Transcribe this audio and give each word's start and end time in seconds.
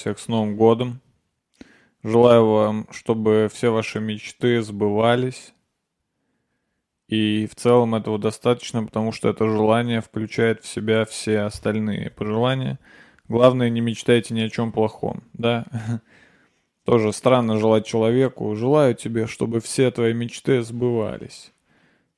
Всех 0.00 0.18
с 0.18 0.28
Новым 0.28 0.56
годом. 0.56 1.02
Желаю 2.02 2.46
вам, 2.46 2.86
чтобы 2.90 3.50
все 3.52 3.68
ваши 3.68 4.00
мечты 4.00 4.62
сбывались. 4.62 5.52
И 7.06 7.46
в 7.46 7.54
целом 7.54 7.94
этого 7.94 8.18
достаточно, 8.18 8.82
потому 8.82 9.12
что 9.12 9.28
это 9.28 9.44
желание 9.44 10.00
включает 10.00 10.64
в 10.64 10.66
себя 10.66 11.04
все 11.04 11.40
остальные 11.40 12.08
пожелания. 12.12 12.78
Главное, 13.28 13.68
не 13.68 13.82
мечтайте 13.82 14.32
ни 14.32 14.40
о 14.40 14.48
чем 14.48 14.72
плохом, 14.72 15.22
да? 15.34 15.66
Тоже 16.86 17.12
странно 17.12 17.58
желать 17.58 17.84
человеку. 17.84 18.56
Желаю 18.56 18.94
тебе, 18.94 19.26
чтобы 19.26 19.60
все 19.60 19.90
твои 19.90 20.14
мечты 20.14 20.62
сбывались. 20.62 21.52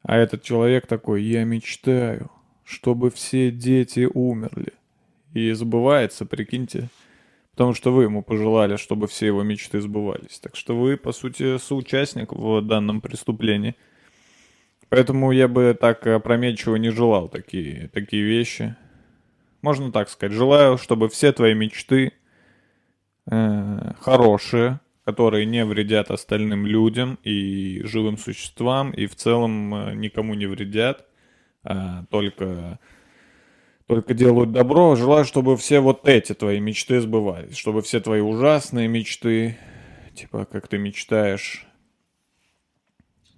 А 0.05 0.17
этот 0.19 0.45
человек 0.45 0.87
такой, 0.87 1.25
я 1.25 1.43
мечтаю, 1.43 2.31
чтобы 2.63 3.11
все 3.11 3.51
дети 3.51 4.09
умерли. 4.15 4.73
И 5.35 5.51
сбывается, 5.51 6.25
прикиньте. 6.27 6.89
Потому 7.53 7.75
что 7.75 7.93
вы 7.93 8.05
ему 8.05 8.23
пожелали, 8.23 8.77
чтобы 8.77 9.07
все 9.07 9.27
его 9.27 9.43
мечты 9.43 9.81
сбывались. 9.81 10.39
Так 10.41 10.57
что 10.57 10.77
вы, 10.77 10.97
по 10.97 11.13
сути, 11.13 11.59
соучастник 11.59 12.33
в 12.33 12.63
данном 12.63 13.01
преступлении. 13.01 13.77
Поэтому 14.89 15.33
я 15.33 15.49
бы 15.49 15.77
так 15.79 16.07
опрометчиво 16.07 16.77
не 16.77 16.91
желал 16.91 17.29
такие, 17.29 17.89
такие 17.89 18.23
вещи. 18.23 18.75
Можно 19.61 19.93
так 19.93 20.09
сказать. 20.09 20.35
Желаю, 20.35 20.79
чтобы 20.79 21.09
все 21.09 21.33
твои 21.33 21.55
мечты 21.55 22.13
э, 23.31 23.93
хорошие, 24.01 24.81
которые 25.05 25.47
не 25.47 25.65
вредят 25.65 26.11
остальным 26.11 26.67
людям 26.67 27.19
и 27.23 27.83
живым 27.85 28.19
существам, 28.19 28.93
и 28.93 29.07
в 29.07 29.15
целом 29.15 29.75
э, 29.75 29.95
никому 29.95 30.35
не 30.35 30.47
вредят, 30.47 31.07
а 31.65 32.05
только, 32.11 32.79
только 33.95 34.15
делают 34.15 34.53
добро. 34.53 34.97
Желаю, 34.97 35.25
чтобы 35.25 35.57
все 35.59 35.81
вот 35.81 36.09
эти 36.09 36.33
твои 36.33 36.61
мечты 36.61 37.01
сбывались, 37.01 37.57
чтобы 37.57 37.83
все 37.83 38.01
твои 38.01 38.21
ужасные 38.21 38.89
мечты, 38.89 39.59
типа 40.15 40.47
как 40.47 40.69
ты 40.69 40.79
мечтаешь 40.79 41.67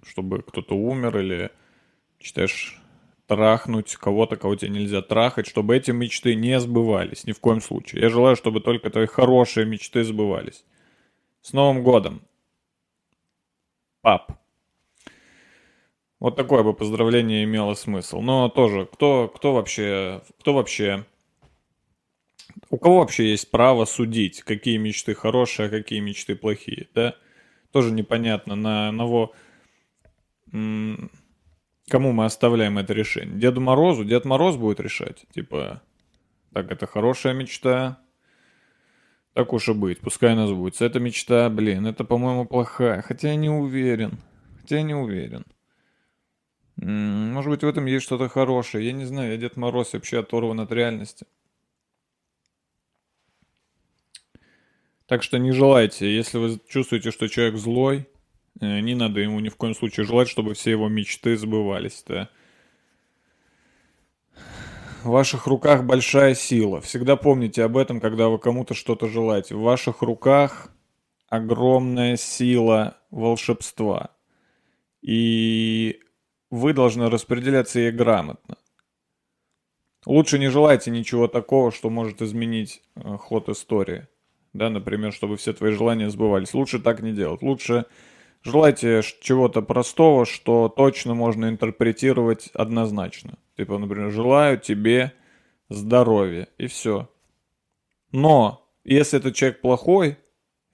чтобы 0.05 0.43
кто-то 0.43 0.75
умер 0.75 1.17
или 1.17 1.51
мечтаешь 2.19 2.79
трахнуть 3.27 3.97
кого-то, 3.97 4.37
кого 4.37 4.55
тебе 4.55 4.71
нельзя 4.71 5.01
трахать, 5.01 5.45
чтобы 5.45 5.75
эти 5.75 5.91
мечты 5.91 6.35
не 6.35 6.57
сбывались 6.59 7.25
ни 7.25 7.33
в 7.33 7.41
коем 7.41 7.59
случае. 7.59 8.03
Я 8.03 8.09
желаю, 8.09 8.37
чтобы 8.37 8.61
только 8.61 8.89
твои 8.89 9.07
хорошие 9.07 9.65
мечты 9.65 10.05
сбывались. 10.05 10.63
С 11.41 11.51
Новым 11.51 11.83
годом! 11.83 12.21
Пап. 14.01 14.39
Вот 16.19 16.35
такое 16.35 16.63
бы 16.63 16.73
поздравление 16.73 17.43
имело 17.43 17.73
смысл. 17.73 18.21
Но 18.21 18.49
тоже, 18.49 18.85
кто, 18.85 19.27
кто 19.27 19.53
вообще, 19.53 20.21
кто 20.39 20.53
вообще, 20.53 21.05
у 22.69 22.77
кого 22.77 22.99
вообще 22.99 23.31
есть 23.31 23.51
право 23.51 23.85
судить, 23.85 24.41
какие 24.41 24.77
мечты 24.77 25.13
хорошие, 25.13 25.67
а 25.67 25.69
какие 25.69 25.99
мечты 25.99 26.35
плохие, 26.35 26.87
да? 26.93 27.15
Тоже 27.71 27.91
непонятно, 27.91 28.55
на 28.55 28.89
одного 28.89 29.33
кому 30.51 32.11
мы 32.11 32.25
оставляем 32.25 32.77
это 32.77 32.93
решение? 32.93 33.37
Деду 33.37 33.61
Морозу? 33.61 34.05
Дед 34.05 34.25
Мороз 34.25 34.55
будет 34.55 34.79
решать. 34.79 35.25
Типа, 35.33 35.81
так, 36.53 36.71
это 36.71 36.87
хорошая 36.87 37.33
мечта. 37.33 37.99
Так 39.33 39.51
уж 39.51 39.67
и 39.67 39.73
быть, 39.73 39.99
пускай 39.99 40.31
она 40.31 40.47
сбудется. 40.47 40.85
Эта 40.85 40.99
мечта, 40.99 41.49
блин, 41.49 41.85
это, 41.85 42.05
по-моему, 42.05 42.45
плохая. 42.45 43.01
Хотя 43.01 43.29
я 43.29 43.35
не 43.35 43.49
уверен. 43.49 44.19
Хотя 44.61 44.77
я 44.77 44.83
не 44.83 44.95
уверен. 44.95 45.45
Может 46.77 47.49
быть, 47.51 47.63
в 47.63 47.67
этом 47.67 47.85
есть 47.85 48.05
что-то 48.05 48.27
хорошее. 48.27 48.85
Я 48.85 48.91
не 48.91 49.05
знаю, 49.05 49.31
я 49.31 49.37
Дед 49.37 49.55
Мороз 49.55 49.93
вообще 49.93 50.19
оторван 50.19 50.59
от 50.59 50.71
реальности. 50.71 51.25
Так 55.07 55.23
что 55.23 55.37
не 55.37 55.51
желайте, 55.51 56.13
если 56.13 56.37
вы 56.37 56.59
чувствуете, 56.67 57.11
что 57.11 57.27
человек 57.27 57.55
злой, 57.57 58.07
Э, 58.61 58.79
не 58.79 58.95
надо 58.95 59.19
ему 59.19 59.39
ни 59.39 59.49
в 59.49 59.55
коем 59.55 59.75
случае 59.75 60.05
желать, 60.05 60.29
чтобы 60.29 60.53
все 60.53 60.71
его 60.71 60.87
мечты 60.87 61.37
сбывались. 61.37 62.03
Да? 62.07 62.29
В 65.03 65.09
ваших 65.09 65.47
руках 65.47 65.83
большая 65.83 66.35
сила. 66.35 66.81
Всегда 66.81 67.15
помните 67.15 67.63
об 67.63 67.77
этом, 67.77 67.99
когда 67.99 68.29
вы 68.29 68.39
кому-то 68.39 68.73
что-то 68.73 69.07
желаете. 69.07 69.55
В 69.55 69.61
ваших 69.61 70.01
руках 70.01 70.69
огромная 71.29 72.15
сила 72.15 72.97
волшебства. 73.11 74.11
И 75.01 75.99
вы 76.55 76.73
должны 76.73 77.09
распределяться 77.09 77.79
ей 77.79 77.91
грамотно. 77.91 78.57
Лучше 80.05 80.39
не 80.39 80.49
желайте 80.49 80.91
ничего 80.91 81.27
такого, 81.27 81.71
что 81.71 81.89
может 81.89 82.21
изменить 82.21 82.83
э, 82.95 83.17
ход 83.17 83.49
истории. 83.49 84.07
Да, 84.53 84.69
например, 84.69 85.11
чтобы 85.11 85.37
все 85.37 85.53
твои 85.53 85.71
желания 85.71 86.09
сбывались. 86.09 86.53
Лучше 86.53 86.79
так 86.79 87.01
не 87.01 87.11
делать. 87.11 87.41
Лучше 87.41 87.85
Желайте 88.45 89.01
чего-то 89.21 89.63
простого, 89.63 90.23
что 90.23 90.69
точно 90.69 91.15
можно 91.15 91.49
интерпретировать 91.49 92.49
однозначно. 92.53 93.39
Типа, 93.57 93.79
например, 93.79 94.11
желаю 94.11 94.59
тебе 94.59 95.13
здоровья, 95.67 96.47
и 96.59 96.67
все. 96.67 97.09
Но, 98.11 98.69
если 98.83 99.17
этот 99.17 99.33
человек 99.33 99.61
плохой, 99.61 100.19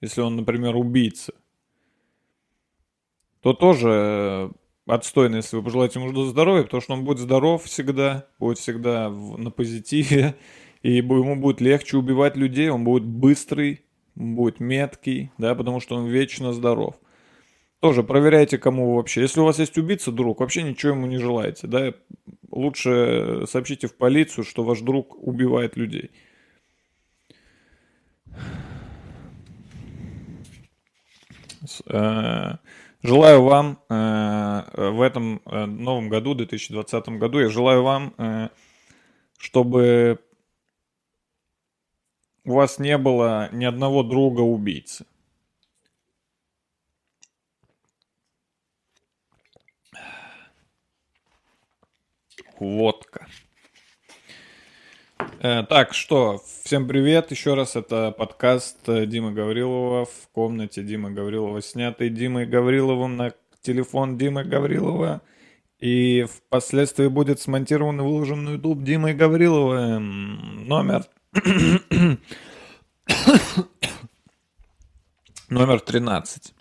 если 0.02 0.20
он, 0.20 0.36
например, 0.36 0.76
убийца, 0.76 1.32
то 3.40 3.54
тоже 3.54 4.50
отстойно, 4.86 5.36
если 5.36 5.56
вы 5.56 5.62
пожелаете 5.62 6.00
ему 6.00 6.24
здоровья, 6.24 6.64
потому 6.64 6.80
что 6.80 6.94
он 6.94 7.04
будет 7.04 7.18
здоров 7.18 7.64
всегда, 7.64 8.26
будет 8.38 8.58
всегда 8.58 9.08
на 9.10 9.50
позитиве, 9.50 10.34
и 10.82 10.96
ему 10.96 11.36
будет 11.36 11.60
легче 11.60 11.96
убивать 11.96 12.36
людей, 12.36 12.68
он 12.68 12.84
будет 12.84 13.04
быстрый, 13.04 13.82
будет 14.14 14.60
меткий, 14.60 15.30
да, 15.38 15.54
потому 15.54 15.80
что 15.80 15.96
он 15.96 16.06
вечно 16.06 16.52
здоров. 16.52 16.96
Тоже 17.80 18.04
проверяйте, 18.04 18.58
кому 18.58 18.94
вообще. 18.94 19.22
Если 19.22 19.40
у 19.40 19.44
вас 19.44 19.58
есть 19.58 19.76
убийца, 19.76 20.12
друг, 20.12 20.38
вообще 20.38 20.62
ничего 20.62 20.92
ему 20.92 21.06
не 21.06 21.18
желаете, 21.18 21.66
да? 21.66 21.92
Лучше 22.52 23.44
сообщите 23.48 23.88
в 23.88 23.96
полицию, 23.96 24.44
что 24.44 24.62
ваш 24.62 24.80
друг 24.82 25.16
убивает 25.18 25.76
людей. 25.76 26.10
Э, 33.02 33.08
желаю 33.08 33.42
вам 33.42 33.78
э, 33.88 34.90
в 34.90 35.00
этом 35.00 35.40
э, 35.44 35.66
новом 35.66 36.08
году, 36.08 36.34
2020 36.34 37.08
году, 37.10 37.40
я 37.40 37.48
желаю 37.48 37.82
вам, 37.82 38.50
чтобы 39.38 40.18
у 42.44 42.54
вас 42.54 42.78
не 42.78 42.98
было 42.98 43.48
ни 43.52 43.64
одного 43.64 44.02
друга 44.02 44.40
убийцы. 44.40 45.04
водка. 52.62 53.26
Э, 55.40 55.62
так, 55.64 55.94
что, 55.94 56.40
всем 56.64 56.88
привет 56.88 57.30
еще 57.30 57.54
раз, 57.54 57.76
это 57.76 58.12
подкаст 58.12 58.88
э, 58.88 59.06
Димы 59.06 59.32
Гаврилова 59.32 60.04
в 60.06 60.28
комнате 60.32 60.82
Димы 60.82 61.10
Гаврилова, 61.10 61.60
снятый 61.62 62.08
Димой 62.10 62.46
Гавриловым 62.46 63.16
на 63.16 63.32
телефон 63.60 64.18
Димы 64.18 64.44
Гаврилова. 64.44 65.20
И 65.78 66.24
впоследствии 66.24 67.08
будет 67.08 67.40
смонтирован 67.40 68.00
и 68.00 68.04
выложен 68.04 68.44
на 68.44 68.50
YouTube 68.50 68.82
Димой 68.84 69.14
Гаврилова 69.14 69.98
номер... 69.98 71.04
номер 75.48 75.80
13. 75.80 76.54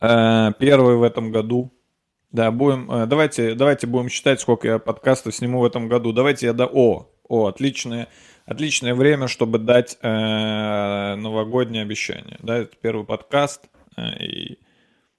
Э, 0.00 0.52
первый 0.58 0.96
в 0.96 1.02
этом 1.02 1.30
году 1.30 1.72
да, 2.32 2.50
будем, 2.50 3.08
давайте, 3.08 3.54
давайте 3.54 3.86
будем 3.86 4.08
считать, 4.10 4.40
сколько 4.40 4.66
я 4.68 4.78
подкастов 4.78 5.34
сниму 5.34 5.60
в 5.60 5.64
этом 5.64 5.88
году. 5.88 6.12
Давайте 6.12 6.46
я 6.46 6.52
до... 6.52 6.66
О, 6.66 7.08
о, 7.28 7.46
отличное, 7.46 8.08
отличное 8.44 8.94
время, 8.94 9.28
чтобы 9.28 9.58
дать 9.58 9.98
э, 10.00 11.14
новогоднее 11.16 11.82
обещание. 11.82 12.38
Да, 12.42 12.58
это 12.58 12.76
первый 12.76 13.04
подкаст 13.04 13.68
э, 13.96 14.24
и 14.24 14.58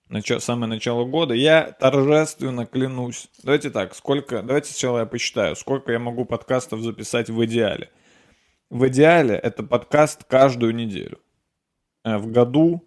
начало, 0.09 0.39
самое 0.39 0.69
начало 0.69 1.05
года. 1.05 1.33
Я 1.33 1.71
торжественно 1.71 2.65
клянусь. 2.65 3.29
Давайте 3.43 3.69
так, 3.69 3.95
сколько... 3.95 4.41
Давайте 4.41 4.71
сначала 4.71 4.99
я 4.99 5.05
посчитаю, 5.05 5.55
сколько 5.55 5.91
я 5.91 5.99
могу 5.99 6.25
подкастов 6.25 6.81
записать 6.81 7.29
в 7.29 7.45
идеале. 7.45 7.89
В 8.69 8.87
идеале 8.87 9.35
это 9.35 9.63
подкаст 9.63 10.23
каждую 10.23 10.75
неделю. 10.75 11.19
Э, 12.03 12.17
в 12.17 12.31
году 12.31 12.83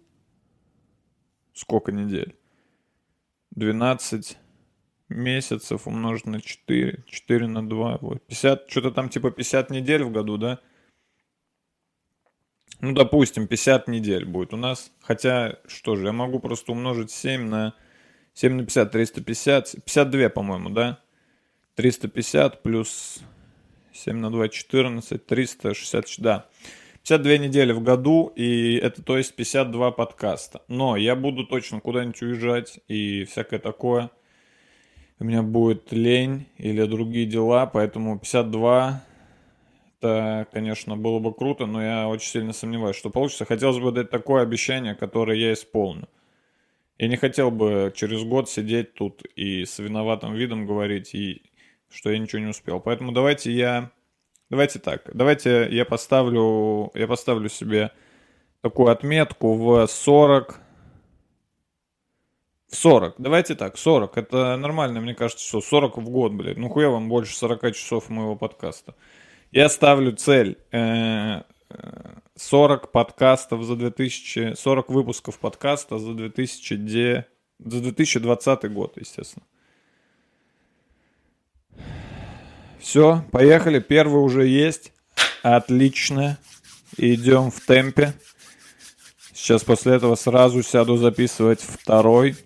сколько 1.53 1.91
недель? 1.91 2.35
12 3.51 4.37
месяцев 5.11 5.87
умножить 5.87 6.25
на 6.25 6.41
4, 6.41 7.03
4 7.07 7.47
на 7.47 7.67
2, 7.67 7.97
вот, 8.01 8.25
50, 8.27 8.69
что-то 8.69 8.91
там 8.91 9.09
типа 9.09 9.31
50 9.31 9.69
недель 9.69 10.03
в 10.03 10.11
году, 10.11 10.37
да? 10.37 10.59
Ну, 12.79 12.93
допустим, 12.93 13.47
50 13.47 13.87
недель 13.87 14.25
будет 14.25 14.53
у 14.53 14.57
нас. 14.57 14.91
Хотя, 15.01 15.59
что 15.67 15.95
же, 15.95 16.07
я 16.07 16.13
могу 16.13 16.39
просто 16.39 16.71
умножить 16.71 17.11
7 17.11 17.43
на 17.43 17.75
7 18.33 18.53
на 18.53 18.63
50, 18.63 18.91
350, 18.91 19.75
52, 19.85 20.29
по-моему, 20.29 20.69
да? 20.69 20.99
350 21.75 22.63
плюс 22.63 23.19
7 23.93 24.17
на 24.17 24.31
2, 24.31 24.49
14, 24.49 25.25
360, 25.25 26.05
да. 26.19 26.47
52 27.03 27.37
недели 27.37 27.71
в 27.71 27.81
году, 27.81 28.31
и 28.35 28.75
это 28.75 29.03
то 29.03 29.17
есть 29.17 29.35
52 29.35 29.91
подкаста. 29.91 30.61
Но 30.67 30.97
я 30.97 31.15
буду 31.15 31.45
точно 31.45 31.81
куда-нибудь 31.81 32.21
уезжать 32.21 32.79
и 32.87 33.25
всякое 33.25 33.59
такое. 33.59 34.11
У 35.21 35.23
меня 35.23 35.43
будет 35.43 35.91
лень 35.91 36.47
или 36.57 36.83
другие 36.85 37.27
дела, 37.27 37.67
поэтому 37.67 38.17
52 38.17 39.03
это, 39.99 40.47
конечно, 40.51 40.97
было 40.97 41.19
бы 41.19 41.31
круто, 41.31 41.67
но 41.67 41.79
я 41.79 42.07
очень 42.07 42.27
сильно 42.27 42.53
сомневаюсь, 42.53 42.95
что 42.95 43.11
получится. 43.11 43.45
Хотелось 43.45 43.77
бы 43.77 43.91
дать 43.91 44.09
такое 44.09 44.41
обещание, 44.41 44.95
которое 44.95 45.37
я 45.37 45.53
исполню. 45.53 46.09
Я 46.97 47.07
не 47.07 47.17
хотел 47.17 47.51
бы 47.51 47.93
через 47.95 48.23
год 48.23 48.49
сидеть 48.49 48.95
тут 48.95 49.21
и 49.35 49.63
с 49.63 49.77
виноватым 49.77 50.33
видом 50.33 50.65
говорить, 50.65 51.13
и 51.13 51.43
что 51.91 52.09
я 52.09 52.17
ничего 52.17 52.41
не 52.41 52.47
успел. 52.47 52.79
Поэтому 52.79 53.11
давайте 53.11 53.51
я... 53.51 53.91
Давайте 54.49 54.79
так. 54.79 55.11
Давайте 55.13 55.67
я 55.69 55.85
поставлю, 55.85 56.89
я 56.95 57.05
поставлю 57.05 57.47
себе 57.47 57.91
такую 58.61 58.89
отметку 58.89 59.53
в 59.53 59.85
40... 59.85 60.59
В 62.71 62.75
40. 62.77 63.15
Давайте 63.17 63.55
так, 63.55 63.77
40. 63.77 64.17
Это 64.17 64.55
нормально, 64.55 65.01
мне 65.01 65.13
кажется, 65.13 65.45
что 65.45 65.59
40 65.59 65.97
в 65.97 66.09
год, 66.09 66.31
блядь. 66.31 66.57
Ну 66.57 66.69
хуя 66.69 66.87
вам 66.89 67.09
больше 67.09 67.35
40 67.35 67.75
часов 67.75 68.09
моего 68.09 68.37
подкаста. 68.37 68.95
Я 69.51 69.67
ставлю 69.67 70.13
цель 70.13 70.57
40 70.71 71.43
э, 72.83 72.87
подкастов 72.87 73.63
за 73.63 73.75
2000, 73.75 74.55
40 74.55 74.89
выпусков 74.89 75.37
подкаста 75.39 75.99
за 75.99 76.13
2000, 76.13 77.25
за 77.59 77.81
2020 77.81 78.71
год, 78.71 78.93
естественно. 78.95 79.45
Все, 82.79 83.25
поехали. 83.33 83.79
Первый 83.79 84.23
уже 84.23 84.47
есть. 84.47 84.93
Отлично. 85.43 86.37
Идем 86.95 87.51
в 87.51 87.59
темпе. 87.59 88.13
Сейчас 89.33 89.65
после 89.65 89.95
этого 89.95 90.15
сразу 90.15 90.63
сяду 90.63 90.95
записывать 90.95 91.61
второй. 91.61 92.37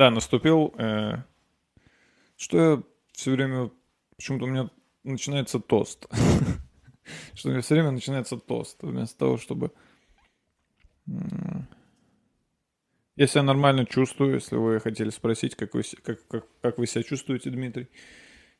Да, 0.00 0.10
наступил... 0.10 0.72
Э, 0.78 1.24
что 2.38 2.56
я 2.56 2.82
все 3.12 3.32
время... 3.32 3.70
Почему-то 4.16 4.46
у 4.46 4.48
меня 4.48 4.70
начинается 5.04 5.60
тост. 5.60 6.06
Что 7.34 7.48
у 7.48 7.52
меня 7.52 7.60
все 7.60 7.74
время 7.74 7.90
начинается 7.90 8.38
тост. 8.38 8.78
Вместо 8.80 9.18
того, 9.18 9.36
чтобы... 9.36 9.72
Я 13.16 13.26
себя 13.26 13.42
нормально 13.42 13.84
чувствую, 13.84 14.36
если 14.36 14.56
вы 14.56 14.80
хотели 14.80 15.10
спросить, 15.10 15.54
как 15.54 15.74
вы, 15.74 15.82
как, 16.02 16.26
как, 16.28 16.46
как 16.62 16.78
вы 16.78 16.86
себя 16.86 17.02
чувствуете, 17.02 17.50
Дмитрий. 17.50 17.90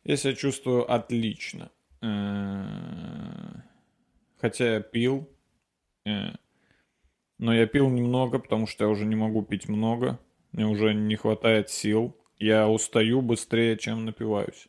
Я 0.05 0.19
себя 0.19 0.35
чувствую 0.35 0.93
отлично. 0.93 1.71
Э, 2.03 3.63
хотя 4.37 4.75
я 4.75 4.81
пил. 4.81 5.27
Э, 6.05 6.33
но 7.39 7.55
я 7.55 7.67
пил 7.67 7.89
немного, 7.89 8.41
потому 8.41 8.67
что 8.67 8.85
я 8.85 8.91
уже 8.91 9.07
не 9.07 9.17
могу 9.17 9.43
пить 9.43 9.71
много. 9.71 10.21
Мне 10.53 10.67
уже 10.67 10.95
не 10.95 11.17
хватает 11.17 11.71
сил. 11.71 12.17
Я 12.39 12.69
устаю 12.69 13.23
быстрее, 13.23 13.77
чем 13.77 14.05
напиваюсь. 14.05 14.69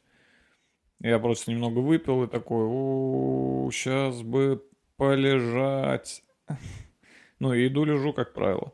Я 0.99 1.17
просто 1.19 1.51
немного 1.51 1.79
выпил 1.79 2.23
и 2.23 2.27
такой, 2.27 2.65
у 2.69 3.69
сейчас 3.71 4.21
бы 4.21 4.63
полежать. 4.97 6.23
Ну, 7.39 7.55
иду 7.55 7.85
лежу, 7.85 8.13
как 8.13 8.35
правило. 8.35 8.71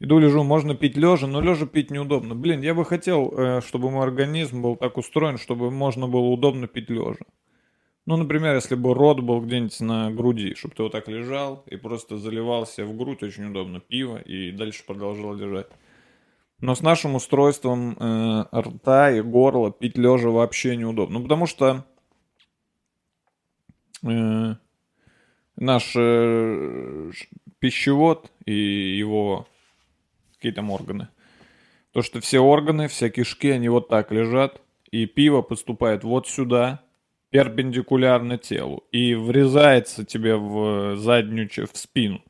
Иду 0.00 0.18
лежу, 0.18 0.42
можно 0.42 0.74
пить 0.74 0.96
лежа, 0.96 1.28
но 1.28 1.40
лежа 1.40 1.64
пить 1.66 1.92
неудобно. 1.92 2.34
Блин, 2.34 2.60
я 2.60 2.74
бы 2.74 2.84
хотел, 2.84 3.32
э, 3.36 3.60
чтобы 3.60 3.88
мой 3.88 4.02
организм 4.02 4.62
был 4.62 4.74
так 4.74 4.96
устроен, 4.96 5.38
чтобы 5.38 5.70
можно 5.70 6.08
было 6.08 6.26
удобно 6.26 6.66
пить 6.66 6.90
лежа. 6.90 7.24
Ну, 8.06 8.16
например, 8.16 8.56
если 8.56 8.74
бы 8.74 8.94
рот 8.94 9.20
был 9.20 9.40
где-нибудь 9.42 9.78
на 9.80 10.10
груди, 10.10 10.54
чтобы 10.56 10.74
ты 10.74 10.82
вот 10.82 10.90
так 10.90 11.06
лежал 11.06 11.62
и 11.66 11.76
просто 11.76 12.16
заливался 12.16 12.84
в 12.84 12.96
грудь, 12.96 13.22
очень 13.22 13.50
удобно, 13.50 13.78
пиво, 13.78 14.16
и 14.16 14.50
дальше 14.50 14.82
продолжал 14.84 15.34
лежать. 15.34 15.68
Но 16.60 16.74
с 16.74 16.82
нашим 16.82 17.14
устройством 17.14 17.96
э, 17.98 18.44
рта 18.52 19.10
и 19.12 19.22
горла 19.22 19.70
пить 19.70 19.96
лежа 19.96 20.28
вообще 20.28 20.76
неудобно. 20.76 21.18
Ну, 21.18 21.22
потому 21.22 21.46
что 21.46 21.86
э, 24.02 24.54
наш 25.56 25.92
э, 25.96 27.10
пищевод 27.60 28.30
и 28.44 28.52
его 28.52 29.46
какие 30.40 30.52
там 30.52 30.70
органы. 30.70 31.08
То, 31.92 32.02
что 32.02 32.20
все 32.20 32.38
органы, 32.38 32.88
все 32.88 33.10
кишки, 33.10 33.50
они 33.50 33.68
вот 33.68 33.88
так 33.88 34.10
лежат, 34.10 34.62
и 34.90 35.04
пиво 35.04 35.42
поступает 35.42 36.02
вот 36.02 36.26
сюда, 36.26 36.80
перпендикулярно 37.28 38.38
телу, 38.38 38.84
и 38.90 39.14
врезается 39.14 40.04
тебе 40.04 40.36
в 40.36 40.96
заднюю, 40.96 41.48
в 41.70 41.76
спину. 41.76 42.22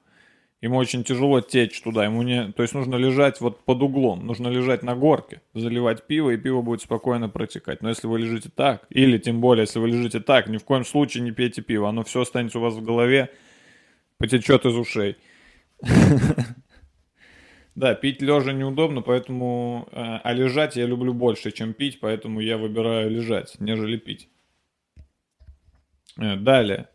Ему 0.60 0.76
очень 0.76 1.04
тяжело 1.04 1.40
течь 1.40 1.80
туда, 1.80 2.04
ему 2.04 2.22
не... 2.22 2.52
То 2.52 2.62
есть 2.62 2.74
нужно 2.74 2.96
лежать 2.96 3.40
вот 3.40 3.64
под 3.64 3.82
углом, 3.82 4.26
нужно 4.26 4.48
лежать 4.48 4.82
на 4.82 4.94
горке, 4.94 5.40
заливать 5.54 6.06
пиво, 6.06 6.30
и 6.30 6.36
пиво 6.36 6.60
будет 6.60 6.82
спокойно 6.82 7.30
протекать. 7.30 7.80
Но 7.80 7.88
если 7.88 8.06
вы 8.06 8.18
лежите 8.18 8.50
так, 8.54 8.86
или 8.90 9.16
тем 9.16 9.40
более, 9.40 9.62
если 9.62 9.78
вы 9.78 9.88
лежите 9.88 10.20
так, 10.20 10.48
ни 10.48 10.58
в 10.58 10.64
коем 10.64 10.84
случае 10.84 11.22
не 11.22 11.32
пейте 11.32 11.62
пиво, 11.62 11.88
оно 11.88 12.04
все 12.04 12.20
останется 12.20 12.58
у 12.58 12.60
вас 12.62 12.74
в 12.74 12.82
голове, 12.82 13.30
потечет 14.18 14.66
из 14.66 14.76
ушей. 14.76 15.16
Да, 17.76 17.94
пить 17.94 18.20
лежа 18.20 18.52
неудобно, 18.52 19.00
поэтому... 19.00 19.88
Э, 19.92 20.18
а 20.22 20.32
лежать 20.34 20.76
я 20.76 20.86
люблю 20.86 21.14
больше, 21.14 21.52
чем 21.52 21.72
пить, 21.72 22.00
поэтому 22.00 22.40
я 22.40 22.58
выбираю 22.58 23.08
лежать, 23.08 23.54
нежели 23.60 23.96
пить. 23.96 24.28
Э, 26.18 26.36
далее. 26.36 26.88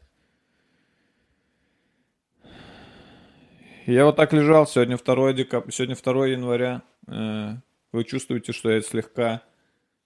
Я 3.87 4.05
вот 4.05 4.15
так 4.15 4.33
лежал, 4.33 4.65
сегодня 4.65 4.97
2, 4.97 5.33
декаб... 5.33 5.71
сегодня 5.71 5.95
2 5.95 6.27
января. 6.27 6.81
Э, 7.07 7.51
вы 7.91 8.03
чувствуете, 8.03 8.51
что 8.51 8.71
я 8.71 8.81
слегка, 8.81 9.43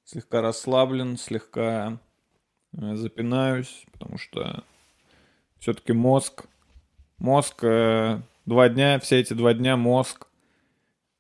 слегка 0.03 0.41
расслаблен, 0.41 1.15
слегка 1.15 1.97
э, 2.73 2.95
запинаюсь, 2.95 3.85
потому 3.93 4.17
что 4.17 4.65
все-таки 5.59 5.93
мозг, 5.93 6.47
мозг 7.19 7.63
э, 7.63 8.19
два 8.45 8.67
дня, 8.67 8.99
все 8.99 9.21
эти 9.21 9.31
два 9.31 9.53
дня 9.53 9.77
мозг 9.77 10.27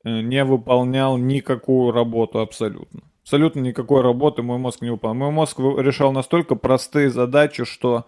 не 0.03 0.43
выполнял 0.43 1.17
никакую 1.17 1.93
работу 1.93 2.39
абсолютно. 2.39 3.03
Абсолютно 3.21 3.61
никакой 3.61 4.01
работы 4.01 4.41
мой 4.41 4.57
мозг 4.57 4.81
не 4.81 4.89
выполнял. 4.89 5.27
Мой 5.27 5.31
мозг 5.31 5.59
решал 5.59 6.11
настолько 6.11 6.55
простые 6.55 7.09
задачи, 7.09 7.63
что 7.63 8.05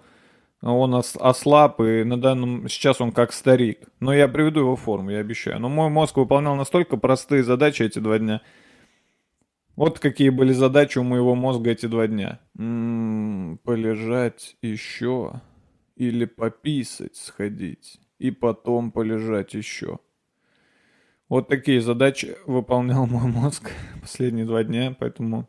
он 0.62 0.94
ослаб, 0.94 1.82
и 1.82 2.04
на 2.04 2.22
данном... 2.22 2.70
Сейчас 2.70 3.02
он 3.02 3.12
как 3.12 3.34
старик. 3.34 3.80
Но 4.00 4.14
я 4.14 4.28
приведу 4.28 4.60
его 4.60 4.76
в 4.76 4.82
форму, 4.82 5.10
я 5.10 5.20
обещаю. 5.20 5.60
Но 5.60 5.70
мой 5.70 5.90
мозг 5.90 6.18
выполнял 6.18 6.56
настолько 6.56 6.98
простые 6.98 7.44
задачи 7.44 7.84
эти 7.84 8.00
два 8.00 8.20
дня. 8.20 8.42
Вот 9.76 10.00
какие 10.00 10.30
были 10.30 10.54
задачи 10.54 11.00
у 11.00 11.04
моего 11.04 11.34
мозга 11.34 11.72
эти 11.72 11.88
два 11.88 12.06
дня. 12.06 12.40
М-м, 12.58 13.60
полежать 13.64 14.56
еще. 14.62 15.42
Или 15.96 16.26
пописать, 16.26 17.16
сходить. 17.16 18.00
И 18.20 18.30
потом 18.30 18.92
полежать 18.92 19.56
еще. 19.56 20.00
Вот 21.28 21.48
такие 21.48 21.82
задачи 21.82 22.36
выполнял 22.46 23.08
мой 23.08 23.24
мозг 23.32 23.72
последние 24.02 24.46
два 24.46 24.64
дня, 24.64 24.96
поэтому 25.00 25.48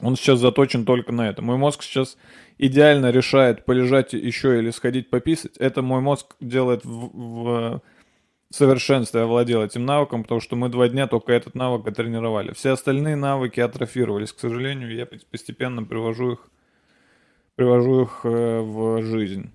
он 0.00 0.16
сейчас 0.16 0.38
заточен 0.38 0.84
только 0.84 1.12
на 1.12 1.28
это. 1.28 1.42
Мой 1.42 1.56
мозг 1.56 1.82
сейчас 1.82 2.16
идеально 2.56 3.10
решает 3.10 3.64
полежать 3.64 4.12
еще 4.12 4.58
или 4.58 4.70
сходить 4.70 5.10
пописать. 5.10 5.56
Это 5.56 5.82
мой 5.82 6.00
мозг 6.00 6.36
делает 6.40 6.84
в, 6.84 7.10
в 7.14 7.82
совершенстве, 8.50 9.22
овладел 9.22 9.62
этим 9.62 9.84
навыком, 9.84 10.22
потому 10.22 10.40
что 10.40 10.56
мы 10.56 10.68
два 10.68 10.88
дня 10.88 11.06
только 11.06 11.32
этот 11.32 11.54
навык 11.54 11.94
тренировали. 11.94 12.52
Все 12.52 12.70
остальные 12.70 13.16
навыки 13.16 13.60
атрофировались, 13.60 14.32
к 14.32 14.38
сожалению, 14.38 14.94
я 14.94 15.06
постепенно 15.06 15.82
привожу 15.82 16.32
их, 16.32 16.50
привожу 17.56 18.02
их 18.02 18.20
э, 18.24 18.60
в 18.60 19.02
жизнь. 19.02 19.52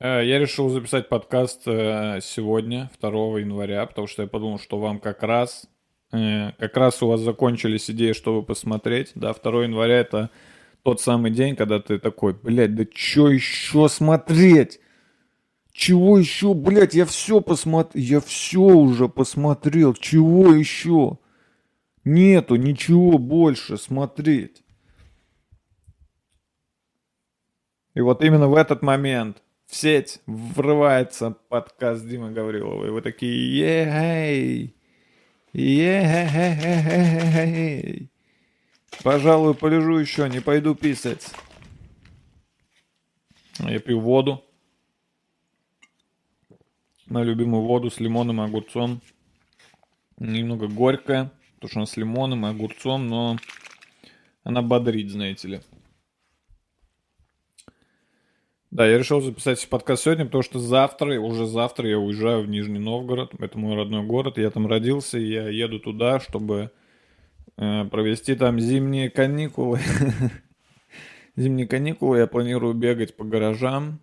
Я 0.00 0.38
решил 0.38 0.70
записать 0.70 1.10
подкаст 1.10 1.62
э, 1.66 2.20
сегодня, 2.22 2.90
2 3.02 3.40
января, 3.40 3.84
потому 3.84 4.06
что 4.06 4.22
я 4.22 4.28
подумал, 4.28 4.58
что 4.58 4.78
вам 4.78 4.98
как 4.98 5.22
раз, 5.22 5.66
э, 6.10 6.52
как 6.52 6.74
раз 6.78 7.02
у 7.02 7.08
вас 7.08 7.20
закончились 7.20 7.90
идеи, 7.90 8.12
чтобы 8.12 8.42
посмотреть. 8.42 9.12
Да, 9.14 9.34
2 9.34 9.64
января 9.64 9.98
это 9.98 10.30
тот 10.82 11.02
самый 11.02 11.30
день, 11.30 11.54
когда 11.54 11.80
ты 11.80 11.98
такой, 11.98 12.32
блядь, 12.32 12.74
да 12.74 12.84
что 12.94 13.28
еще 13.28 13.90
смотреть? 13.90 14.80
Чего 15.70 16.18
еще, 16.18 16.54
блядь, 16.54 16.94
я 16.94 17.04
все 17.04 17.42
посмотрел, 17.42 18.02
я 18.02 18.20
все 18.20 18.60
уже 18.60 19.06
посмотрел, 19.06 19.92
чего 19.92 20.54
еще? 20.54 21.18
Нету 22.04 22.56
ничего 22.56 23.18
больше 23.18 23.76
смотреть. 23.76 24.62
И 27.92 28.00
вот 28.00 28.24
именно 28.24 28.48
в 28.48 28.54
этот 28.54 28.80
момент 28.80 29.42
в 29.70 29.76
сеть 29.76 30.20
врывается 30.26 31.30
подкаст 31.48 32.04
Димы 32.06 32.32
Гаврилова. 32.32 32.86
И 32.86 32.90
вы 32.90 33.02
такие, 33.02 33.56
ей, 33.56 34.74
ей, 35.52 36.60
Пожалуй, 39.04 39.54
полежу 39.54 39.98
еще, 39.98 40.28
не 40.28 40.40
пойду 40.40 40.74
писать. 40.74 41.32
Я 43.60 43.78
пью 43.78 44.00
воду. 44.00 44.44
Мою 47.06 47.26
любимую 47.26 47.62
воду 47.62 47.90
с 47.90 48.00
лимоном 48.00 48.40
и 48.40 48.44
огурцом. 48.44 49.00
Немного 50.18 50.66
горькая, 50.66 51.30
потому 51.54 51.70
что 51.70 51.78
она 51.78 51.86
с 51.86 51.96
лимоном 51.96 52.44
и 52.44 52.50
огурцом, 52.50 53.06
но 53.06 53.36
она 54.42 54.62
бодрит, 54.62 55.10
знаете 55.10 55.46
ли. 55.48 55.60
Да, 58.70 58.86
я 58.86 58.98
решил 58.98 59.20
записать 59.20 59.68
подкаст 59.68 60.04
сегодня, 60.04 60.26
потому 60.26 60.44
что 60.44 60.60
завтра, 60.60 61.18
уже 61.18 61.44
завтра 61.46 61.88
я 61.88 61.98
уезжаю 61.98 62.42
в 62.44 62.48
Нижний 62.48 62.78
Новгород. 62.78 63.34
Это 63.40 63.58
мой 63.58 63.74
родной 63.74 64.04
город, 64.04 64.38
я 64.38 64.48
там 64.50 64.68
родился, 64.68 65.18
и 65.18 65.26
я 65.26 65.48
еду 65.48 65.80
туда, 65.80 66.20
чтобы 66.20 66.70
э, 67.56 67.84
провести 67.86 68.36
там 68.36 68.60
зимние 68.60 69.10
каникулы. 69.10 69.80
Зимние 71.36 71.66
каникулы 71.66 72.18
я 72.18 72.28
планирую 72.28 72.74
бегать 72.74 73.16
по 73.16 73.24
гаражам 73.24 73.98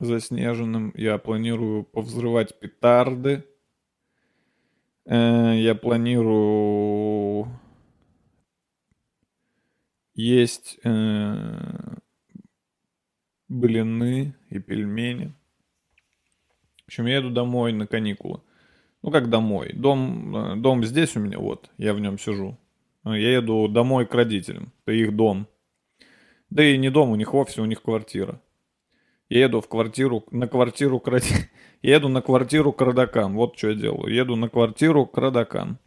заснеженным. 0.00 0.92
Я 0.96 1.18
планирую 1.18 1.84
повзрывать 1.84 2.58
петарды. 2.58 3.44
Э, 5.06 5.54
я 5.56 5.76
планирую 5.76 7.46
есть 10.16 10.80
э, 10.82 11.93
блины 13.54 14.34
и 14.50 14.58
пельмени. 14.58 15.32
В 16.82 16.88
общем, 16.88 17.06
я 17.06 17.16
еду 17.16 17.30
домой 17.30 17.72
на 17.72 17.86
каникулы. 17.86 18.40
Ну, 19.02 19.10
как 19.10 19.30
домой? 19.30 19.72
Дом, 19.74 20.36
э, 20.36 20.56
дом 20.56 20.84
здесь 20.84 21.16
у 21.16 21.20
меня, 21.20 21.38
вот, 21.38 21.70
я 21.78 21.94
в 21.94 22.00
нем 22.00 22.18
сижу. 22.18 22.58
Я 23.04 23.34
еду 23.34 23.68
домой 23.68 24.06
к 24.06 24.14
родителям. 24.14 24.72
Это 24.84 24.96
их 24.96 25.14
дом. 25.14 25.46
Да 26.50 26.64
и 26.64 26.78
не 26.78 26.90
дом 26.90 27.10
у 27.10 27.16
них 27.16 27.32
вовсе, 27.32 27.60
у 27.60 27.66
них 27.66 27.82
квартира. 27.82 28.40
Я 29.28 29.44
еду 29.44 29.60
в 29.60 29.68
квартиру, 29.68 30.24
на 30.30 30.48
квартиру 30.48 31.00
к 31.00 31.08
родителям. 31.08 31.48
Еду 31.82 32.08
на 32.08 32.22
квартиру 32.22 32.72
к 32.72 32.80
родакам. 32.80 33.34
Вот 33.34 33.58
что 33.58 33.68
я 33.68 33.74
делаю. 33.74 34.14
Еду 34.14 34.36
на 34.36 34.48
квартиру 34.48 35.04
к 35.04 35.18
родакам. 35.18 35.78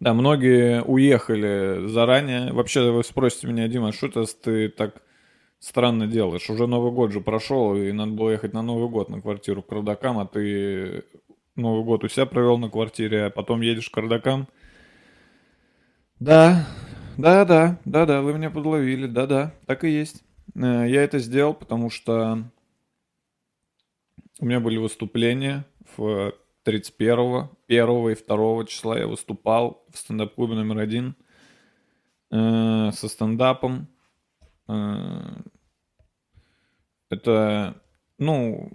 Да, 0.00 0.12
многие 0.12 0.82
уехали 0.82 1.86
заранее. 1.86 2.52
Вообще, 2.52 2.90
вы 2.90 3.04
спросите 3.04 3.46
меня, 3.46 3.68
Дима, 3.68 3.92
что 3.92 4.08
это 4.08 4.24
ты 4.26 4.68
так 4.68 5.02
странно 5.62 6.08
делаешь. 6.08 6.50
Уже 6.50 6.66
Новый 6.66 6.90
год 6.90 7.12
же 7.12 7.20
прошел, 7.20 7.76
и 7.76 7.92
надо 7.92 8.12
было 8.12 8.30
ехать 8.30 8.52
на 8.52 8.62
Новый 8.62 8.88
год 8.88 9.08
на 9.08 9.22
квартиру 9.22 9.62
к 9.62 9.70
родакам, 9.70 10.18
а 10.18 10.26
ты 10.26 11.04
Новый 11.54 11.84
год 11.84 12.02
у 12.02 12.08
себя 12.08 12.26
провел 12.26 12.58
на 12.58 12.68
квартире, 12.68 13.26
а 13.26 13.30
потом 13.30 13.60
едешь 13.60 13.88
к 13.88 13.96
родакам. 13.96 14.48
Да, 16.18 16.66
да, 17.16 17.44
да, 17.44 17.78
да, 17.84 18.06
да, 18.06 18.22
вы 18.22 18.34
меня 18.34 18.50
подловили, 18.50 19.06
да, 19.06 19.26
да, 19.26 19.54
так 19.66 19.84
и 19.84 19.90
есть. 19.90 20.24
Э, 20.56 20.84
я 20.88 21.02
это 21.04 21.20
сделал, 21.20 21.54
потому 21.54 21.90
что 21.90 22.42
у 24.40 24.44
меня 24.44 24.58
были 24.58 24.78
выступления 24.78 25.64
в 25.96 26.32
31, 26.64 27.50
1 27.68 28.08
и 28.08 28.14
2 28.14 28.64
числа 28.66 28.98
я 28.98 29.06
выступал 29.06 29.84
в 29.92 29.98
стендап-клубе 29.98 30.54
номер 30.54 30.78
один 30.78 31.14
э, 32.32 32.90
со 32.92 33.08
стендапом. 33.08 33.86
Э, 34.68 35.42
это, 37.12 37.80
ну, 38.18 38.72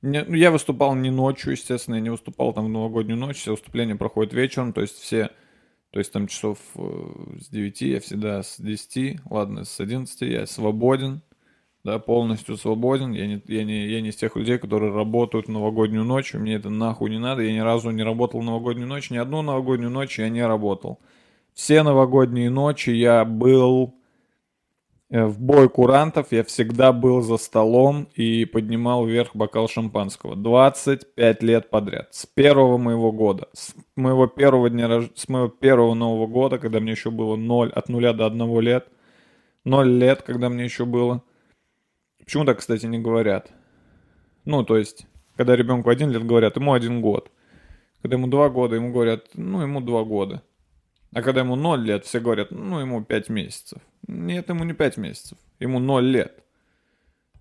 не, 0.00 0.24
ну, 0.24 0.34
я 0.34 0.50
выступал 0.50 0.94
не 0.94 1.10
ночью, 1.10 1.52
естественно, 1.52 1.96
я 1.96 2.00
не 2.00 2.10
выступал 2.10 2.52
там 2.52 2.66
в 2.66 2.68
новогоднюю 2.68 3.18
ночь, 3.18 3.36
все 3.36 3.52
выступления 3.52 3.94
проходят 3.94 4.32
вечером, 4.32 4.72
то 4.72 4.80
есть 4.80 4.98
все, 4.98 5.30
то 5.90 5.98
есть 5.98 6.12
там 6.12 6.26
часов 6.26 6.58
э, 6.76 7.38
с 7.40 7.48
9 7.48 7.80
я 7.82 8.00
всегда 8.00 8.42
с 8.42 8.58
10, 8.58 9.20
ладно, 9.30 9.64
с 9.64 9.78
11 9.80 10.20
я 10.22 10.46
свободен, 10.46 11.22
да, 11.84 11.98
полностью 11.98 12.56
свободен, 12.56 13.12
я 13.12 13.26
не, 13.26 13.42
я, 13.46 13.64
не, 13.64 13.86
я 13.88 14.00
не 14.00 14.08
из 14.08 14.16
тех 14.16 14.34
людей, 14.34 14.58
которые 14.58 14.92
работают 14.92 15.46
в 15.46 15.50
новогоднюю 15.50 16.04
ночь, 16.04 16.32
мне 16.32 16.54
это 16.54 16.70
нахуй 16.70 17.10
не 17.10 17.18
надо, 17.18 17.42
я 17.42 17.52
ни 17.52 17.58
разу 17.58 17.90
не 17.90 18.02
работал 18.02 18.40
в 18.40 18.44
новогоднюю 18.44 18.88
ночь, 18.88 19.10
ни 19.10 19.18
одну 19.18 19.42
новогоднюю 19.42 19.90
ночь 19.90 20.18
я 20.18 20.28
не 20.30 20.44
работал. 20.46 21.00
Все 21.52 21.82
новогодние 21.82 22.48
ночи 22.48 22.90
я 22.90 23.24
был 23.26 23.94
в 25.12 25.38
бой 25.38 25.68
курантов 25.68 26.28
я 26.30 26.42
всегда 26.42 26.90
был 26.90 27.20
за 27.20 27.36
столом 27.36 28.08
и 28.14 28.46
поднимал 28.46 29.04
вверх 29.04 29.36
бокал 29.36 29.68
шампанского. 29.68 30.36
25 30.36 31.42
лет 31.42 31.68
подряд. 31.68 32.08
С 32.12 32.24
первого 32.24 32.78
моего 32.78 33.12
года. 33.12 33.48
С 33.52 33.74
моего 33.94 34.26
первого 34.26 34.70
дня 34.70 35.02
с 35.14 35.28
моего 35.28 35.48
первого 35.48 35.92
Нового 35.92 36.26
года, 36.26 36.58
когда 36.58 36.80
мне 36.80 36.92
еще 36.92 37.10
было 37.10 37.36
0, 37.36 37.72
от 37.72 37.90
0 37.90 38.14
до 38.14 38.24
1 38.24 38.60
лет. 38.60 38.88
0 39.64 39.86
лет, 39.86 40.22
когда 40.22 40.48
мне 40.48 40.64
еще 40.64 40.86
было. 40.86 41.22
Почему 42.18 42.46
так, 42.46 42.60
кстати, 42.60 42.86
не 42.86 42.98
говорят? 42.98 43.52
Ну, 44.46 44.64
то 44.64 44.78
есть, 44.78 45.06
когда 45.36 45.56
ребенку 45.56 45.90
один 45.90 46.10
лет, 46.10 46.24
говорят, 46.24 46.56
ему 46.56 46.72
один 46.72 47.02
год. 47.02 47.30
Когда 48.00 48.16
ему 48.16 48.28
два 48.28 48.48
года, 48.48 48.76
ему 48.76 48.92
говорят, 48.92 49.26
ну, 49.34 49.60
ему 49.60 49.82
два 49.82 50.04
года. 50.04 50.42
А 51.12 51.22
когда 51.22 51.40
ему 51.40 51.56
0 51.56 51.84
лет, 51.84 52.04
все 52.04 52.20
говорят, 52.20 52.50
ну, 52.50 52.80
ему 52.80 53.04
5 53.04 53.28
месяцев. 53.28 53.78
Нет, 54.06 54.48
ему 54.48 54.64
не 54.64 54.72
5 54.72 54.96
месяцев, 54.96 55.38
ему 55.60 55.78
0 55.78 56.04
лет. 56.04 56.42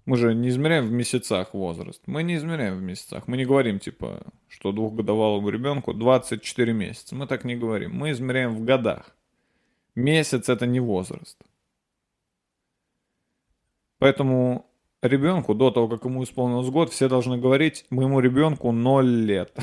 Мы 0.06 0.18
же 0.18 0.34
не 0.34 0.50
измеряем 0.50 0.88
в 0.88 0.92
месяцах 0.92 1.54
возраст. 1.54 2.02
Мы 2.08 2.24
не 2.24 2.36
измеряем 2.36 2.78
в 2.78 2.82
месяцах. 2.82 3.28
Мы 3.28 3.38
не 3.38 3.46
говорим, 3.46 3.80
типа, 3.80 4.24
что 4.48 4.72
двухгодовалому 4.72 5.48
ребенку 5.50 5.94
24 5.94 6.74
месяца. 6.74 7.16
Мы 7.16 7.28
так 7.28 7.44
не 7.46 7.56
говорим. 7.56 7.96
Мы 7.96 8.12
измеряем 8.12 8.56
в 8.56 8.66
годах. 8.66 9.16
Месяц 9.96 10.50
это 10.50 10.66
не 10.66 10.80
возраст. 10.80 11.38
Поэтому 14.00 14.66
ребенку 15.04 15.54
до 15.54 15.70
того, 15.70 15.88
как 15.88 16.04
ему 16.06 16.24
исполнилось 16.24 16.70
год, 16.70 16.92
все 16.92 17.08
должны 17.08 17.38
говорить 17.38 17.86
моему 17.92 18.20
ребенку 18.20 18.72
0 18.72 19.06
лет. 19.06 19.56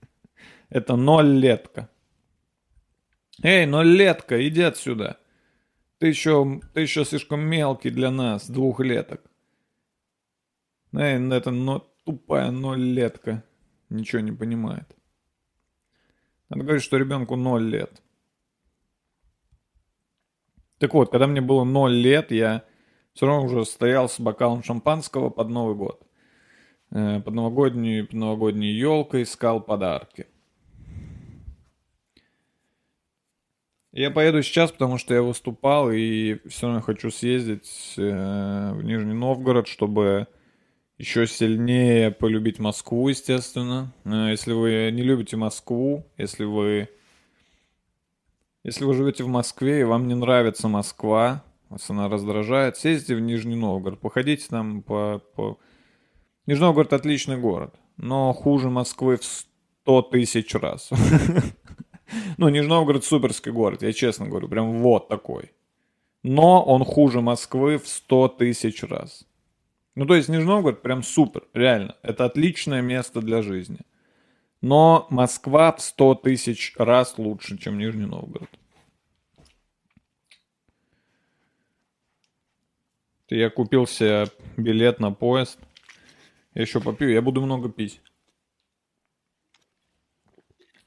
Это 0.70 0.94
0 0.96 1.26
летка. 1.26 1.88
Эй, 3.42 3.66
нолетка, 3.66 4.46
иди 4.46 4.62
отсюда. 4.62 5.18
Ты 5.98 6.08
еще, 6.08 6.60
ты 6.72 6.82
еще 6.82 7.04
слишком 7.04 7.40
мелкий 7.40 7.90
для 7.90 8.10
нас, 8.10 8.48
двухлеток. 8.48 9.22
Эй, 10.92 11.18
это 11.32 11.50
но, 11.50 11.80
тупая 12.04 12.50
нолетка. 12.50 13.44
Ничего 13.90 14.20
не 14.20 14.32
понимает. 14.32 14.96
Надо 16.48 16.64
говорить, 16.64 16.82
что 16.84 16.96
ребенку 16.96 17.36
ноль 17.36 17.64
лет. 17.64 18.02
Так 20.78 20.94
вот, 20.94 21.10
когда 21.10 21.26
мне 21.26 21.40
было 21.40 21.64
ноль 21.64 21.94
лет, 21.94 22.30
я 22.30 22.64
все 23.12 23.26
равно 23.26 23.46
уже 23.46 23.64
стоял 23.64 24.08
с 24.08 24.20
бокалом 24.20 24.62
шампанского 24.62 25.30
под 25.30 25.48
Новый 25.48 25.76
год. 25.76 26.06
Э, 26.90 27.20
под 27.20 27.34
новогоднюю, 27.34 28.06
под 28.06 28.14
новогодней 28.14 28.72
елкой 28.72 29.22
искал 29.22 29.60
подарки. 29.60 30.26
Я 33.96 34.10
поеду 34.10 34.42
сейчас, 34.42 34.72
потому 34.72 34.98
что 34.98 35.14
я 35.14 35.22
выступал 35.22 35.92
и 35.92 36.40
все 36.48 36.66
равно 36.66 36.82
хочу 36.82 37.12
съездить 37.12 37.94
э, 37.96 38.72
в 38.72 38.82
Нижний 38.82 39.14
Новгород, 39.14 39.68
чтобы 39.68 40.26
еще 40.98 41.28
сильнее 41.28 42.10
полюбить 42.10 42.58
Москву, 42.58 43.08
естественно. 43.08 43.92
Э, 44.04 44.30
если 44.30 44.52
вы 44.52 44.90
не 44.92 45.02
любите 45.02 45.36
Москву, 45.36 46.04
если 46.16 46.42
вы 46.44 46.88
если 48.64 48.84
вы 48.84 48.94
живете 48.94 49.22
в 49.22 49.28
Москве 49.28 49.82
и 49.82 49.84
вам 49.84 50.08
не 50.08 50.16
нравится 50.16 50.66
Москва, 50.66 51.44
вас 51.68 51.88
она 51.88 52.08
раздражает, 52.08 52.76
съездите 52.76 53.14
в 53.14 53.20
Нижний 53.20 53.54
Новгород, 53.54 54.00
походите 54.00 54.44
там 54.50 54.82
по, 54.82 55.22
по... 55.36 55.60
Нижний 56.46 56.64
Новгород 56.64 56.92
отличный 56.94 57.36
город, 57.36 57.76
но 57.96 58.32
хуже 58.32 58.70
Москвы 58.70 59.18
в 59.18 59.24
сто 59.24 60.02
тысяч 60.02 60.52
раз. 60.56 60.90
Ну, 62.38 62.48
Нижний 62.48 62.68
Новгород 62.68 63.04
суперский 63.04 63.52
город, 63.52 63.82
я 63.82 63.92
честно 63.92 64.26
говорю, 64.26 64.48
прям 64.48 64.82
вот 64.82 65.08
такой. 65.08 65.52
Но 66.22 66.62
он 66.64 66.84
хуже 66.84 67.20
Москвы 67.20 67.78
в 67.78 67.86
100 67.86 68.28
тысяч 68.28 68.82
раз. 68.82 69.26
Ну, 69.94 70.06
то 70.06 70.14
есть 70.14 70.28
Нижний 70.28 70.46
Новгород 70.46 70.82
прям 70.82 71.02
супер, 71.02 71.44
реально. 71.52 71.96
Это 72.02 72.24
отличное 72.24 72.82
место 72.82 73.20
для 73.20 73.42
жизни. 73.42 73.78
Но 74.60 75.06
Москва 75.10 75.72
в 75.72 75.80
100 75.80 76.14
тысяч 76.16 76.74
раз 76.78 77.18
лучше, 77.18 77.58
чем 77.58 77.78
Нижний 77.78 78.06
Новгород. 78.06 78.48
Я 83.28 83.50
купил 83.50 83.86
себе 83.86 84.28
билет 84.56 85.00
на 85.00 85.12
поезд. 85.12 85.58
Я 86.54 86.62
еще 86.62 86.80
попью, 86.80 87.10
я 87.10 87.20
буду 87.20 87.40
много 87.40 87.68
пить. 87.68 88.00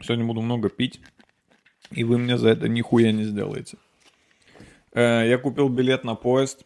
Сегодня 0.02 0.26
буду 0.26 0.42
много 0.42 0.70
пить. 0.70 1.02
И 1.92 2.04
вы 2.04 2.18
мне 2.18 2.38
за 2.38 2.50
это 2.50 2.68
нихуя 2.68 3.12
не 3.12 3.24
сделаете. 3.24 3.78
Э, 4.94 5.28
я 5.28 5.38
купил 5.38 5.70
билет 5.70 6.04
на 6.04 6.16
поезд. 6.16 6.66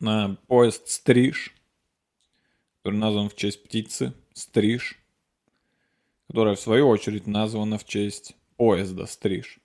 На 0.00 0.36
поезд 0.46 0.88
Стриж. 0.88 1.54
Который 2.78 2.96
назван 2.96 3.28
в 3.28 3.36
честь 3.36 3.62
птицы. 3.62 4.12
Стриж. 4.32 4.98
которая 6.28 6.54
в 6.54 6.60
свою 6.60 6.88
очередь 6.88 7.26
названа 7.26 7.76
в 7.78 7.84
честь 7.84 8.36
поезда 8.56 9.06
Стриж. 9.06 9.58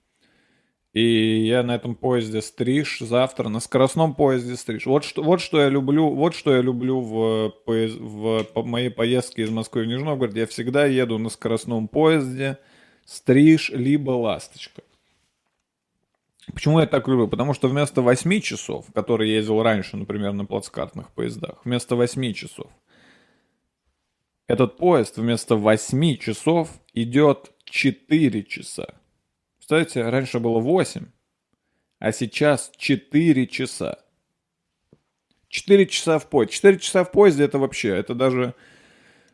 И 0.94 1.46
я 1.46 1.64
на 1.64 1.76
этом 1.76 1.96
поезде 1.96 2.42
Стриж 2.42 3.00
завтра, 3.00 3.50
на 3.50 3.60
скоростном 3.60 4.16
поезде 4.16 4.56
Стриж. 4.56 4.86
Вот 4.86 5.04
что, 5.04 5.22
вот 5.22 5.42
что 5.42 5.62
я 5.62 5.70
люблю, 5.70 6.10
вот 6.10 6.34
что 6.34 6.56
я 6.56 6.62
люблю 6.62 7.02
в, 7.02 7.50
поезд, 7.66 7.98
в 8.00 8.44
по 8.46 8.64
моей 8.64 8.90
поездке 8.90 9.44
из 9.44 9.50
Москвы 9.50 9.84
в 9.84 9.86
Нижний 9.86 10.06
Новгород. 10.06 10.36
Я 10.36 10.48
всегда 10.48 10.86
еду 10.86 11.18
на 11.20 11.30
скоростном 11.30 11.88
поезде 11.88 12.58
Стриж 13.06 13.70
либо 13.70 14.12
Ласточка. 14.12 14.82
Почему 16.54 16.80
я 16.80 16.88
так 16.88 17.08
люблю? 17.08 17.28
Потому 17.28 17.54
что 17.54 17.68
вместо 17.68 18.02
8 18.02 18.40
часов, 18.40 18.86
которые 18.94 19.32
я 19.32 19.38
ездил 19.38 19.62
раньше, 19.62 19.98
например, 19.98 20.32
на 20.32 20.46
плацкартных 20.46 21.12
поездах, 21.12 21.60
вместо 21.66 21.96
8 21.96 22.34
часов, 22.34 22.68
этот 24.48 24.78
поезд 24.78 25.18
вместо 25.18 25.58
8 25.58 26.18
часов 26.18 26.70
идет 26.94 27.52
4 27.66 28.44
часа. 28.44 28.96
Представляете, 29.68 30.10
раньше 30.10 30.40
было 30.40 30.60
8, 30.62 31.08
а 32.00 32.12
сейчас 32.14 32.72
4 32.78 33.48
часа. 33.48 34.00
4 35.50 35.86
часа 35.88 36.20
в 36.20 36.30
поезде. 36.30 36.54
4 36.54 36.80
часа 36.80 37.04
в 37.04 37.12
поезде 37.12 37.44
это 37.44 37.60
вообще, 37.60 37.90
это 37.90 38.16
даже... 38.16 38.56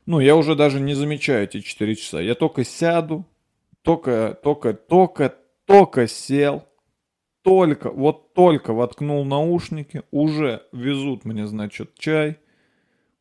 Ну, 0.07 0.19
я 0.19 0.35
уже 0.35 0.55
даже 0.55 0.79
не 0.79 0.95
замечаю 0.95 1.43
эти 1.43 1.59
4 1.59 1.95
часа. 1.95 2.19
Я 2.19 2.33
только 2.33 2.63
сяду, 2.63 3.27
только, 3.83 4.35
только, 4.41 4.73
только, 4.73 5.35
только 5.65 6.07
сел, 6.07 6.67
только, 7.43 7.91
вот 7.91 8.33
только 8.33 8.73
воткнул 8.73 9.23
наушники, 9.25 10.01
уже 10.09 10.63
везут 10.71 11.25
мне, 11.25 11.45
значит, 11.45 11.93
чай, 11.99 12.39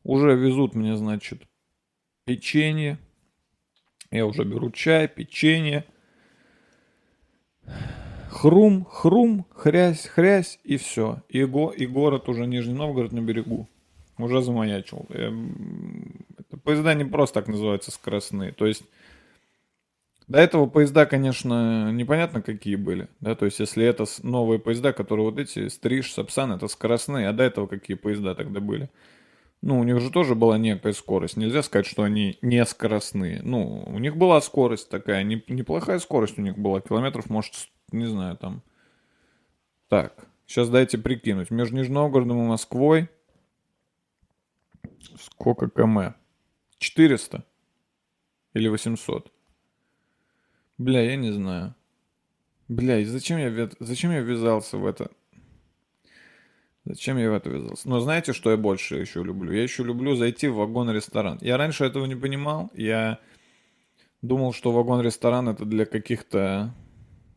уже 0.01 0.35
везут 0.35 0.73
мне, 0.73 0.97
значит, 0.97 1.43
печенье. 2.25 2.97
Я 4.09 4.25
уже 4.25 4.45
беру 4.45 4.71
чай, 4.71 5.07
печенье. 5.07 5.85
Хрум, 8.29 8.85
хрум, 8.89 9.45
хрясь, 9.55 10.07
хрясь, 10.07 10.59
и 10.63 10.77
все. 10.77 11.21
И, 11.29 11.43
го, 11.43 11.69
и 11.69 11.85
город 11.85 12.29
уже 12.29 12.45
Нижний 12.45 12.73
Новгород 12.73 13.11
на 13.11 13.21
берегу. 13.21 13.67
Уже 14.17 14.41
замаячил. 14.41 15.05
Это 15.09 16.57
поезда 16.63 16.93
не 16.93 17.05
просто 17.05 17.41
так 17.41 17.47
называются 17.47 17.91
скоростные. 17.91 18.51
То 18.51 18.65
есть 18.65 18.83
до 20.27 20.39
этого 20.39 20.67
поезда, 20.67 21.05
конечно, 21.05 21.91
непонятно 21.91 22.41
какие 22.41 22.75
были, 22.75 23.07
да, 23.19 23.35
то 23.35 23.45
есть 23.45 23.59
если 23.59 23.85
это 23.85 24.05
новые 24.23 24.57
поезда, 24.57 24.93
которые 24.93 25.29
вот 25.29 25.37
эти, 25.37 25.67
Стриж, 25.67 26.13
Сапсан, 26.13 26.53
это 26.53 26.67
скоростные, 26.67 27.27
а 27.27 27.33
до 27.33 27.43
этого 27.43 27.67
какие 27.67 27.97
поезда 27.97 28.33
тогда 28.33 28.59
были? 28.59 28.89
Ну, 29.65 29.79
у 29.79 29.83
них 29.85 30.01
же 30.01 30.09
тоже 30.09 30.35
была 30.35 30.57
некая 30.57 30.91
скорость, 30.91 31.37
нельзя 31.37 31.63
сказать, 31.63 31.85
что 31.85 32.03
они 32.03 32.37
не 32.41 32.65
скоростные. 32.65 33.41
Ну, 33.43 33.85
у 33.87 33.97
них 33.97 34.17
была 34.17 34.41
скорость 34.41 34.89
такая, 34.89 35.23
не, 35.23 35.41
неплохая 35.47 35.99
скорость 35.99 36.37
у 36.37 36.41
них 36.41 36.57
была, 36.57 36.81
километров, 36.81 37.29
может, 37.29 37.53
не 37.93 38.05
знаю, 38.05 38.35
там. 38.35 38.61
Так, 39.87 40.27
сейчас 40.45 40.67
дайте 40.67 40.97
прикинуть, 40.97 41.49
между 41.49 41.77
Нижним 41.77 41.93
Новгородом 41.93 42.43
и 42.43 42.45
Москвой 42.45 43.09
сколько 45.17 45.69
км? 45.69 46.13
400 46.79 47.45
или 48.53 48.67
800? 48.67 49.31
Бля, 50.77 51.03
я 51.03 51.15
не 51.15 51.31
знаю. 51.31 51.73
Бля, 52.67 52.99
и 52.99 53.05
зачем 53.05 53.37
я, 53.37 53.69
зачем 53.79 54.11
я 54.11 54.19
ввязался 54.19 54.75
в 54.77 54.85
это? 54.85 55.09
Зачем 56.85 57.17
я 57.17 57.31
в 57.31 57.33
это 57.33 57.49
ввязался? 57.49 57.87
Но 57.87 57.99
знаете, 57.99 58.33
что 58.33 58.51
я 58.51 58.57
больше 58.57 58.97
еще 58.97 59.23
люблю? 59.23 59.51
Я 59.51 59.63
еще 59.63 59.83
люблю 59.83 60.15
зайти 60.15 60.47
в 60.47 60.55
вагон-ресторан. 60.55 61.37
Я 61.41 61.57
раньше 61.57 61.85
этого 61.85 62.05
не 62.05 62.15
понимал. 62.15 62.71
Я 62.73 63.19
думал, 64.21 64.53
что 64.53 64.71
вагон-ресторан 64.71 65.49
это 65.49 65.65
для 65.65 65.85
каких-то... 65.85 66.73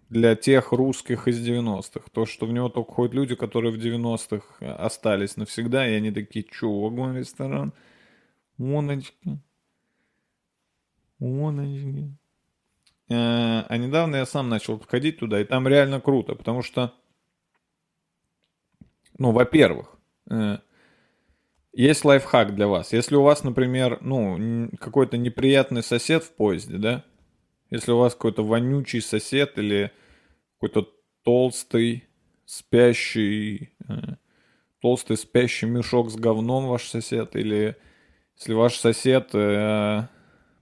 Для 0.08 0.36
тех 0.36 0.70
русских 0.70 1.26
из 1.26 1.44
90-х. 1.44 2.10
То, 2.12 2.26
что 2.26 2.46
в 2.46 2.52
него 2.52 2.68
только 2.68 2.92
ходят 2.92 3.14
люди, 3.14 3.34
которые 3.34 3.72
в 3.72 3.76
90-х 3.76 4.64
остались 4.76 5.36
навсегда. 5.36 5.88
И 5.88 5.94
они 5.94 6.12
такие, 6.12 6.44
чё, 6.44 6.70
вагон-ресторан? 6.70 7.72
Воночки. 8.56 9.40
Воночки. 11.18 12.16
Э, 13.08 13.62
а 13.68 13.76
недавно 13.76 14.16
я 14.16 14.26
сам 14.26 14.48
начал 14.48 14.80
ходить 14.80 15.18
туда, 15.18 15.40
и 15.40 15.44
там 15.44 15.68
реально 15.68 16.00
круто, 16.00 16.34
потому 16.34 16.62
что, 16.62 16.92
ну, 19.18 19.32
во-первых, 19.32 19.96
э, 20.30 20.58
есть 21.72 22.04
лайфхак 22.04 22.54
для 22.54 22.68
вас. 22.68 22.92
Если 22.92 23.14
у 23.16 23.22
вас, 23.22 23.44
например, 23.44 23.98
ну, 24.00 24.70
какой-то 24.78 25.16
неприятный 25.16 25.82
сосед 25.82 26.24
в 26.24 26.32
поезде, 26.32 26.78
да, 26.78 27.04
если 27.70 27.92
у 27.92 27.98
вас 27.98 28.14
какой-то 28.14 28.44
вонючий 28.44 29.00
сосед 29.00 29.58
или 29.58 29.90
какой-то 30.54 30.88
толстый, 31.22 32.04
спящий, 32.44 33.70
э, 33.88 34.14
толстый 34.80 35.16
спящий 35.16 35.66
мешок 35.66 36.10
с 36.10 36.16
говном 36.16 36.68
ваш 36.68 36.88
сосед, 36.88 37.34
или 37.36 37.76
если 38.36 38.52
ваш 38.52 38.76
сосед 38.76 39.32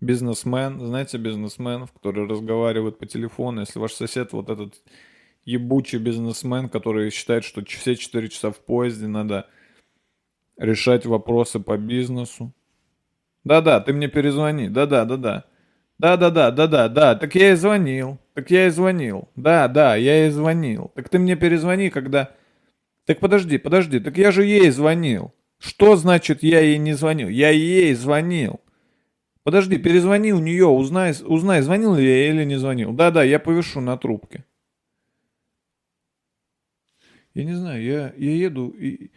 бизнесмен, 0.00 0.80
знаете, 0.86 1.18
бизнесменов, 1.18 1.92
которые 1.92 2.28
разговаривают 2.28 2.98
по 2.98 3.06
телефону, 3.06 3.60
если 3.60 3.78
ваш 3.78 3.92
сосед 3.92 4.32
вот 4.32 4.48
этот 4.48 4.74
ебучий 5.44 5.98
бизнесмен, 5.98 6.68
который 6.68 7.10
считает, 7.10 7.44
что 7.44 7.64
все 7.64 7.96
4 7.96 8.28
часа 8.28 8.50
в 8.50 8.58
поезде 8.58 9.06
надо 9.06 9.46
решать 10.56 11.06
вопросы 11.06 11.60
по 11.60 11.76
бизнесу. 11.76 12.52
Да-да, 13.44 13.80
ты 13.80 13.92
мне 13.92 14.08
перезвони. 14.08 14.68
Да-да, 14.68 15.04
да-да. 15.04 15.44
Да-да-да, 15.98 16.50
да-да, 16.50 16.88
да. 16.88 17.14
Так 17.14 17.34
я 17.34 17.52
и 17.52 17.56
звонил. 17.56 18.18
Так 18.34 18.50
я 18.50 18.66
и 18.66 18.70
звонил. 18.70 19.28
Да, 19.36 19.68
да, 19.68 19.96
я 19.96 20.26
и 20.26 20.30
звонил. 20.30 20.90
Так 20.94 21.08
ты 21.08 21.18
мне 21.18 21.36
перезвони, 21.36 21.90
когда... 21.90 22.30
Так 23.06 23.20
подожди, 23.20 23.58
подожди. 23.58 24.00
Так 24.00 24.16
я 24.16 24.32
же 24.32 24.44
ей 24.44 24.70
звонил. 24.70 25.34
Что 25.58 25.96
значит 25.96 26.42
я 26.42 26.60
ей 26.60 26.78
не 26.78 26.94
звонил? 26.94 27.28
Я 27.28 27.50
ей 27.50 27.94
звонил. 27.94 28.60
Подожди, 29.44 29.76
перезвони 29.76 30.32
у 30.32 30.38
нее, 30.38 30.66
узнай, 30.66 31.14
узнай, 31.22 31.60
звонил 31.60 31.94
ли 31.94 32.06
я 32.06 32.30
или 32.30 32.44
не 32.44 32.56
звонил. 32.56 32.92
Да-да, 32.92 33.22
я 33.22 33.38
повешу 33.38 33.82
на 33.82 33.98
трубке. 33.98 34.44
Я 37.34 37.44
не 37.44 37.54
знаю, 37.54 37.82
я, 37.82 38.12
я 38.16 38.30
еду, 38.36 38.68
и, 38.68 39.10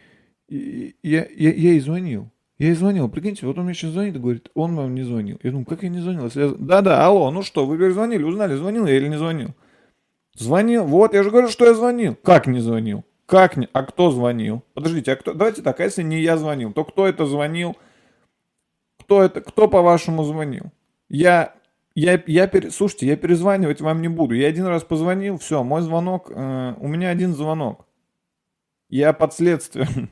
и, 0.48 0.96
я, 1.02 1.20
я, 1.20 1.52
я 1.52 1.70
ей 1.70 1.80
звонил. 1.80 2.30
Я 2.58 2.68
ей 2.68 2.74
звонил, 2.74 3.08
прикиньте, 3.08 3.46
вот 3.46 3.56
он 3.58 3.66
мне 3.66 3.74
сейчас 3.74 3.92
звонит 3.92 4.16
и 4.16 4.18
говорит, 4.18 4.50
он 4.54 4.74
вам 4.74 4.94
не 4.94 5.02
звонил. 5.02 5.38
Я 5.42 5.50
думаю, 5.50 5.66
как 5.66 5.84
я 5.84 5.88
не 5.88 6.00
звонил? 6.00 6.28
Да-да, 6.58 7.06
алло, 7.06 7.30
ну 7.30 7.42
что, 7.42 7.66
вы 7.66 7.78
перезвонили, 7.78 8.24
узнали, 8.24 8.56
звонил 8.56 8.86
я 8.86 8.96
или 8.96 9.08
не 9.08 9.16
звонил? 9.16 9.54
Звонил, 10.34 10.84
вот, 10.84 11.14
я 11.14 11.22
же 11.22 11.30
говорю, 11.30 11.48
что 11.48 11.66
я 11.66 11.74
звонил. 11.74 12.16
Как 12.22 12.46
не 12.48 12.60
звонил? 12.60 13.04
Как 13.26 13.56
не? 13.56 13.68
А 13.72 13.84
кто 13.84 14.10
звонил? 14.10 14.64
Подождите, 14.74 15.12
а 15.12 15.16
кто? 15.16 15.34
Давайте 15.34 15.62
так, 15.62 15.78
а 15.78 15.84
если 15.84 16.02
не 16.02 16.20
я 16.20 16.36
звонил, 16.36 16.72
то 16.72 16.84
кто 16.84 17.06
это 17.06 17.26
звонил? 17.26 17.76
кто 19.08 19.22
это, 19.22 19.40
кто 19.40 19.68
по-вашему 19.68 20.22
звонил? 20.22 20.64
Я, 21.08 21.54
я, 21.94 22.22
я, 22.26 22.46
пер... 22.46 22.70
слушайте, 22.70 23.06
я 23.06 23.16
перезванивать 23.16 23.80
вам 23.80 24.02
не 24.02 24.08
буду. 24.08 24.34
Я 24.34 24.48
один 24.48 24.66
раз 24.66 24.84
позвонил, 24.84 25.38
все, 25.38 25.64
мой 25.64 25.80
звонок, 25.80 26.30
э, 26.30 26.74
у 26.78 26.88
меня 26.88 27.08
один 27.08 27.34
звонок. 27.34 27.86
Я 28.88 29.12
под 29.12 29.34
следствием. 29.34 30.10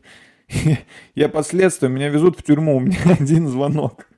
я 1.14 1.28
под 1.28 1.46
следствием, 1.46 1.94
меня 1.94 2.08
везут 2.08 2.38
в 2.38 2.42
тюрьму, 2.42 2.76
у 2.76 2.80
меня 2.80 2.98
один 3.20 3.48
звонок. 3.48 4.08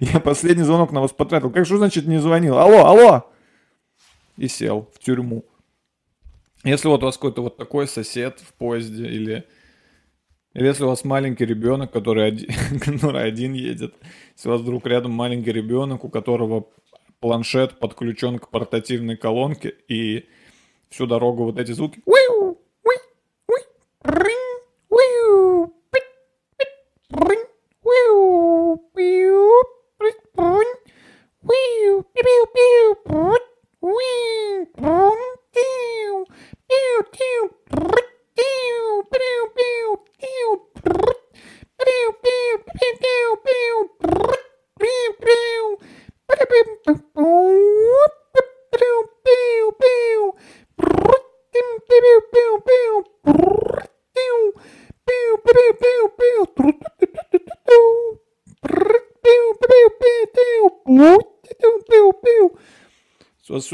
Я 0.00 0.20
последний 0.20 0.62
звонок 0.62 0.92
на 0.92 1.00
вас 1.00 1.12
потратил. 1.12 1.50
Как 1.50 1.66
что 1.66 1.78
значит 1.78 2.06
не 2.06 2.20
звонил? 2.20 2.58
Алло, 2.58 2.86
алло! 2.86 3.30
И 4.36 4.46
сел 4.48 4.88
в 4.94 4.98
тюрьму. 5.00 5.44
Если 6.64 6.88
вот 6.88 7.02
у 7.02 7.06
вас 7.06 7.16
какой-то 7.16 7.42
вот 7.42 7.56
такой 7.56 7.86
сосед 7.86 8.40
в 8.40 8.54
поезде 8.54 9.06
или 9.06 9.44
или 10.54 10.66
если 10.66 10.84
у 10.84 10.88
вас 10.88 11.04
маленький 11.04 11.44
ребенок, 11.44 11.90
который 11.90 12.28
один, 12.28 12.48
который 12.80 13.24
один 13.24 13.54
едет, 13.54 13.94
если 14.36 14.48
у 14.48 14.52
вас 14.52 14.60
вдруг 14.60 14.86
рядом 14.86 15.10
маленький 15.10 15.52
ребенок, 15.52 16.04
у 16.04 16.08
которого 16.08 16.68
планшет 17.18 17.80
подключен 17.80 18.38
к 18.38 18.50
портативной 18.50 19.16
колонке, 19.16 19.74
и 19.88 20.26
всю 20.90 21.06
дорогу 21.06 21.44
вот 21.44 21.58
эти 21.58 21.72
звуки 21.72 22.00
Ring. 24.06 24.43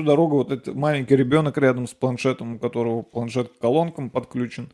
Всю 0.00 0.06
дорогу 0.06 0.36
вот 0.36 0.50
этот 0.50 0.74
маленький 0.74 1.14
ребенок 1.14 1.58
рядом 1.58 1.86
с 1.86 1.92
планшетом, 1.92 2.54
у 2.54 2.58
которого 2.58 3.02
планшет 3.02 3.48
к 3.48 3.58
колонкам 3.58 4.08
подключен. 4.08 4.72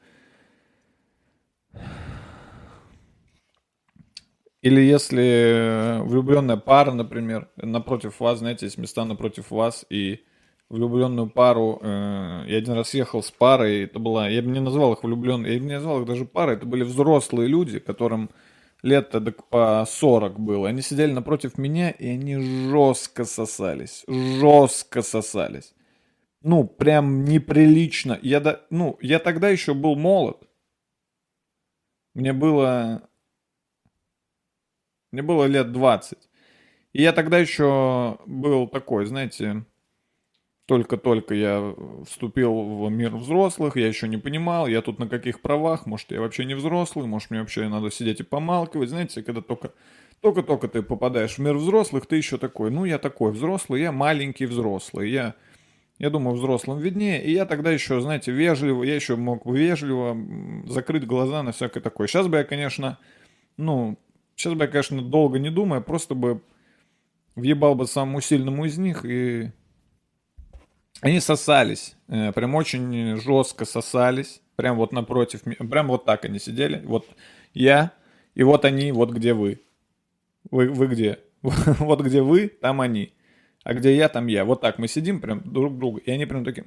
Или 4.63 4.81
если 4.81 6.01
влюбленная 6.03 6.57
пара, 6.57 6.93
например, 6.93 7.49
напротив 7.57 8.21
вас, 8.21 8.39
знаете, 8.39 8.67
есть 8.67 8.79
места 8.79 9.05
напротив 9.05 9.51
вас, 9.51 9.85
и 9.91 10.21
влюбленную 10.69 11.29
пару, 11.29 11.79
э, 11.83 12.45
я 12.47 12.59
один 12.59 12.75
раз 12.75 12.95
ехал 12.95 13.23
с 13.23 13.31
парой, 13.31 13.85
это 13.85 13.99
была, 13.99 14.29
я 14.29 14.43
бы 14.43 14.51
не 14.51 14.61
назвал 14.61 14.93
их 14.93 15.05
влюбленными, 15.05 15.53
я 15.53 15.59
бы 15.59 15.67
не 15.67 15.75
назвал 15.75 16.01
их 16.01 16.07
даже 16.07 16.25
парой, 16.25 16.57
это 16.57 16.67
были 16.67 16.83
взрослые 16.83 17.49
люди, 17.49 17.79
которым 17.79 18.31
лет 18.83 19.11
так 19.11 19.49
по 19.49 19.85
40 19.87 20.39
было. 20.39 20.69
Они 20.69 20.83
сидели 20.83 21.13
напротив 21.13 21.59
меня, 21.59 21.91
и 21.91 22.09
они 22.09 22.37
жестко 22.37 23.25
сосались. 23.25 24.05
Жестко 24.07 25.03
сосались. 25.03 25.75
Ну, 26.43 26.65
прям 26.65 27.25
неприлично. 27.25 28.19
Я, 28.23 28.41
да, 28.41 28.61
ну, 28.71 28.99
я 29.01 29.19
тогда 29.19 29.49
еще 29.49 29.75
был 29.75 29.97
молод. 29.97 30.49
Мне 32.15 32.33
было... 32.33 33.09
Мне 35.13 35.23
было 35.23 35.45
лет 35.45 35.73
20. 35.73 36.19
И 36.93 37.03
я 37.03 37.13
тогда 37.13 37.39
еще 37.39 38.19
был 38.27 38.69
такой, 38.69 39.07
знаете, 39.07 39.65
только-только 40.67 41.35
я 41.35 41.75
вступил 42.09 42.85
в 42.85 42.91
мир 42.91 43.15
взрослых, 43.15 43.77
я 43.77 43.87
еще 43.87 44.09
не 44.09 44.17
понимал, 44.17 44.67
я 44.67 44.83
тут 44.83 44.99
на 44.99 45.09
каких 45.09 45.41
правах, 45.41 45.87
может, 45.87 46.11
я 46.11 46.21
вообще 46.21 46.45
не 46.45 46.55
взрослый, 46.55 47.07
может, 47.07 47.31
мне 47.31 47.41
вообще 47.41 47.69
надо 47.69 47.91
сидеть 47.91 48.21
и 48.21 48.25
помалкивать. 48.25 48.89
Знаете, 48.91 49.23
когда 49.23 49.41
только 49.41 49.73
только-только 50.21 50.67
ты 50.67 50.83
попадаешь 50.83 51.37
в 51.37 51.39
мир 51.39 51.55
взрослых, 51.57 52.07
ты 52.07 52.17
еще 52.17 52.37
такой, 52.39 52.71
ну, 52.71 52.85
я 52.85 52.99
такой 52.99 53.33
взрослый, 53.33 53.83
я 53.83 53.93
маленький 53.93 54.47
взрослый, 54.47 55.11
я, 55.11 55.35
я 55.99 56.11
думаю, 56.11 56.37
взрослым 56.37 56.81
виднее, 56.81 57.23
и 57.23 57.33
я 57.33 57.45
тогда 57.45 57.71
еще, 57.71 58.01
знаете, 58.01 58.33
вежливо, 58.33 58.83
я 58.83 58.95
еще 58.95 59.15
мог 59.15 59.47
вежливо 59.47 60.17
закрыть 60.67 61.07
глаза 61.07 61.43
на 61.43 61.53
всякое 61.53 61.81
такое. 61.81 62.09
Сейчас 62.09 62.27
бы 62.27 62.39
я, 62.39 62.45
конечно, 62.45 62.99
ну, 63.57 63.99
сейчас 64.35 64.55
бы 64.55 64.65
я, 64.65 64.69
конечно, 64.69 65.01
долго 65.01 65.39
не 65.39 65.51
думая, 65.51 65.81
просто 65.81 66.15
бы 66.15 66.41
въебал 67.37 67.75
бы 67.75 67.87
самому 67.87 68.21
сильному 68.21 68.65
из 68.65 68.79
них 68.79 69.05
и 69.05 69.53
они 71.01 71.21
сосались, 71.21 71.97
э, 72.09 72.33
прям 72.33 72.55
очень 72.55 73.17
жестко 73.17 73.65
сосались, 73.65 74.41
прям 74.57 74.77
вот 74.77 74.93
напротив, 74.93 75.43
прям 75.43 75.89
вот 75.89 76.05
так 76.05 76.25
они 76.25 76.39
сидели, 76.39 76.83
вот 76.85 77.07
я, 77.55 77.93
и 78.35 78.43
вот 78.43 78.65
они, 78.65 78.93
вот 78.93 79.11
где 79.11 79.33
вы. 79.33 79.61
Вы, 80.51 80.69
вы 80.69 80.87
где? 80.87 81.19
Вот 81.43 82.01
где 82.01 82.23
вы, 82.23 82.49
там 82.49 82.81
они. 82.81 83.13
А 83.65 83.75
где 83.75 83.97
я, 83.97 84.09
там 84.09 84.27
я. 84.27 84.45
Вот 84.45 84.61
так 84.61 84.79
мы 84.79 84.89
сидим 84.89 85.21
прям 85.21 85.41
друг 85.45 85.77
друга. 85.79 86.01
И 86.01 86.11
они 86.11 86.27
прям 86.27 86.45
такие... 86.45 86.65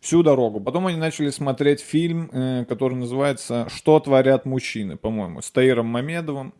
Всю 0.00 0.22
дорогу. 0.22 0.60
Потом 0.60 0.86
они 0.86 0.96
начали 0.96 1.30
смотреть 1.30 1.80
фильм, 1.80 2.30
э, 2.32 2.64
который 2.68 2.94
называется 2.94 3.66
«Что 3.68 3.98
творят 3.98 4.44
мужчины», 4.44 4.96
по-моему, 4.96 5.42
с 5.42 5.50
Таиром 5.50 5.86
Мамедовым. 5.86 6.54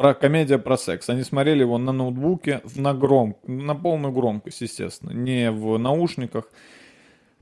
Про 0.00 0.14
комедия 0.14 0.56
про 0.56 0.78
секс. 0.78 1.10
Они 1.10 1.22
смотрели 1.24 1.60
его 1.60 1.76
на 1.76 1.92
ноутбуке 1.92 2.62
на 2.74 2.94
гром, 2.94 3.36
на 3.46 3.74
полную 3.74 4.14
громкость, 4.14 4.62
естественно, 4.62 5.10
не 5.10 5.50
в 5.50 5.76
наушниках. 5.76 6.50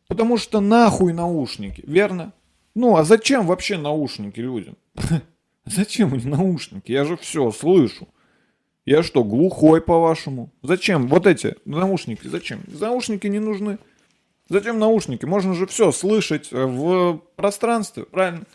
Потому 0.09 0.39
что 0.39 0.59
нахуй 0.59 1.13
наушники, 1.13 1.85
верно? 1.87 2.33
Ну, 2.75 2.97
а 2.97 3.05
зачем 3.05 3.47
вообще 3.47 3.79
наушники 3.79 4.41
людям? 4.41 4.77
Зачем 5.67 6.11
мне 6.11 6.25
наушники? 6.25 6.91
Я 6.91 7.05
же 7.05 7.17
все 7.17 7.53
слышу. 7.53 8.09
Я 8.85 9.05
что, 9.05 9.23
глухой, 9.23 9.81
по-вашему? 9.81 10.51
Зачем? 10.63 11.07
Вот 11.07 11.29
эти 11.29 11.55
наушники, 11.65 12.27
зачем? 12.27 12.63
Наушники 12.67 13.29
не 13.29 13.39
нужны. 13.39 13.79
Зачем 14.49 14.81
наушники? 14.81 15.27
Можно 15.27 15.55
же 15.55 15.67
все 15.67 15.93
слышать 15.93 16.51
в 16.51 17.23
пространстве, 17.37 18.05
правильно? 18.05 18.47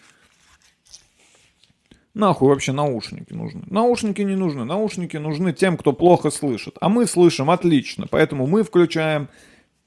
Нахуй 2.13 2.49
вообще 2.49 2.73
наушники 2.73 3.34
нужны? 3.34 3.63
Наушники 3.65 4.21
не 4.21 4.36
нужны. 4.36 4.65
Наушники 4.65 5.17
нужны 5.17 5.52
тем, 5.52 5.78
кто 5.78 5.93
плохо 5.93 6.30
слышит. 6.30 6.78
А 6.80 6.88
мы 6.88 7.08
слышим 7.08 7.49
отлично. 7.49 8.06
Поэтому 8.10 8.45
мы 8.45 8.63
включаем 8.63 9.30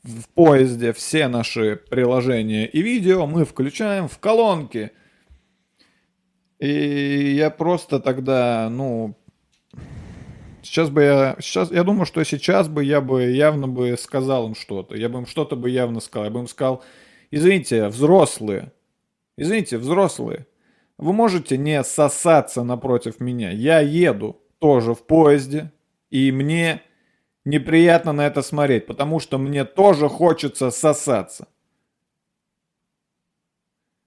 в 0.02 0.28
поезде 0.30 0.92
все 0.92 1.28
наши 1.28 1.76
приложения 1.88 2.66
и 2.66 2.82
видео. 2.82 3.26
Мы 3.26 3.44
включаем 3.44 4.08
в 4.08 4.18
колонки. 4.18 4.90
И 6.58 7.34
я 7.36 7.50
просто 7.50 8.00
тогда, 8.00 8.68
ну... 8.70 9.16
Сейчас 10.62 10.90
бы 10.90 11.02
я... 11.04 11.36
Сейчас, 11.38 11.70
я 11.70 11.84
думаю, 11.84 12.06
что 12.06 12.24
сейчас 12.24 12.66
бы 12.66 12.82
я 12.82 13.00
бы 13.00 13.22
явно 13.22 13.68
бы 13.68 13.96
сказал 13.96 14.48
им 14.48 14.56
что-то. 14.56 14.96
Я 14.96 15.08
бы 15.08 15.20
им 15.20 15.26
что-то 15.26 15.54
бы 15.54 15.70
явно 15.70 16.00
сказал. 16.00 16.24
Я 16.24 16.30
бы 16.32 16.40
им 16.40 16.48
сказал, 16.48 16.82
извините, 17.30 17.86
взрослые. 17.86 18.72
Извините, 19.36 19.78
взрослые 19.78 20.46
вы 20.98 21.12
можете 21.12 21.58
не 21.58 21.82
сосаться 21.84 22.62
напротив 22.62 23.20
меня. 23.20 23.50
Я 23.50 23.80
еду 23.80 24.40
тоже 24.58 24.94
в 24.94 25.02
поезде, 25.02 25.72
и 26.10 26.32
мне 26.32 26.82
неприятно 27.44 28.12
на 28.12 28.26
это 28.26 28.42
смотреть, 28.42 28.86
потому 28.86 29.20
что 29.20 29.38
мне 29.38 29.64
тоже 29.64 30.08
хочется 30.08 30.70
сосаться. 30.70 31.48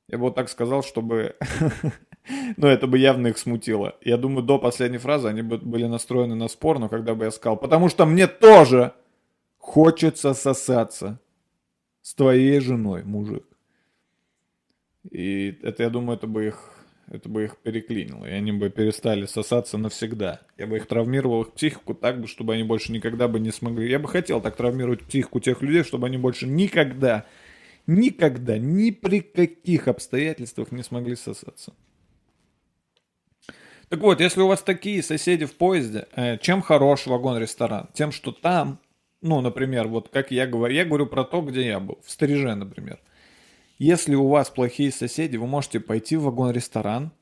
Я 0.08 0.18
бы 0.18 0.26
вот 0.26 0.36
так 0.36 0.50
сказал, 0.50 0.82
чтобы... 0.82 1.36
ну, 2.58 2.68
это 2.68 2.88
бы 2.88 2.98
явно 2.98 3.28
их 3.28 3.38
смутило. 3.38 3.96
Я 4.02 4.18
думаю, 4.18 4.44
до 4.44 4.58
последней 4.58 4.98
фразы 4.98 5.28
они 5.28 5.44
бы 5.44 5.60
были 5.60 5.86
настроены 5.86 6.34
на 6.34 6.48
спор, 6.48 6.80
но 6.80 6.90
когда 6.90 7.14
бы 7.14 7.26
я 7.26 7.32
сказал, 7.32 7.58
потому 7.58 7.90
что 7.90 8.08
мне 8.08 8.26
тоже 8.26 8.94
хочется 9.60 10.34
сосаться 10.34 11.20
с 12.02 12.16
твоей 12.16 12.60
женой, 12.60 13.04
мужик. 13.04 13.46
И 15.12 15.60
это, 15.62 15.84
я 15.84 15.90
думаю, 15.92 16.18
это 16.18 16.26
бы 16.26 16.48
их 16.48 16.79
это 17.12 17.28
бы 17.28 17.46
их 17.46 17.58
переклинило, 17.58 18.26
и 18.26 18.32
они 18.32 18.52
бы 18.52 18.70
перестали 18.70 19.26
сосаться 19.26 19.78
навсегда. 19.78 20.42
Я 20.58 20.68
бы 20.68 20.78
их 20.78 20.88
травмировал, 20.88 21.42
их 21.42 21.54
психику 21.54 21.94
так 21.94 22.22
бы, 22.22 22.28
чтобы 22.28 22.54
они 22.54 22.64
больше 22.64 22.92
никогда 22.92 23.28
бы 23.28 23.40
не 23.40 23.52
смогли. 23.52 23.90
Я 23.90 24.00
бы 24.00 24.08
хотел 24.08 24.42
так 24.42 24.56
травмировать 24.56 25.04
психику 25.04 25.40
тех 25.40 25.62
людей, 25.62 25.84
чтобы 25.84 26.08
они 26.08 26.18
больше 26.18 26.48
никогда, 26.48 27.26
никогда, 27.88 28.58
ни 28.58 28.92
при 28.92 29.22
каких 29.22 29.88
обстоятельствах 29.88 30.72
не 30.72 30.84
смогли 30.84 31.16
сосаться. 31.16 31.74
Так 33.90 34.02
вот, 34.02 34.22
если 34.22 34.42
у 34.42 34.48
вас 34.48 34.62
такие 34.62 35.02
соседи 35.02 35.46
в 35.46 35.56
поезде, 35.56 36.08
э, 36.16 36.38
чем 36.38 36.62
хорош 36.62 37.08
вагон-ресторан? 37.08 37.90
Тем, 37.94 38.12
что 38.12 38.32
там, 38.32 38.78
ну, 39.24 39.42
например, 39.42 39.88
вот 39.88 40.10
как 40.10 40.30
я 40.30 40.46
говорю, 40.46 40.76
я 40.76 40.86
говорю 40.86 41.08
про 41.08 41.24
то, 41.24 41.42
где 41.42 41.66
я 41.66 41.80
был, 41.80 42.00
в 42.06 42.12
Стриж, 42.12 42.44
например. 42.44 43.00
Если 43.80 44.14
у 44.14 44.28
вас 44.28 44.50
плохие 44.50 44.92
соседи, 44.92 45.38
вы 45.38 45.48
можете 45.48 45.80
пойти 45.80 46.18
в 46.18 46.24
вагон-ресторан 46.24 47.14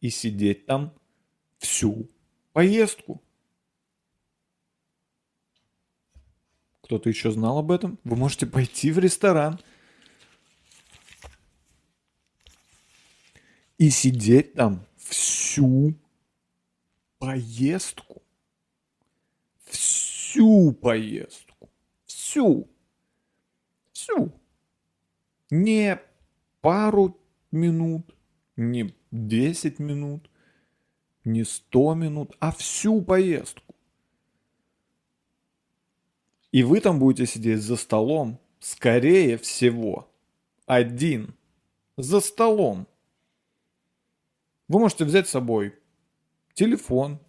и 0.00 0.10
сидеть 0.10 0.64
там 0.64 0.94
всю 1.58 2.08
поездку. 2.52 3.20
Кто-то 6.82 7.08
еще 7.08 7.32
знал 7.32 7.58
об 7.58 7.72
этом? 7.72 7.98
Вы 8.04 8.14
можете 8.14 8.46
пойти 8.46 8.92
в 8.92 9.00
ресторан 9.00 9.58
и 13.76 13.90
сидеть 13.90 14.54
там 14.54 14.86
всю 14.96 15.94
поездку. 17.18 18.22
Всю 19.64 20.70
поездку. 20.72 21.68
Всю. 22.06 22.68
Всю 23.92 24.32
не 25.54 26.00
пару 26.60 27.16
минут, 27.52 28.14
не 28.56 28.92
10 29.12 29.78
минут, 29.78 30.28
не 31.24 31.44
100 31.44 31.94
минут, 31.94 32.36
а 32.40 32.50
всю 32.50 33.00
поездку. 33.02 33.74
И 36.50 36.62
вы 36.62 36.80
там 36.80 36.98
будете 36.98 37.26
сидеть 37.26 37.62
за 37.62 37.76
столом, 37.76 38.40
скорее 38.58 39.38
всего, 39.38 40.12
один, 40.66 41.34
за 41.96 42.20
столом. 42.20 42.86
Вы 44.68 44.80
можете 44.80 45.04
взять 45.04 45.28
с 45.28 45.32
собой 45.32 45.78
телефон, 46.54 47.20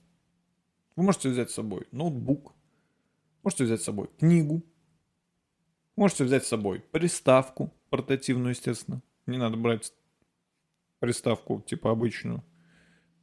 вы 0.96 1.04
можете 1.04 1.30
взять 1.30 1.52
с 1.52 1.56
собой 1.56 1.88
ноутбук, 1.92 2.54
можете 3.44 3.66
взять 3.66 3.82
с 3.82 3.86
собой 3.86 4.10
книгу, 4.18 4.64
можете 5.96 6.24
взять 6.24 6.46
с 6.46 6.50
собой 6.50 6.80
приставку, 6.80 7.72
портативную, 7.95 8.49
естественно. 8.49 9.01
Не 9.25 9.38
надо 9.38 9.55
брать 9.55 9.93
приставку, 10.99 11.63
типа 11.65 11.91
обычную. 11.91 12.43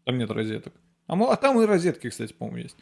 Там 0.05 0.17
нет 0.17 0.31
розеток. 0.31 0.73
А, 1.07 1.15
а 1.15 1.37
там 1.37 1.61
и 1.61 1.67
розетки, 1.67 2.09
кстати, 2.09 2.33
по-моему, 2.33 2.59
есть. 2.59 2.77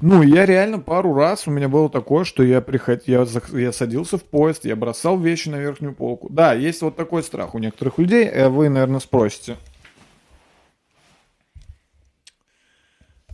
Ну, 0.00 0.22
я 0.22 0.46
реально 0.46 0.78
пару 0.78 1.12
раз 1.12 1.48
у 1.48 1.50
меня 1.50 1.68
было 1.68 1.90
такое, 1.90 2.24
что 2.24 2.44
я 2.44 2.60
приход... 2.60 3.02
я, 3.08 3.26
я 3.52 3.72
садился 3.72 4.16
в 4.16 4.22
поезд, 4.22 4.64
я 4.64 4.76
бросал 4.76 5.18
вещи 5.18 5.48
на 5.48 5.56
верхнюю 5.56 5.94
полку. 5.94 6.28
Да, 6.30 6.54
есть 6.54 6.82
вот 6.82 6.94
такой 6.94 7.24
страх 7.24 7.56
у 7.56 7.58
некоторых 7.58 7.98
людей. 7.98 8.26
Э, 8.26 8.48
вы, 8.48 8.68
наверное, 8.68 9.00
спросите. 9.00 9.56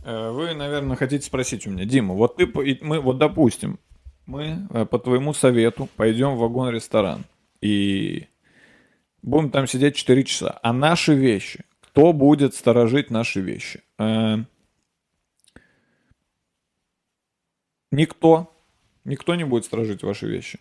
Э, 0.03 0.31
вы, 0.31 0.55
наверное, 0.55 0.95
хотите 0.95 1.23
спросить 1.23 1.67
у 1.67 1.69
меня, 1.69 1.85
Дима, 1.85 2.15
вот 2.15 2.37
ты, 2.37 2.51
мы, 2.81 2.99
вот 2.99 3.19
допустим, 3.19 3.77
мы 4.25 4.67
э, 4.69 4.85
по 4.85 4.99
твоему 4.99 5.33
совету 5.33 5.89
пойдем 5.95 6.35
в 6.35 6.39
вагон-ресторан 6.39 7.25
и 7.61 8.27
будем 9.21 9.51
там 9.51 9.67
сидеть 9.67 9.95
4 9.95 10.23
часа. 10.23 10.59
А 10.61 10.73
наши 10.73 11.13
вещи, 11.13 11.65
кто 11.81 12.13
будет 12.13 12.55
сторожить 12.55 13.11
наши 13.11 13.41
вещи? 13.41 13.81
Э, 13.97 14.37
никто. 17.91 18.53
Никто 19.03 19.35
не 19.35 19.43
будет 19.43 19.65
сторожить 19.65 20.03
ваши 20.03 20.27
вещи. 20.27 20.59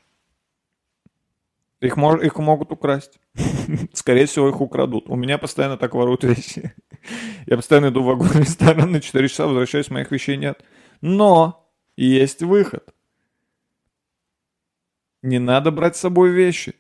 Их, 1.80 1.96
мож, 1.96 2.22
их 2.22 2.38
могут 2.38 2.72
украсть. 2.72 3.18
Скорее 3.94 4.26
всего, 4.26 4.48
их 4.48 4.60
украдут. 4.60 5.08
У 5.08 5.16
меня 5.16 5.38
постоянно 5.38 5.78
так 5.78 5.94
воруют 5.94 6.24
вещи. 6.24 6.74
Я 7.46 7.56
постоянно 7.56 7.88
иду 7.88 8.02
в 8.02 8.06
вагон-ресторан, 8.06 8.92
на 8.92 9.00
4 9.00 9.28
часа 9.28 9.46
возвращаюсь, 9.46 9.90
моих 9.90 10.10
вещей 10.10 10.36
нет. 10.36 10.62
Но 11.00 11.66
есть 11.96 12.42
выход. 12.42 12.94
Не 15.22 15.38
надо 15.38 15.70
брать 15.70 15.96
с 15.96 16.00
собой 16.00 16.30
вещи. 16.30 16.74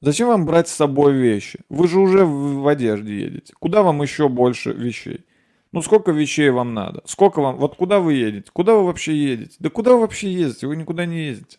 Зачем 0.00 0.28
вам 0.28 0.46
брать 0.46 0.68
с 0.68 0.74
собой 0.74 1.14
вещи? 1.14 1.60
Вы 1.68 1.88
же 1.88 1.98
уже 1.98 2.24
в 2.24 2.66
одежде 2.68 3.18
едете. 3.18 3.54
Куда 3.58 3.82
вам 3.82 4.02
еще 4.02 4.28
больше 4.28 4.72
вещей? 4.72 5.24
Ну 5.72 5.82
сколько 5.82 6.12
вещей 6.12 6.50
вам 6.50 6.74
надо? 6.74 7.02
Сколько 7.06 7.40
вам? 7.40 7.56
Вот 7.56 7.76
куда 7.76 7.98
вы 7.98 8.14
едете? 8.14 8.50
Куда 8.52 8.74
вы 8.74 8.84
вообще 8.84 9.16
едете? 9.16 9.56
Да 9.58 9.70
куда 9.70 9.94
вы 9.94 10.00
вообще 10.00 10.32
ездите? 10.32 10.66
Вы 10.66 10.76
никуда 10.76 11.06
не 11.06 11.26
ездите. 11.26 11.58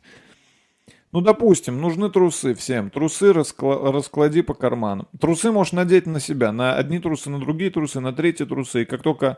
Ну, 1.13 1.21
допустим, 1.21 1.81
нужны 1.81 2.09
трусы 2.09 2.53
всем. 2.53 2.89
Трусы 2.89 3.31
раскла- 3.31 3.91
расклади 3.91 4.41
по 4.41 4.53
карманам. 4.53 5.07
Трусы 5.19 5.51
можешь 5.51 5.73
надеть 5.73 6.05
на 6.05 6.19
себя. 6.19 6.51
На 6.51 6.75
одни 6.75 6.99
трусы, 6.99 7.29
на 7.29 7.39
другие 7.39 7.71
трусы, 7.71 8.01
на 8.01 8.11
третьи 8.11 8.45
трусы. 8.45 8.81
И 8.81 8.85
как 8.85 9.01
только 9.01 9.37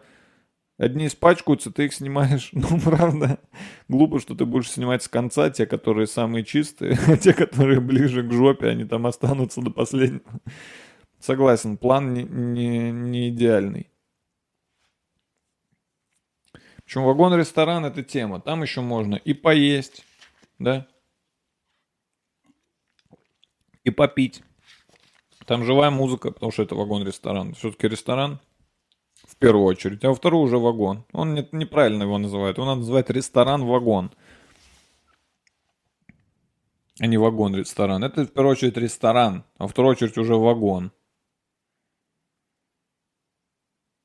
одни 0.80 1.08
испачкаются, 1.08 1.72
ты 1.72 1.86
их 1.86 1.94
снимаешь. 1.94 2.50
Ну, 2.60 2.80
правда, 2.80 3.40
глупо, 3.88 4.20
что 4.20 4.34
ты 4.34 4.46
будешь 4.46 4.72
снимать 4.72 5.04
с 5.04 5.08
конца 5.08 5.50
те, 5.50 5.66
которые 5.66 6.08
самые 6.08 6.44
чистые, 6.44 6.98
а 7.08 7.18
те, 7.18 7.34
которые 7.34 7.80
ближе 7.80 8.24
к 8.24 8.32
жопе, 8.32 8.70
они 8.70 8.86
там 8.86 9.06
останутся 9.06 9.62
до 9.62 9.70
последнего. 9.70 10.24
Согласен, 11.20 11.78
план 11.78 12.14
не, 12.14 12.24
не, 12.24 12.92
не 12.92 13.30
идеальный. 13.30 13.92
Причем 16.86 17.04
вагон-ресторан 17.04 17.86
это 17.86 18.02
тема. 18.02 18.40
Там 18.40 18.64
еще 18.64 18.82
можно 18.82 19.16
и 19.16 19.34
поесть, 19.34 20.06
да, 20.58 20.88
и 23.84 23.92
попить. 23.92 24.44
Там 25.46 25.66
живая 25.66 25.92
музыка, 25.92 26.32
потому 26.32 26.52
что 26.52 26.64
это 26.64 26.76
вагон-ресторан. 26.76 27.54
Все-таки 27.54 27.88
ресторан 27.88 28.40
первую 29.40 29.66
очередь, 29.66 30.04
а 30.04 30.10
во 30.10 30.16
вторую 30.16 30.44
уже 30.44 30.58
вагон. 30.58 31.06
Он 31.14 31.34
не, 31.34 31.48
неправильно 31.52 32.04
его 32.04 32.18
называет. 32.18 32.58
Его 32.58 32.68
надо 32.68 32.82
называть 32.82 33.10
ресторан-вагон. 33.10 34.12
А 37.00 37.08
не 37.08 37.18
вагон-ресторан. 37.18 38.04
Это 38.04 38.26
в 38.26 38.34
первую 38.34 38.52
очередь 38.52 38.78
ресторан, 38.78 39.46
а 39.58 39.64
во 39.64 39.68
вторую 39.70 39.94
очередь 39.94 40.18
уже 40.18 40.36
вагон. 40.36 40.92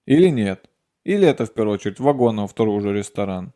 Или 0.06 0.28
нет? 0.28 0.70
Или 1.04 1.26
это 1.26 1.46
в 1.46 1.52
первую 1.52 1.74
очередь 1.74 1.98
вагон, 1.98 2.38
а 2.38 2.42
во 2.42 2.48
вторую 2.48 2.76
уже 2.76 2.92
ресторан? 2.92 3.52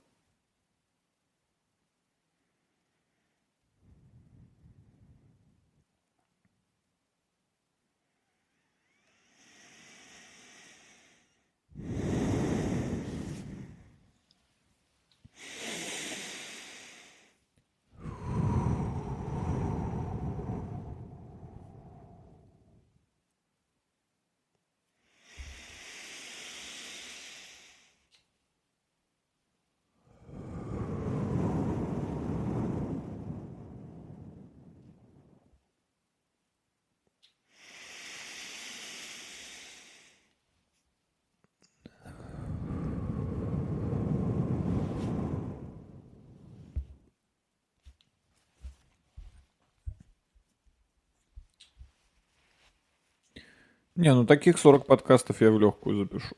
Не, 53.98 54.14
ну 54.14 54.24
таких 54.24 54.58
40 54.58 54.86
подкастов 54.86 55.40
я 55.40 55.50
в 55.50 55.58
легкую 55.58 56.04
запишу. 56.04 56.36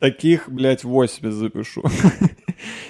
Таких, 0.00 0.50
блядь, 0.50 0.82
80 0.82 1.32
запишу. 1.32 1.84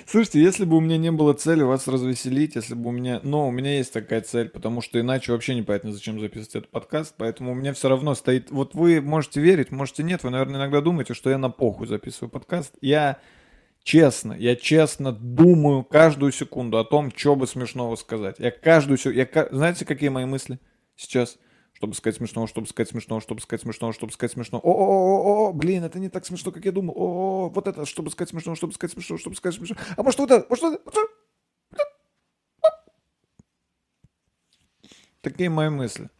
Слушайте, 0.07 0.40
если 0.40 0.64
бы 0.64 0.79
у 0.79 0.81
меня 0.81 0.96
не 0.96 1.12
было 1.12 1.35
цели 1.35 1.62
вас 1.62 1.87
развеселить, 1.87 2.55
если 2.55 2.74
бы 2.74 2.88
у 2.88 2.92
меня... 2.92 3.20
Но 3.22 3.46
у 3.46 3.50
меня 3.50 3.76
есть 3.76 3.92
такая 3.92 4.22
цель, 4.22 4.48
потому 4.48 4.81
что 4.81 4.98
иначе 4.98 5.33
вообще 5.33 5.55
непонятно, 5.55 5.92
зачем 5.92 6.18
записывать 6.18 6.55
этот 6.55 6.70
подкаст, 6.70 7.14
поэтому 7.18 7.53
у 7.53 7.55
меня 7.55 7.74
все 7.74 7.90
равно 7.90 8.14
стоит... 8.14 8.50
Вот 8.50 8.74
вы 8.74 9.03
можете 9.03 9.42
верить, 9.42 9.70
можете 9.70 10.03
нет, 10.03 10.22
вы, 10.22 10.31
наверное, 10.31 10.61
иногда 10.61 10.81
думаете, 10.81 11.12
что 11.12 11.29
я 11.29 11.37
на 11.37 11.50
похуй 11.50 11.88
записываю 11.88 12.31
подкаст. 12.31 12.74
Я 12.81 13.18
честно, 13.83 14.33
я 14.33 14.57
честно 14.57 15.12
думаю 15.12 15.85
каждую 15.85 16.33
секунду 16.33 16.79
о 16.79 16.85
том, 16.85 17.12
что 17.14 17.37
бы 17.37 17.46
смешного 17.46 17.96
сказать. 17.96 18.37
Я 18.38 18.50
каждую 18.50 18.96
секунду... 18.96 19.18
Я... 19.18 19.48
Знаете, 19.50 19.85
какие 19.85 20.09
мои 20.09 20.24
мысли 20.24 20.59
сейчас? 20.96 21.37
Чтобы 21.80 21.94
сказать 21.94 22.16
смешного, 22.18 22.46
чтобы 22.46 22.66
сказать 22.66 22.90
смешного, 22.90 23.22
чтобы 23.22 23.40
сказать 23.40 23.62
смешного, 23.62 23.94
чтобы 23.94 24.12
сказать 24.12 24.32
смешного. 24.32 24.60
О, 24.62 24.70
о, 24.70 24.84
о, 24.84 25.48
о, 25.48 25.52
блин, 25.54 25.82
это 25.82 25.98
не 25.98 26.10
так 26.10 26.26
смешно, 26.26 26.52
как 26.52 26.62
я 26.66 26.72
думал. 26.72 26.92
О, 26.94 27.48
вот 27.48 27.66
это, 27.66 27.86
чтобы 27.86 28.10
сказать 28.10 28.28
смешного, 28.28 28.54
чтобы 28.54 28.74
сказать 28.74 28.92
смешного, 28.92 29.18
чтобы 29.18 29.34
сказать 29.36 29.56
смешного. 29.56 29.82
А 29.96 30.02
может 30.02 30.20
вот 30.20 30.30
это, 30.30 30.46
может 30.50 30.62
вот 30.62 30.94
это, 30.94 31.08
Такие 35.22 35.48
мои 35.48 35.70
мысли. 35.70 36.10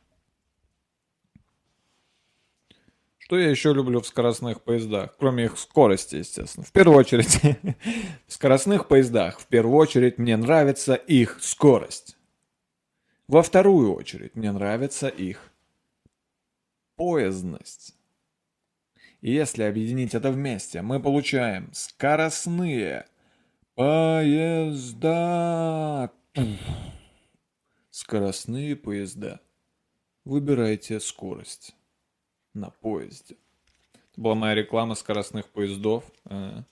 Что 3.19 3.39
я 3.39 3.51
еще 3.51 3.75
люблю 3.75 4.01
в 4.01 4.07
скоростных 4.07 4.63
поездах? 4.63 5.15
Кроме 5.19 5.45
их 5.45 5.59
скорости, 5.59 6.17
естественно. 6.17 6.65
В 6.65 6.73
первую 6.73 6.97
очередь, 6.97 7.39
в 8.27 8.33
скоростных 8.33 8.89
поездах, 8.89 9.41
в 9.41 9.47
первую 9.47 9.77
очередь, 9.77 10.17
мне 10.17 10.39
нравится 10.39 10.95
их 10.95 11.37
скорость. 11.43 12.17
Во 13.29 13.43
вторую 13.43 13.95
очередь, 13.95 14.35
мне 14.37 14.51
нравится 14.53 15.07
их 15.07 15.50
поездность. 17.01 17.97
И 19.23 19.33
если 19.33 19.63
объединить 19.63 20.15
это 20.15 20.31
вместе, 20.31 20.83
мы 20.83 21.01
получаем 21.01 21.71
скоростные 21.73 23.07
поезда. 23.75 24.51
Скоростные 27.91 28.77
поезда. 28.77 29.41
Выбирайте 30.27 31.01
скорость 31.01 31.75
на 32.53 32.69
поезде. 32.69 33.37
Это 34.13 34.21
была 34.21 34.35
моя 34.35 34.55
реклама 34.55 34.95
скоростных 34.95 35.49
поездов. 35.49 36.05
Э. 36.27 36.65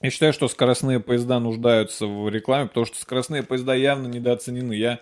Я 0.00 0.08
считаю, 0.08 0.32
что 0.32 0.48
скоростные 0.48 1.00
поезда 1.00 1.38
нуждаются 1.38 2.06
в 2.06 2.30
рекламе, 2.30 2.68
потому 2.68 2.86
что 2.86 2.96
скоростные 2.98 3.42
поезда 3.42 3.74
явно 3.74 4.06
недооценены. 4.06 4.72
Я 4.72 5.00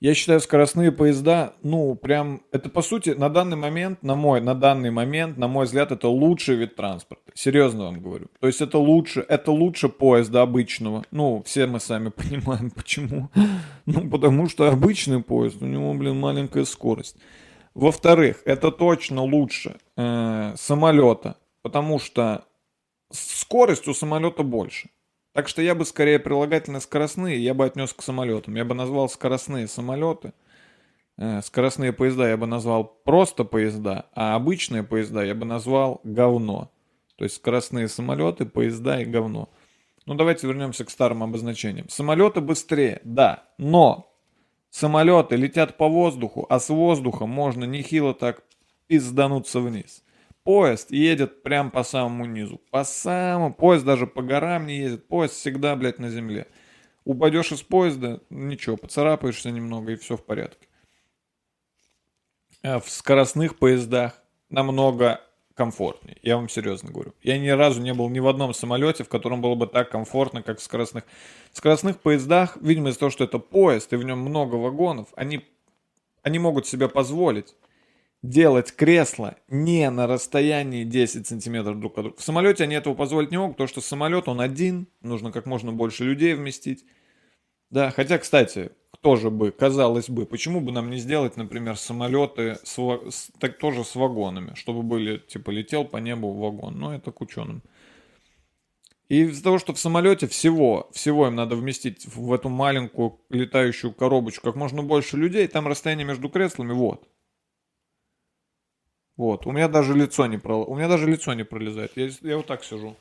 я 0.00 0.14
считаю, 0.14 0.40
скоростные 0.40 0.92
поезда, 0.92 1.52
ну, 1.62 1.94
прям, 1.94 2.40
это 2.52 2.70
по 2.70 2.80
сути, 2.80 3.10
на 3.10 3.28
данный 3.28 3.58
момент, 3.58 4.02
на 4.02 4.14
мой, 4.14 4.40
на 4.40 4.54
данный 4.54 4.90
момент, 4.90 5.36
на 5.36 5.46
мой 5.46 5.66
взгляд, 5.66 5.92
это 5.92 6.08
лучший 6.08 6.56
вид 6.56 6.74
транспорта. 6.74 7.30
Серьезно 7.34 7.84
вам 7.84 8.00
говорю. 8.00 8.28
То 8.40 8.46
есть 8.46 8.62
это 8.62 8.78
лучше, 8.78 9.24
это 9.28 9.52
лучше 9.52 9.90
поезда 9.90 10.40
обычного. 10.40 11.04
Ну, 11.10 11.42
все 11.44 11.66
мы 11.66 11.80
сами 11.80 12.08
понимаем, 12.16 12.70
почему. 12.70 13.28
Ну, 13.84 14.08
потому 14.08 14.48
что 14.48 14.68
обычный 14.68 15.22
поезд, 15.22 15.60
у 15.60 15.66
него, 15.66 15.92
блин, 15.92 16.18
маленькая 16.18 16.64
скорость. 16.64 17.16
Во-вторых, 17.74 18.42
это 18.46 18.70
точно 18.70 19.22
лучше 19.22 19.76
э, 19.96 20.54
самолета, 20.56 21.36
потому 21.62 21.98
что 21.98 22.46
скорость 23.12 23.86
у 23.86 23.92
самолета 23.92 24.42
больше. 24.42 24.88
Так 25.32 25.46
что 25.48 25.62
я 25.62 25.74
бы 25.74 25.84
скорее 25.84 26.18
прилагательно 26.18 26.80
скоростные, 26.80 27.42
я 27.42 27.54
бы 27.54 27.64
отнес 27.64 27.92
к 27.92 28.02
самолетам. 28.02 28.56
Я 28.56 28.64
бы 28.64 28.74
назвал 28.74 29.08
скоростные 29.08 29.68
самолеты. 29.68 30.32
Э, 31.16 31.40
скоростные 31.42 31.92
поезда 31.92 32.28
я 32.28 32.36
бы 32.36 32.46
назвал 32.46 32.84
просто 32.84 33.44
поезда, 33.44 34.06
а 34.14 34.34
обычные 34.34 34.82
поезда 34.82 35.22
я 35.22 35.34
бы 35.34 35.44
назвал 35.44 36.00
говно. 36.02 36.72
То 37.16 37.24
есть 37.24 37.36
скоростные 37.36 37.88
самолеты, 37.88 38.46
поезда 38.46 39.00
и 39.00 39.04
говно. 39.04 39.50
Ну 40.06 40.14
давайте 40.14 40.46
вернемся 40.46 40.84
к 40.84 40.90
старым 40.90 41.22
обозначениям. 41.22 41.88
Самолеты 41.88 42.40
быстрее, 42.40 43.00
да, 43.04 43.44
но 43.58 44.12
самолеты 44.70 45.36
летят 45.36 45.76
по 45.76 45.88
воздуху, 45.88 46.46
а 46.48 46.58
с 46.58 46.70
воздуха 46.70 47.26
можно 47.26 47.64
нехило 47.64 48.14
так 48.14 48.42
пиздануться 48.86 49.60
вниз. 49.60 50.02
Поезд 50.42 50.90
едет 50.90 51.42
прям 51.42 51.70
по 51.70 51.82
самому 51.82 52.24
низу. 52.24 52.60
По 52.70 52.84
самому. 52.84 53.52
Поезд 53.52 53.84
даже 53.84 54.06
по 54.06 54.22
горам 54.22 54.66
не 54.66 54.78
ездит. 54.78 55.06
Поезд 55.06 55.34
всегда, 55.34 55.76
блядь, 55.76 55.98
на 55.98 56.10
земле. 56.10 56.46
Упадешь 57.04 57.52
из 57.52 57.62
поезда, 57.62 58.20
ничего, 58.30 58.76
поцарапаешься 58.76 59.50
немного 59.50 59.92
и 59.92 59.96
все 59.96 60.16
в 60.16 60.24
порядке. 60.24 60.68
А 62.62 62.78
в 62.78 62.90
скоростных 62.90 63.58
поездах 63.58 64.22
намного 64.50 65.20
комфортнее. 65.54 66.16
Я 66.22 66.36
вам 66.36 66.48
серьезно 66.48 66.90
говорю. 66.90 67.14
Я 67.22 67.38
ни 67.38 67.48
разу 67.48 67.82
не 67.82 67.92
был 67.92 68.08
ни 68.08 68.18
в 68.18 68.28
одном 68.28 68.54
самолете, 68.54 69.04
в 69.04 69.08
котором 69.08 69.42
было 69.42 69.54
бы 69.54 69.66
так 69.66 69.90
комфортно, 69.90 70.42
как 70.42 70.58
в 70.58 70.62
скоростных. 70.62 71.04
В 71.52 71.58
скоростных 71.58 72.00
поездах, 72.00 72.56
видимо, 72.60 72.88
из-за 72.88 73.00
того, 73.00 73.10
что 73.10 73.24
это 73.24 73.38
поезд, 73.38 73.92
и 73.92 73.96
в 73.96 74.02
нем 74.02 74.20
много 74.20 74.54
вагонов, 74.56 75.08
они, 75.16 75.46
они 76.22 76.38
могут 76.38 76.66
себе 76.66 76.88
позволить 76.88 77.54
делать 78.22 78.72
кресло 78.72 79.36
не 79.48 79.88
на 79.90 80.06
расстоянии 80.06 80.84
10 80.84 81.26
сантиметров 81.26 81.80
друг 81.80 81.96
от 81.98 82.04
друга. 82.04 82.18
В 82.18 82.22
самолете 82.22 82.64
они 82.64 82.74
этого 82.74 82.94
позволить 82.94 83.30
не 83.30 83.38
могут, 83.38 83.56
потому 83.56 83.68
что 83.68 83.80
самолет, 83.80 84.28
он 84.28 84.40
один, 84.40 84.88
нужно 85.00 85.32
как 85.32 85.46
можно 85.46 85.72
больше 85.72 86.04
людей 86.04 86.34
вместить. 86.34 86.84
Да, 87.70 87.90
хотя, 87.90 88.18
кстати, 88.18 88.72
тоже 89.00 89.30
бы, 89.30 89.52
казалось 89.52 90.10
бы, 90.10 90.26
почему 90.26 90.60
бы 90.60 90.72
нам 90.72 90.90
не 90.90 90.98
сделать, 90.98 91.36
например, 91.36 91.76
самолеты 91.76 92.58
с, 92.64 92.76
с, 92.76 93.30
так, 93.38 93.58
тоже 93.58 93.84
с 93.84 93.94
вагонами, 93.94 94.54
чтобы 94.54 94.82
были, 94.82 95.18
типа, 95.18 95.50
летел 95.50 95.84
по 95.84 95.96
небу 95.98 96.32
вагон, 96.32 96.78
но 96.78 96.94
это 96.94 97.12
к 97.12 97.20
ученым. 97.20 97.62
И 99.08 99.22
из-за 99.22 99.42
того, 99.42 99.58
что 99.58 99.72
в 99.72 99.78
самолете 99.78 100.28
всего, 100.28 100.88
всего 100.92 101.26
им 101.26 101.34
надо 101.34 101.56
вместить 101.56 102.06
в 102.06 102.32
эту 102.32 102.48
маленькую 102.48 103.18
летающую 103.28 103.92
коробочку 103.92 104.44
как 104.44 104.56
можно 104.56 104.82
больше 104.82 105.16
людей, 105.16 105.48
там 105.48 105.66
расстояние 105.66 106.06
между 106.06 106.28
креслами, 106.28 106.72
вот, 106.72 107.08
вот, 109.20 109.46
у 109.46 109.52
меня 109.52 109.68
даже 109.68 109.92
лицо 109.92 110.24
не 110.24 110.38
прол... 110.38 110.64
у 110.66 110.74
меня 110.74 110.88
даже 110.88 111.06
лицо 111.06 111.34
не 111.34 111.44
пролезает. 111.44 111.92
Я, 111.94 112.08
я 112.22 112.38
вот 112.38 112.46
так 112.46 112.64
сижу. 112.64 112.96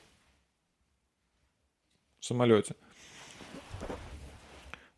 В 2.19 2.25
самолете. 2.25 2.75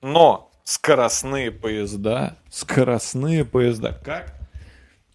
Но 0.02 0.52
скоростные 0.64 1.52
поезда, 1.52 2.40
скоростные 2.50 3.46
поезда, 3.46 3.94
как, 4.04 4.34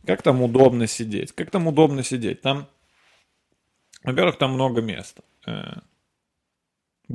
как 0.06 0.22
там 0.22 0.42
удобно 0.42 0.86
сидеть? 0.86 1.32
Как 1.32 1.50
там 1.50 1.66
удобно 1.66 2.04
сидеть? 2.04 2.40
Там, 2.40 2.68
во-первых, 4.04 4.38
там 4.38 4.52
много 4.52 4.82
места. 4.82 5.24
Э, 5.44 5.80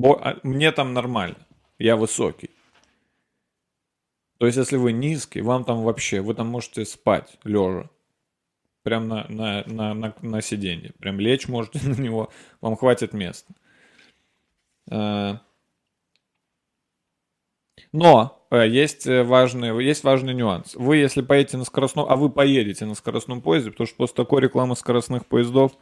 а, 0.04 0.38
мне 0.44 0.74
там 0.74 0.94
нормально. 0.94 1.48
Я 1.80 1.96
высокий. 1.96 2.50
То 4.38 4.48
есть, 4.48 4.58
если 4.58 4.76
вы 4.76 4.92
низкий, 4.92 5.40
вам 5.40 5.64
там 5.64 5.82
вообще, 5.84 6.20
вы 6.20 6.34
там 6.34 6.48
можете 6.48 6.84
спать 6.84 7.38
лежа. 7.46 7.90
Прям 8.84 9.08
на, 9.08 9.26
на, 9.30 9.64
на, 9.68 9.94
на, 9.94 10.16
на 10.22 10.42
сиденье. 10.42 10.94
Прям 11.00 11.20
лечь 11.20 11.48
можете 11.48 11.80
на 11.88 11.94
него, 11.94 12.30
вам 12.62 12.76
хватит 12.76 13.14
места. 13.14 13.54
Э, 14.90 15.38
но 17.92 18.46
э, 18.50 18.68
есть 18.68 19.06
э, 19.06 19.24
важный, 19.24 19.84
есть 19.84 20.04
важный 20.04 20.34
нюанс. 20.34 20.76
Вы, 20.76 20.98
если 20.98 21.22
поедете 21.22 21.58
на 21.58 21.66
скоростном, 21.66 22.06
а 22.10 22.16
вы 22.16 22.30
поедете 22.30 22.86
на 22.86 22.96
скоростном 22.96 23.42
поезде, 23.42 23.72
потому 23.72 23.88
что 23.88 23.98
после 23.98 24.16
такой 24.16 24.42
рекламы 24.42 24.76
скоростных 24.76 25.26
поездов 25.26 25.74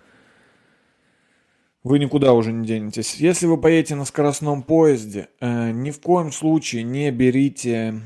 вы 1.84 2.00
никуда 2.00 2.34
уже 2.34 2.52
не 2.52 2.68
денетесь. 2.68 3.16
Если 3.16 3.46
вы 3.46 3.58
поедете 3.58 3.96
на 3.96 4.06
скоростном 4.06 4.64
поезде, 4.64 5.30
ни 5.40 5.92
в 5.92 6.02
коем 6.02 6.34
случае 6.34 6.84
не 6.84 7.10
берите 7.10 8.02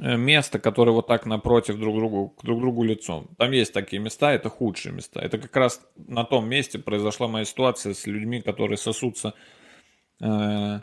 место, 0.00 0.58
которое 0.58 0.92
вот 0.92 1.06
так 1.06 1.26
напротив 1.26 1.78
друг 1.78 1.96
другу, 1.96 2.36
друг 2.42 2.60
другу 2.60 2.82
лицом. 2.84 3.28
Там 3.38 3.52
есть 3.52 3.72
такие 3.72 4.00
места, 4.00 4.32
это 4.32 4.48
худшие 4.48 4.92
места. 4.92 5.20
Это 5.20 5.38
как 5.38 5.54
раз 5.56 5.80
на 5.96 6.24
том 6.24 6.48
месте 6.48 6.78
произошла 6.78 7.28
моя 7.28 7.44
ситуация 7.44 7.94
с 7.94 8.06
людьми, 8.06 8.40
которые 8.40 8.76
сосутся, 8.76 9.34
э, 10.20 10.80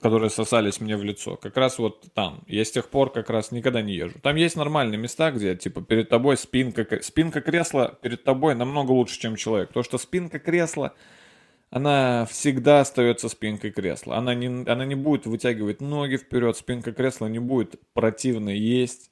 которые 0.00 0.30
сосались 0.30 0.80
мне 0.80 0.96
в 0.96 1.04
лицо. 1.04 1.36
Как 1.36 1.56
раз 1.56 1.78
вот 1.78 2.12
там. 2.14 2.44
Я 2.46 2.64
с 2.64 2.70
тех 2.70 2.88
пор 2.88 3.12
как 3.12 3.30
раз 3.30 3.50
никогда 3.52 3.82
не 3.82 3.94
езжу. 3.94 4.18
Там 4.20 4.36
есть 4.36 4.56
нормальные 4.56 4.98
места, 4.98 5.30
где 5.30 5.56
типа 5.56 5.82
перед 5.82 6.08
тобой 6.08 6.36
спинка, 6.36 6.86
спинка 7.02 7.40
кресла 7.40 7.98
перед 8.02 8.24
тобой 8.24 8.54
намного 8.54 8.92
лучше, 8.92 9.20
чем 9.20 9.36
человек. 9.36 9.72
То, 9.72 9.82
что 9.82 9.98
спинка 9.98 10.38
кресла 10.38 10.94
она 11.70 12.26
всегда 12.26 12.80
остается 12.80 13.28
спинкой 13.28 13.70
кресла. 13.70 14.16
Она 14.16 14.34
не, 14.34 14.46
она 14.68 14.84
не 14.84 14.94
будет 14.94 15.26
вытягивать 15.26 15.80
ноги 15.80 16.16
вперед, 16.16 16.56
спинка 16.56 16.92
кресла 16.92 17.26
не 17.26 17.38
будет 17.40 17.80
противно 17.92 18.50
есть. 18.50 19.10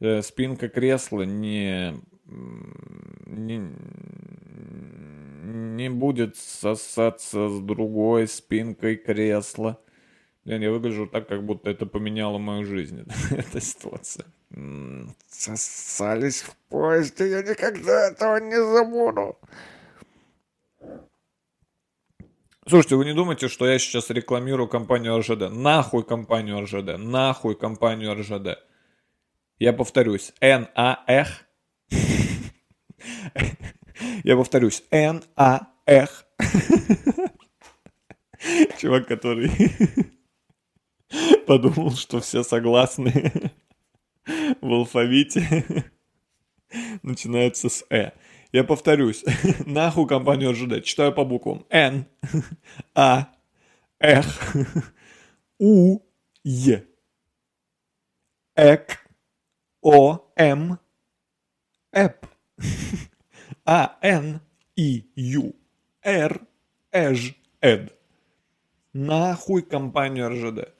Э, 0.00 0.22
спинка 0.22 0.68
кресла 0.68 1.22
не, 1.22 1.94
не, 2.26 3.72
не 5.78 5.90
будет 5.90 6.36
сосаться 6.36 7.48
с 7.48 7.60
другой 7.60 8.28
спинкой 8.28 8.96
кресла. 8.96 9.80
Блин, 10.44 10.62
я 10.62 10.70
выгляжу 10.70 11.06
так, 11.06 11.28
как 11.28 11.44
будто 11.44 11.68
это 11.68 11.84
поменяло 11.84 12.38
мою 12.38 12.64
жизнь, 12.64 13.04
эта 13.30 13.60
ситуация. 13.60 14.24
Сосались 15.28 16.40
в 16.40 16.56
поезде, 16.68 17.28
я 17.30 17.42
никогда 17.42 18.08
этого 18.08 18.38
не 18.40 18.56
забуду. 18.56 19.36
Слушайте, 22.68 22.96
вы 22.96 23.06
не 23.06 23.14
думайте, 23.14 23.48
что 23.48 23.66
я 23.66 23.78
сейчас 23.78 24.10
рекламирую 24.10 24.68
компанию 24.68 25.16
РЖД. 25.18 25.48
Нахуй 25.50 26.04
компанию 26.04 26.60
РЖД. 26.60 26.98
Нахуй 26.98 27.54
компанию 27.54 28.12
РЖД. 28.12 28.58
Я 29.58 29.72
повторюсь. 29.72 30.34
Н-А-Эх. 30.40 31.46
Я 34.22 34.36
повторюсь. 34.36 34.82
Н-А-Эх. 34.90 36.26
Чувак, 38.78 39.08
который 39.08 39.50
подумал, 41.46 41.92
что 41.92 42.20
все 42.20 42.42
согласны 42.42 43.50
в 44.60 44.70
алфавите 44.70 45.90
начинаются 47.02 47.70
с 47.70 47.82
«э». 47.88 48.10
Я 48.52 48.64
повторюсь. 48.64 49.24
Нахуй 49.66 50.06
компанию 50.06 50.52
РЖД. 50.52 50.82
Читаю 50.82 51.12
по 51.12 51.24
буквам. 51.24 51.66
Н, 51.70 52.06
А, 52.94 53.28
Эх, 53.98 54.54
У, 55.58 56.00
Е, 56.44 56.84
Эк, 58.56 58.98
О, 59.82 60.20
М, 60.36 60.78
Эп, 61.92 62.26
А, 63.66 63.98
Н, 64.02 64.40
И, 64.76 65.10
Ю, 65.14 65.54
Р, 66.02 66.40
Эж, 66.92 67.34
Эд. 67.60 67.94
Нахуй 68.94 69.62
компанию 69.62 70.30
РЖД. 70.30 70.72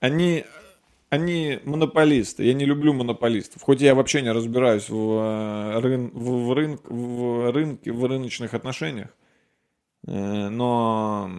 Они 0.00 0.44
они 1.10 1.60
монополисты. 1.64 2.44
Я 2.44 2.54
не 2.54 2.64
люблю 2.66 2.92
монополистов. 2.92 3.62
Хоть 3.62 3.80
я 3.80 3.94
вообще 3.94 4.22
не 4.22 4.32
разбираюсь 4.32 4.88
в, 4.90 4.94
э, 4.94 5.80
рын, 5.80 6.10
в, 6.12 6.52
рынок, 6.52 6.90
в 6.90 7.50
рынке, 7.52 7.92
в 7.92 8.04
рыночных 8.04 8.54
отношениях. 8.54 9.08
Э, 10.06 10.48
но... 10.48 11.30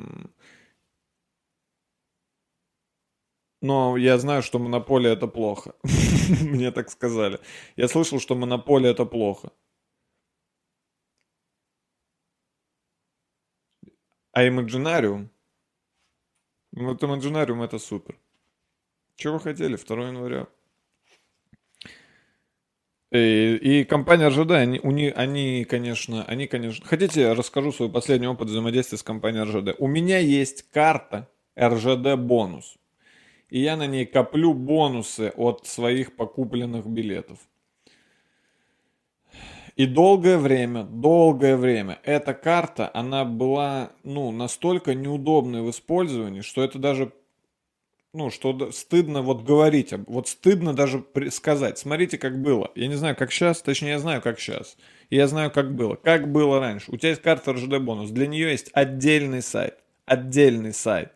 Но 3.62 3.98
я 3.98 4.18
знаю, 4.18 4.42
что 4.42 4.58
монополия 4.60 5.12
это 5.12 5.28
плохо. 5.28 5.76
Мне 6.42 6.72
так 6.72 6.90
сказали. 6.90 7.40
Я 7.76 7.88
слышал, 7.88 8.20
что 8.20 8.36
монополия 8.36 8.92
это 8.92 9.06
плохо. 9.06 9.52
А 14.32 14.46
Imaginarium? 14.48 15.30
Вот 16.72 17.04
Imaginarium 17.04 17.64
это 17.64 17.80
супер. 17.80 18.18
Чего 19.20 19.34
вы 19.34 19.40
хотели? 19.42 19.76
2 19.76 20.08
января. 20.08 20.48
И, 23.12 23.56
и 23.62 23.84
компания 23.84 24.30
РЖД, 24.30 24.52
они, 24.52 24.80
у 24.82 24.92
них, 24.92 25.12
они, 25.18 25.66
конечно, 25.66 26.24
они, 26.24 26.48
конечно... 26.48 26.86
Хотите, 26.86 27.22
я 27.22 27.36
расскажу 27.36 27.74
свой 27.74 27.90
последний 27.90 28.28
опыт 28.28 28.48
взаимодействия 28.48 28.98
с 28.98 29.04
компанией 29.04 29.44
РЖД. 29.44 29.76
У 29.80 29.88
меня 29.88 30.20
есть 30.20 30.72
карта 30.72 31.28
РЖД 31.60 32.16
бонус. 32.16 32.78
И 33.50 33.60
я 33.60 33.76
на 33.76 33.88
ней 33.88 34.06
коплю 34.06 34.54
бонусы 34.54 35.34
от 35.36 35.68
своих 35.68 36.16
покупленных 36.16 36.88
билетов. 36.88 37.40
И 39.76 39.86
долгое 39.86 40.38
время, 40.38 40.84
долгое 40.84 41.58
время 41.58 42.00
эта 42.04 42.34
карта, 42.34 42.90
она 42.94 43.26
была, 43.26 43.92
ну, 44.04 44.32
настолько 44.32 44.94
неудобной 44.94 45.62
в 45.62 45.70
использовании, 45.72 46.40
что 46.40 46.64
это 46.64 46.80
даже 46.80 47.12
ну, 48.14 48.32
что 48.32 48.72
стыдно 48.72 49.22
вот 49.22 49.44
говорить, 49.44 49.94
вот 50.08 50.28
стыдно 50.28 50.74
даже 50.74 51.06
сказать. 51.30 51.78
Смотрите, 51.78 52.18
как 52.18 52.42
было. 52.42 52.72
Я 52.76 52.88
не 52.88 52.96
знаю, 52.96 53.16
как 53.16 53.32
сейчас, 53.32 53.62
точнее, 53.62 53.92
я 53.92 54.00
знаю, 54.00 54.22
как 54.22 54.40
сейчас. 54.40 54.78
Я 55.10 55.28
знаю, 55.28 55.52
как 55.52 55.76
было. 55.76 55.96
Как 55.96 56.32
было 56.32 56.60
раньше. 56.60 56.92
У 56.92 56.98
тебя 56.98 57.10
есть 57.10 57.22
карта 57.22 57.54
РЖД 57.54 57.78
бонус. 57.78 58.10
Для 58.10 58.28
нее 58.28 58.52
есть 58.52 58.72
отдельный 58.74 59.42
сайт. 59.44 59.76
Отдельный 60.06 60.74
сайт. 60.74 61.12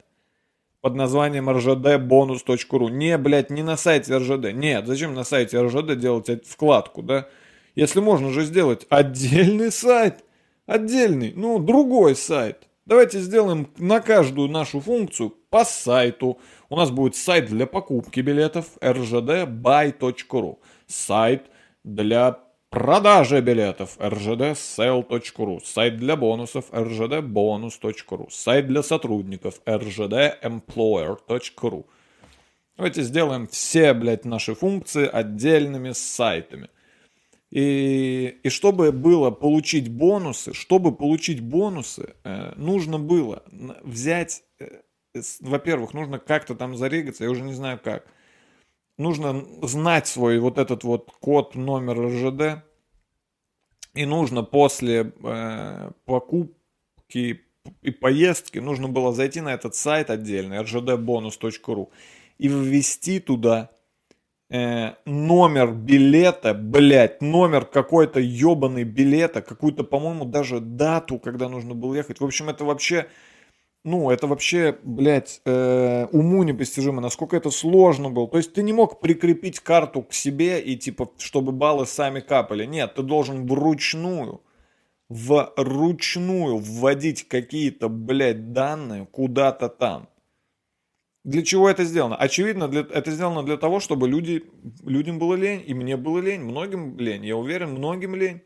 Под 0.82 0.96
названием 0.96 1.50
rjdbonus.ru. 1.50 2.92
Не, 2.92 3.18
блядь, 3.18 3.50
не 3.50 3.64
на 3.64 3.76
сайте 3.76 4.16
РЖД. 4.18 4.54
Нет, 4.54 4.86
зачем 4.86 5.16
на 5.16 5.24
сайте 5.24 5.62
РЖД 5.62 5.98
делать 5.98 6.46
вкладку, 6.46 7.02
да? 7.02 7.28
Если 7.74 8.02
можно 8.02 8.30
же 8.30 8.44
сделать 8.44 8.86
отдельный 8.90 9.72
сайт, 9.72 10.24
отдельный, 10.68 11.34
ну, 11.36 11.58
другой 11.58 12.16
сайт. 12.16 12.68
Давайте 12.86 13.20
сделаем 13.20 13.70
на 13.78 14.02
каждую 14.02 14.50
нашу 14.50 14.82
функцию 14.82 15.34
по 15.50 15.64
сайту. 15.64 16.38
У 16.70 16.76
нас 16.76 16.92
будет 16.92 17.16
сайт 17.16 17.46
для 17.46 17.66
покупки 17.66 18.20
билетов 18.20 18.66
rgdbuy.ru. 18.82 20.58
Сайт 20.86 21.46
для 21.86 22.40
продажи 22.70 23.40
билетов 23.40 23.98
rgdsale.ru. 24.00 25.62
Сайт 25.64 25.96
для 25.96 26.18
бонусов 26.18 26.70
rgdbonus.ru. 26.72 28.30
Сайт 28.30 28.68
для 28.68 28.84
сотрудников 28.84 29.62
rgdemployer.ru. 29.66 31.86
Давайте 32.76 33.04
сделаем 33.04 33.48
все, 33.48 33.94
блядь, 33.94 34.26
наши 34.26 34.56
функции 34.56 35.08
отдельными 35.08 35.92
сайтами. 35.92 36.68
И, 37.54 38.40
и 38.42 38.50
чтобы 38.50 38.92
было 38.92 39.30
получить 39.30 39.88
бонусы, 39.88 40.54
чтобы 40.54 40.92
получить 40.92 41.40
бонусы, 41.40 42.16
э, 42.24 42.54
нужно 42.56 42.98
было 42.98 43.44
взять, 43.84 44.44
э, 44.60 44.82
во-первых, 45.40 45.94
нужно 45.94 46.18
как-то 46.18 46.56
там 46.56 46.76
зарегаться, 46.76 47.26
я 47.26 47.30
уже 47.30 47.44
не 47.44 47.54
знаю 47.54 47.80
как. 47.84 48.08
Нужно 48.98 49.46
знать 49.62 50.08
свой 50.08 50.40
вот 50.40 50.58
этот 50.58 50.84
вот 50.84 51.12
код, 51.20 51.54
номер 51.54 52.08
РЖД. 52.08 52.64
И 53.94 54.06
нужно 54.06 54.42
после 54.42 55.14
э, 55.24 55.92
покупки 56.06 57.42
и 57.84 57.92
поездки, 57.92 58.58
нужно 58.58 58.88
было 58.90 59.14
зайти 59.14 59.42
на 59.42 59.54
этот 59.54 59.76
сайт 59.76 60.10
отдельный, 60.10 60.58
rgdbonus.ru 60.58 61.90
и 62.40 62.48
ввести 62.48 63.20
туда 63.20 63.70
э, 64.54 64.94
номер 65.06 65.72
билета, 65.72 66.54
блядь, 66.54 67.22
номер 67.22 67.66
какой-то 67.66 68.20
ебаный 68.20 68.84
билета, 68.84 69.42
какую-то, 69.42 69.84
по-моему, 69.84 70.26
даже 70.26 70.60
дату, 70.60 71.20
когда 71.20 71.50
нужно 71.50 71.74
было 71.74 71.96
ехать. 71.96 72.20
В 72.20 72.24
общем, 72.26 72.50
это 72.50 72.64
вообще, 72.64 73.08
ну, 73.84 74.12
это 74.12 74.28
вообще, 74.28 74.78
блядь, 74.84 75.42
э, 75.46 76.06
уму 76.12 76.44
непостижимо, 76.44 77.02
насколько 77.02 77.36
это 77.36 77.50
сложно 77.50 78.12
было. 78.12 78.28
То 78.28 78.38
есть 78.38 78.54
ты 78.54 78.62
не 78.62 78.74
мог 78.74 79.00
прикрепить 79.02 79.60
карту 79.60 80.04
к 80.04 80.14
себе 80.14 80.62
и, 80.62 80.78
типа, 80.78 81.10
чтобы 81.18 81.52
баллы 81.52 81.88
сами 81.88 82.20
капали. 82.20 82.66
Нет, 82.66 82.94
ты 82.94 83.02
должен 83.02 83.48
вручную, 83.48 84.42
вручную 85.10 86.58
вводить 86.58 87.28
какие-то, 87.28 87.90
блядь, 87.90 88.54
данные 88.54 89.08
куда-то 89.08 89.68
там. 89.68 90.10
Для 91.24 91.42
чего 91.42 91.70
это 91.70 91.86
сделано? 91.86 92.18
Очевидно, 92.18 92.68
для, 92.68 92.82
это 92.82 93.12
сделано 93.12 93.44
для 93.44 93.58
того, 93.58 93.80
чтобы 93.80 94.10
люди, 94.10 94.44
людям 94.84 95.20
было 95.20 95.36
лень, 95.36 95.64
и 95.66 95.74
мне 95.74 95.96
было 95.96 96.20
лень, 96.20 96.42
многим 96.42 96.98
лень. 96.98 97.26
Я 97.26 97.38
уверен, 97.38 97.72
многим 97.72 98.16
лень. 98.16 98.42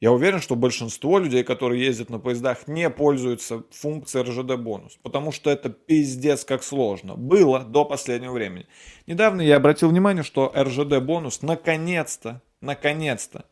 Я 0.00 0.12
уверен, 0.12 0.40
что 0.40 0.56
большинство 0.56 1.18
людей, 1.18 1.44
которые 1.44 1.84
ездят 1.84 2.08
на 2.08 2.18
поездах, 2.18 2.66
не 2.66 2.88
пользуются 2.88 3.64
функцией 3.70 4.24
РЖД 4.24 4.58
бонус, 4.58 4.98
потому 5.02 5.30
что 5.30 5.50
это 5.50 5.68
пиздец 5.68 6.44
как 6.44 6.62
сложно. 6.62 7.16
Было 7.16 7.60
до 7.60 7.84
последнего 7.84 8.32
времени. 8.32 8.66
Недавно 9.06 9.42
я 9.42 9.56
обратил 9.56 9.90
внимание, 9.90 10.22
что 10.22 10.50
РЖД 10.56 11.00
бонус 11.00 11.42
наконец-то, 11.42 12.40
наконец-то, 12.62 13.44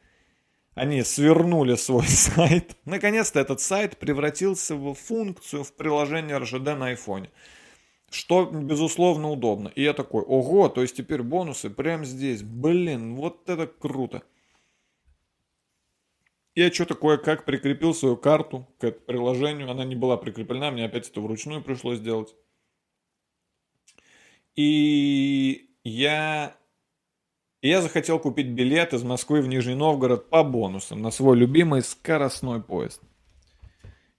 они 0.74 1.03
свернули 1.03 1.74
свой 1.74 2.07
сайт. 2.07 2.76
Наконец-то 2.86 3.41
этот 3.41 3.61
сайт 3.61 3.99
превратился 3.99 4.74
в 4.74 4.95
функцию 4.95 5.64
в 5.64 5.74
приложении 5.74 6.32
РЖД 6.32 6.78
на 6.78 6.86
айфоне. 6.86 7.30
Что, 8.11 8.47
безусловно, 8.47 9.31
удобно. 9.31 9.69
И 9.75 9.83
я 9.83 9.93
такой, 9.93 10.23
ого, 10.23 10.69
то 10.69 10.81
есть 10.81 10.97
теперь 10.97 11.23
бонусы 11.23 11.69
прямо 11.69 12.05
здесь. 12.05 12.43
Блин, 12.43 13.17
вот 13.17 13.49
это 13.49 13.67
круто. 13.67 14.23
Я 16.55 16.73
что 16.73 16.87
такое, 16.87 17.19
как 17.19 17.45
прикрепил 17.45 17.95
свою 17.95 18.17
карту 18.17 18.67
к 18.79 18.91
приложению. 18.91 19.71
Она 19.71 19.85
не 19.85 19.95
была 19.95 20.17
прикреплена, 20.17 20.71
мне 20.71 20.87
опять 20.87 21.09
это 21.09 21.21
вручную 21.21 21.63
пришлось 21.63 21.99
сделать. 21.99 22.35
И 24.57 25.71
я, 25.85 26.57
я 27.63 27.81
захотел 27.81 28.19
купить 28.19 28.49
билет 28.49 28.93
из 28.93 29.05
Москвы 29.05 29.41
в 29.41 29.47
Нижний 29.47 29.75
Новгород 29.77 30.31
по 30.31 30.43
бонусам 30.43 31.01
на 31.01 31.11
свой 31.13 31.37
любимый 31.37 31.83
скоростной 31.83 32.61
поезд. 32.61 33.03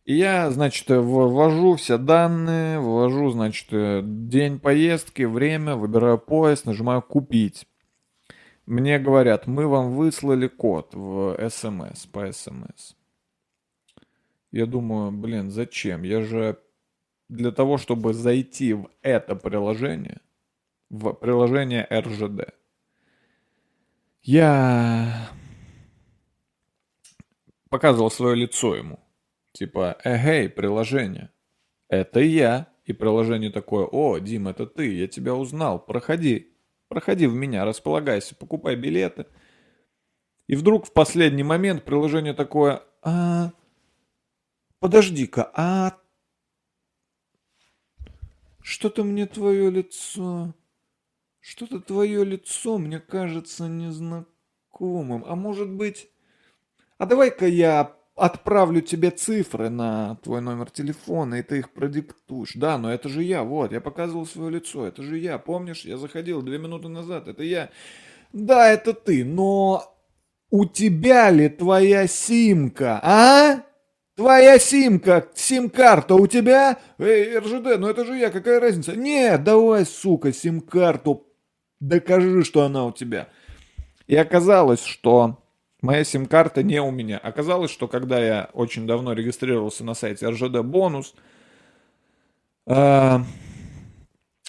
Я, 0.06 0.50
значит, 0.50 0.90
ввожу 0.90 1.76
все 1.76 1.98
данные, 1.98 2.80
ввожу, 2.80 3.30
значит, 3.30 3.68
день 4.28 4.60
поездки, 4.60 5.24
время, 5.24 5.76
выбираю 5.76 6.18
поезд, 6.18 6.66
нажимаю 6.66 7.02
«Купить». 7.02 7.68
Мне 8.66 9.00
говорят, 9.00 9.48
мы 9.48 9.68
вам 9.68 9.96
выслали 9.96 10.48
код 10.48 10.94
в 10.94 11.50
СМС, 11.50 12.06
по 12.06 12.32
СМС. 12.32 12.94
Я 14.52 14.66
думаю, 14.66 15.12
блин, 15.12 15.50
зачем? 15.50 16.04
Я 16.04 16.22
же 16.22 16.60
для 17.30 17.52
того, 17.52 17.78
чтобы 17.78 18.14
зайти 18.14 18.74
в 18.74 18.90
это 19.02 19.36
приложение, 19.36 20.22
в 20.90 21.14
приложение 21.14 21.88
РЖД, 21.90 22.54
я 24.22 25.30
показывал 27.70 28.12
свое 28.12 28.36
лицо 28.36 28.76
ему. 28.76 29.00
Типа, 29.60 29.98
эгей, 30.06 30.48
приложение. 30.48 31.34
Это 31.90 32.22
я. 32.22 32.70
И 32.86 32.94
приложение 32.94 33.52
такое, 33.52 33.86
о, 33.86 34.18
Дим, 34.18 34.48
это 34.48 34.66
ты, 34.66 34.96
я 34.96 35.06
тебя 35.06 35.36
узнал, 35.36 35.86
проходи. 35.86 36.56
Проходи 36.88 37.28
в 37.28 37.36
меня, 37.36 37.66
располагайся, 37.66 38.36
покупай 38.36 38.78
билеты. 38.78 39.26
И 40.48 40.56
вдруг 40.56 40.86
в 40.88 40.94
последний 40.94 41.44
момент 41.44 41.84
приложение 41.84 42.34
такое, 42.34 42.84
а, 43.02 43.52
подожди-ка, 44.80 45.52
а 45.54 45.98
что-то 48.62 49.04
мне 49.04 49.26
твое 49.28 49.70
лицо, 49.70 50.56
что-то 51.42 51.82
твое 51.82 52.24
лицо 52.24 52.78
мне 52.78 53.00
кажется 53.00 53.68
незнакомым. 53.68 55.26
А 55.28 55.36
может 55.36 55.70
быть, 55.70 56.10
а 56.98 57.06
давай-ка 57.06 57.46
я 57.46 57.99
отправлю 58.20 58.82
тебе 58.82 59.12
цифры 59.12 59.70
на 59.70 60.18
твой 60.24 60.42
номер 60.42 60.70
телефона, 60.70 61.36
и 61.36 61.42
ты 61.42 61.60
их 61.60 61.72
продиктуешь. 61.72 62.54
Да, 62.56 62.78
но 62.78 62.92
это 62.92 63.10
же 63.10 63.24
я, 63.24 63.44
вот, 63.44 63.72
я 63.72 63.82
показывал 63.82 64.26
свое 64.26 64.52
лицо, 64.52 64.86
это 64.86 65.04
же 65.04 65.18
я, 65.18 65.38
помнишь, 65.38 65.86
я 65.86 65.98
заходил 65.98 66.42
две 66.42 66.58
минуты 66.58 66.88
назад, 66.88 67.28
это 67.28 67.44
я. 67.44 67.70
Да, 68.34 68.70
это 68.70 68.94
ты, 68.94 69.26
но 69.26 69.96
у 70.52 70.66
тебя 70.66 71.30
ли 71.30 71.50
твоя 71.50 72.08
симка, 72.08 73.00
а? 73.04 73.64
Твоя 74.16 74.60
симка, 74.60 75.28
сим-карта 75.34 76.16
у 76.16 76.28
тебя? 76.28 76.78
Эй, 76.98 77.38
РЖД, 77.38 77.80
ну 77.80 77.88
это 77.88 78.06
же 78.06 78.18
я, 78.18 78.30
какая 78.30 78.60
разница? 78.60 78.96
Нет, 78.96 79.44
давай, 79.44 79.86
сука, 79.86 80.34
сим-карту, 80.34 81.26
докажи, 81.80 82.44
что 82.44 82.64
она 82.64 82.86
у 82.86 82.92
тебя. 82.92 83.30
И 84.08 84.16
оказалось, 84.16 84.84
что 84.84 85.38
Моя 85.82 86.04
сим-карта 86.04 86.62
не 86.62 86.82
у 86.82 86.92
меня. 86.92 87.18
Оказалось, 87.18 87.72
что 87.72 87.88
когда 87.88 88.20
я 88.20 88.50
очень 88.54 88.86
давно 88.86 89.14
регистрировался 89.14 89.86
на 89.86 89.94
сайте 89.94 90.28
РЖД 90.28 90.60
Бонус, 90.62 91.16
э, 92.68 93.20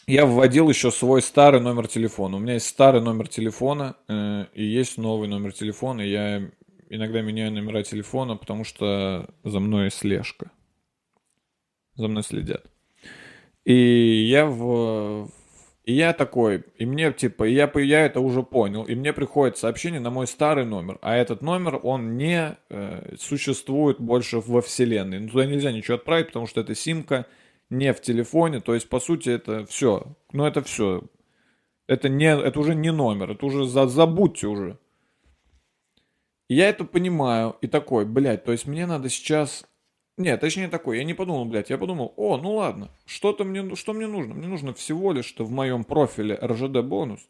я 0.06 0.26
вводил 0.26 0.68
еще 0.68 0.90
свой 0.90 1.22
старый 1.22 1.60
номер 1.60 1.86
телефона. 1.86 2.36
У 2.36 2.40
меня 2.40 2.54
есть 2.54 2.66
старый 2.66 3.00
номер 3.00 3.28
телефона 3.28 3.96
э, 4.08 4.46
и 4.54 4.64
есть 4.64 4.98
новый 4.98 5.28
номер 5.28 5.52
телефона. 5.52 6.00
Я 6.00 6.50
иногда 6.88 7.22
меняю 7.22 7.52
номера 7.52 7.84
телефона, 7.84 8.36
потому 8.36 8.64
что 8.64 9.30
за 9.44 9.60
мной 9.60 9.92
слежка. 9.92 10.50
За 11.94 12.08
мной 12.08 12.24
следят. 12.24 12.66
И 13.64 14.26
я 14.28 14.46
в, 14.46 15.30
и 15.91 15.93
я 15.93 16.12
такой, 16.12 16.62
и 16.76 16.86
мне 16.86 17.12
типа, 17.12 17.43
я, 17.43 17.68
я 17.74 18.07
это 18.07 18.20
уже 18.20 18.45
понял, 18.45 18.84
и 18.84 18.95
мне 18.95 19.12
приходит 19.12 19.59
сообщение 19.59 19.99
на 19.99 20.11
мой 20.11 20.28
старый 20.28 20.64
номер, 20.64 21.01
а 21.03 21.16
этот 21.16 21.43
номер, 21.43 21.80
он 21.82 22.16
не 22.16 22.57
э, 22.68 23.16
существует 23.18 23.99
больше 23.99 24.38
во 24.38 24.62
вселенной. 24.62 25.18
Ну, 25.18 25.28
туда 25.28 25.47
нельзя 25.47 25.72
ничего 25.72 25.97
отправить, 25.97 26.28
потому 26.28 26.47
что 26.47 26.61
это 26.61 26.76
симка 26.76 27.26
не 27.70 27.93
в 27.93 28.01
телефоне, 28.01 28.61
то 28.61 28.72
есть, 28.72 28.88
по 28.88 29.01
сути, 29.01 29.30
это 29.30 29.66
все. 29.66 30.07
Ну, 30.32 30.45
это 30.45 30.62
все. 30.62 31.03
Это, 31.88 32.09
не, 32.09 32.38
это 32.38 32.61
уже 32.61 32.76
не 32.76 32.93
номер, 32.93 33.32
это 33.32 33.45
уже 33.45 33.64
за, 33.64 33.88
забудьте 33.88 34.47
уже. 34.47 34.78
И 36.47 36.55
я 36.55 36.68
это 36.68 36.84
понимаю, 36.84 37.57
и 37.62 37.66
такой, 37.66 38.05
блядь, 38.05 38.45
то 38.45 38.53
есть 38.53 38.64
мне 38.64 38.86
надо 38.86 39.09
сейчас 39.09 39.66
нет, 40.20 40.40
точнее 40.40 40.68
такой, 40.68 40.98
я 40.98 41.04
не 41.04 41.14
подумал, 41.14 41.46
блядь, 41.46 41.70
я 41.70 41.78
подумал, 41.78 42.12
о, 42.16 42.36
ну 42.36 42.54
ладно, 42.56 42.90
что-то 43.06 43.44
мне, 43.44 43.74
что 43.74 43.94
мне 43.94 44.06
нужно? 44.06 44.34
Мне 44.34 44.48
нужно 44.48 44.74
всего 44.74 45.12
лишь, 45.12 45.24
что 45.24 45.44
в 45.44 45.50
моем 45.50 45.82
профиле 45.82 46.34
РЖД 46.34 46.82
бонус 46.82 47.26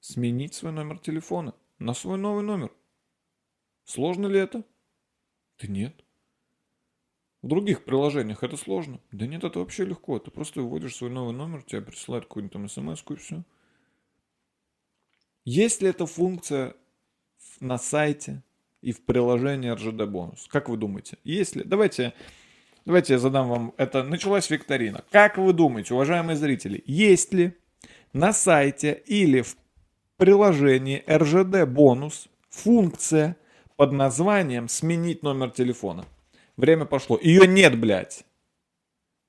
сменить 0.00 0.52
свой 0.52 0.72
номер 0.72 0.98
телефона 0.98 1.54
на 1.78 1.94
свой 1.94 2.18
новый 2.18 2.44
номер. 2.44 2.70
Сложно 3.84 4.26
ли 4.26 4.38
это? 4.38 4.64
Да 5.60 5.66
нет. 5.66 6.04
В 7.40 7.48
других 7.48 7.84
приложениях 7.84 8.42
это 8.42 8.58
сложно. 8.58 9.00
Да 9.12 9.26
нет, 9.26 9.42
это 9.44 9.58
вообще 9.58 9.86
легко. 9.86 10.18
Ты 10.18 10.30
просто 10.30 10.60
вводишь 10.60 10.96
свой 10.96 11.08
новый 11.08 11.32
номер, 11.32 11.62
тебе 11.62 11.80
присылают 11.80 12.26
какую-нибудь 12.26 12.52
там 12.52 12.68
смс 12.68 13.02
и 13.08 13.14
все. 13.16 13.44
Есть 15.44 15.80
ли 15.80 15.88
эта 15.88 16.04
функция 16.04 16.76
на 17.60 17.78
сайте 17.78 18.42
и 18.82 18.92
в 18.92 19.04
приложении 19.04 19.70
РЖД 19.70 20.04
бонус. 20.06 20.46
Как 20.50 20.68
вы 20.68 20.76
думаете? 20.76 21.18
Если... 21.24 21.62
Давайте, 21.62 22.12
давайте 22.84 23.14
я 23.14 23.18
задам 23.18 23.48
вам... 23.48 23.74
Это 23.76 24.02
началась 24.02 24.50
викторина. 24.50 25.04
Как 25.10 25.38
вы 25.38 25.52
думаете, 25.52 25.94
уважаемые 25.94 26.36
зрители, 26.36 26.82
есть 26.86 27.32
ли 27.34 27.52
на 28.12 28.32
сайте 28.32 29.02
или 29.06 29.42
в 29.42 29.56
приложении 30.16 31.04
РЖД 31.08 31.68
бонус 31.68 32.28
функция 32.48 33.36
под 33.76 33.92
названием 33.92 34.68
«Сменить 34.68 35.22
номер 35.22 35.50
телефона». 35.50 36.04
Время 36.56 36.84
пошло. 36.84 37.18
Ее 37.22 37.46
нет, 37.46 37.78
блядь. 37.78 38.24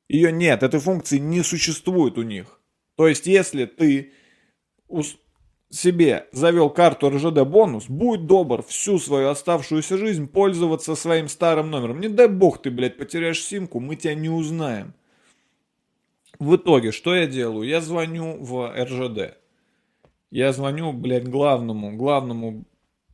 Ее 0.09 0.31
нет. 0.31 0.63
Этой 0.63 0.79
функции 0.81 1.17
не 1.17 1.43
существует 1.43 2.17
у 2.17 2.23
них. 2.23 2.59
То 2.97 3.07
есть, 3.07 3.25
если 3.27 3.65
ты 3.65 4.11
себе 5.71 6.27
завел 6.31 6.69
карту 6.69 7.09
РЖД 7.09 7.41
бонус, 7.43 7.85
будь 7.87 8.27
добр 8.27 8.61
всю 8.61 8.99
свою 8.99 9.29
оставшуюся 9.29 9.97
жизнь 9.97 10.27
пользоваться 10.27 10.95
своим 10.95 11.27
старым 11.27 11.71
номером. 11.71 11.99
Не 11.99 12.09
дай 12.09 12.27
бог 12.27 12.61
ты, 12.61 12.69
блядь, 12.69 12.97
потеряешь 12.97 13.43
симку, 13.43 13.79
мы 13.79 13.95
тебя 13.95 14.13
не 14.13 14.29
узнаем. 14.29 14.93
В 16.39 16.55
итоге, 16.57 16.91
что 16.91 17.15
я 17.15 17.25
делаю? 17.25 17.67
Я 17.67 17.81
звоню 17.81 18.37
в 18.43 18.73
РЖД. 18.75 19.37
Я 20.29 20.51
звоню, 20.53 20.91
блядь, 20.91 21.27
главному, 21.27 21.95
главному 21.95 22.65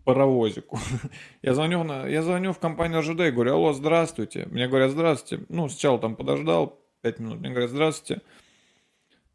паровозику. 0.03 0.79
я, 1.41 1.53
звоню 1.53 1.83
на, 1.83 2.07
я 2.07 2.23
звоню 2.23 2.53
в 2.53 2.59
компанию 2.59 3.01
РЖД 3.01 3.19
и 3.21 3.31
говорю, 3.31 3.55
алло, 3.55 3.73
здравствуйте. 3.73 4.47
Мне 4.49 4.67
говорят, 4.67 4.91
здравствуйте. 4.91 5.45
Ну, 5.49 5.69
сначала 5.69 5.99
там 5.99 6.15
подождал 6.15 6.79
5 7.01 7.19
минут. 7.19 7.39
Мне 7.39 7.49
говорят, 7.49 7.69
здравствуйте. 7.69 8.21
Э, 8.21 8.46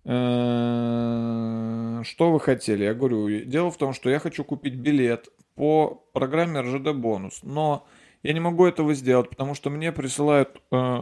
что 0.05 2.03
вы 2.33 2.41
хотели? 2.41 2.85
Я 2.85 2.95
говорю, 2.95 3.45
дело 3.45 3.71
в 3.71 3.77
том, 3.77 3.93
что 3.93 4.11
я 4.11 4.19
хочу 4.19 4.43
купить 4.45 4.75
билет 4.75 5.29
по 5.55 6.05
программе 6.13 6.61
РЖД 6.61 6.93
бонус, 6.95 7.41
но 7.43 7.87
я 8.23 8.33
не 8.33 8.41
могу 8.41 8.67
этого 8.67 8.95
сделать, 8.95 9.31
потому 9.31 9.55
что 9.55 9.69
мне 9.71 9.91
присылают 9.91 10.61
э, 10.71 10.99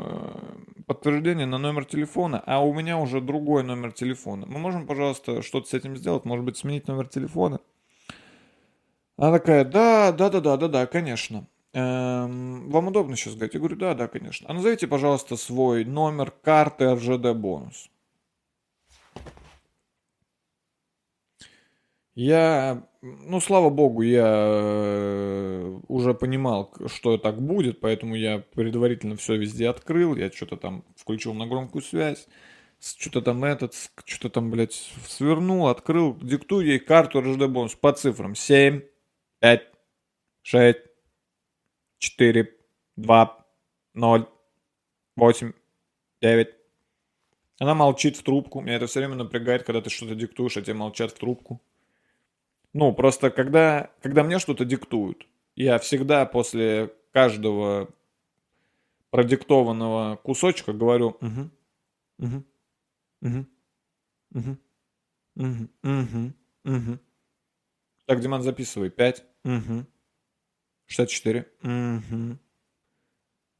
подтверждение 0.87 1.47
на 1.47 1.59
номер 1.59 1.85
телефона, 1.85 2.43
а 2.47 2.65
у 2.65 2.73
меня 2.73 2.99
уже 2.99 3.21
другой 3.21 3.63
номер 3.63 3.93
телефона. 3.93 4.47
Мы 4.47 4.59
можем, 4.59 4.87
пожалуйста, 4.87 5.43
что-то 5.43 5.69
с 5.69 5.75
этим 5.75 5.97
сделать? 5.97 6.25
Может 6.25 6.45
быть, 6.45 6.57
сменить 6.57 6.89
номер 6.89 7.09
телефона? 7.09 7.61
Она 9.19 9.33
такая, 9.33 9.65
да, 9.67 10.13
да, 10.13 10.31
да, 10.31 10.41
да, 10.41 10.57
да, 10.57 10.69
да, 10.69 10.87
конечно. 10.87 11.47
Эм, 11.75 12.71
вам 12.71 12.89
удобно 12.89 13.17
сейчас 13.17 13.35
говорить? 13.35 13.53
Я 13.53 13.61
говорю, 13.61 13.77
да, 13.77 13.95
да, 13.95 14.09
конечно. 14.09 14.49
А 14.49 14.55
назовите, 14.55 14.87
пожалуйста, 14.87 15.37
свой 15.37 15.85
номер 15.85 16.31
карты 16.31 16.95
РЖД 16.95 17.35
бонус. 17.35 17.90
Я, 22.15 22.89
ну, 23.03 23.41
слава 23.41 23.71
богу, 23.71 24.03
я 24.03 24.27
э, 24.27 25.81
уже 25.89 26.13
понимал, 26.13 26.75
что 26.87 27.19
так 27.19 27.41
будет, 27.41 27.81
поэтому 27.81 28.17
я 28.17 28.41
предварительно 28.41 29.17
все 29.17 29.37
везде 29.37 29.69
открыл, 29.69 30.17
я 30.17 30.31
что-то 30.31 30.57
там 30.57 30.85
включил 30.97 31.35
на 31.35 31.47
громкую 31.47 31.83
связь, 31.83 32.27
что-то 32.81 33.23
там 33.23 33.45
этот, 33.45 33.75
что-то 34.05 34.31
там, 34.31 34.51
блядь, 34.51 34.91
свернул, 35.07 35.69
открыл, 35.69 36.17
диктую 36.21 36.67
ей 36.67 36.81
карту 36.81 37.21
РЖД 37.21 37.47
бонус 37.47 37.77
по 37.77 37.93
цифрам 37.93 38.35
7, 38.35 38.81
5, 39.39 39.63
6, 40.43 40.79
4, 41.99 42.55
2, 42.97 43.47
0, 43.95 44.29
8, 45.17 45.53
9. 46.23 46.49
Она 47.61 47.75
молчит 47.75 48.17
в 48.17 48.23
трубку. 48.25 48.61
Меня 48.61 48.77
это 48.77 48.87
все 48.87 49.01
время 49.01 49.15
напрягает, 49.15 49.63
когда 49.63 49.81
ты 49.81 49.91
что-то 49.91 50.15
диктуешь, 50.15 50.57
а 50.57 50.63
тебе 50.63 50.75
молчат 50.75 51.13
в 51.13 51.19
трубку. 51.19 51.61
Ну, 52.73 52.93
просто 52.95 53.31
когда, 53.31 53.91
когда 54.01 54.23
мне 54.23 54.39
что-то 54.39 54.65
диктуют, 54.65 55.27
я 55.57 55.79
всегда 55.79 56.25
после 56.27 56.95
каждого 57.13 57.89
продиктованного 59.11 60.17
кусочка 60.17 60.73
говорю 60.73 61.17
угу, 61.21 61.51
угу, 62.19 62.45
угу, 63.23 63.47
угу, 64.33 64.57
угу, 65.35 65.69
угу, 65.83 66.33
угу. 66.65 66.99
Так, 68.07 68.21
Диман, 68.21 68.43
записывай. 68.43 68.91
5, 68.91 69.25
угу, 69.45 69.87
64, 70.87 71.47
угу, 71.63 72.39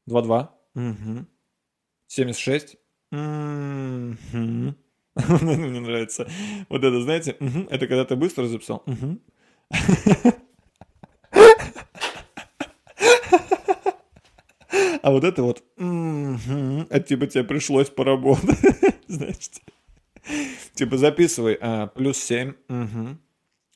22, 0.05 0.57
угу, 0.75 1.25
76, 2.07 2.77
угу. 3.11 4.75
Мне 5.41 5.79
нравится. 5.79 6.27
Вот 6.69 6.83
это, 6.83 7.01
знаете, 7.01 7.35
это 7.69 7.87
когда 7.87 8.05
ты 8.05 8.15
быстро 8.15 8.47
записал. 8.47 8.83
А 15.03 15.09
вот 15.09 15.23
это 15.23 15.41
вот, 15.41 15.63
это 15.77 16.99
типа 17.07 17.25
тебе 17.25 17.43
пришлось 17.43 17.89
поработать, 17.89 18.59
значит. 19.07 19.59
Типа 20.75 20.97
записывай, 20.97 21.57
а, 21.59 21.87
плюс 21.87 22.17
7, 22.19 22.53
угу. 22.69 23.17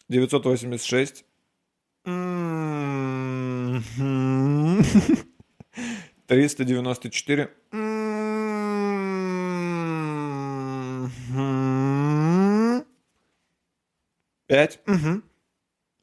986, 0.07 1.25
394, 6.27 7.49
Пять. 14.47 14.79
Угу. 14.87 15.21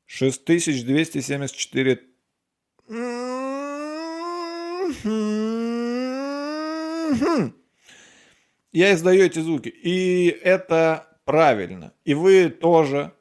6274. 0.07 2.01
Я 8.73 8.95
издаю 8.95 9.23
эти 9.25 9.39
звуки. 9.39 9.69
И 9.69 10.29
это 10.29 11.19
правильно. 11.25 11.93
И 12.05 12.15
вы 12.15 12.49
тоже 12.49 13.13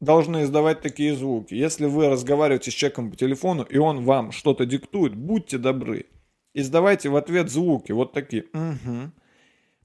должны 0.00 0.42
издавать 0.42 0.82
такие 0.82 1.16
звуки. 1.16 1.54
Если 1.54 1.86
вы 1.86 2.08
разговариваете 2.08 2.70
с 2.70 2.74
человеком 2.74 3.10
по 3.10 3.16
телефону, 3.16 3.62
и 3.62 3.78
он 3.78 4.04
вам 4.04 4.32
что-то 4.32 4.66
диктует, 4.66 5.14
будьте 5.14 5.56
добры. 5.56 6.06
Издавайте 6.52 7.08
в 7.08 7.16
ответ 7.16 7.50
звуки. 7.50 7.92
Вот 7.92 8.12
такие. 8.12 8.44
Угу. 8.52 9.10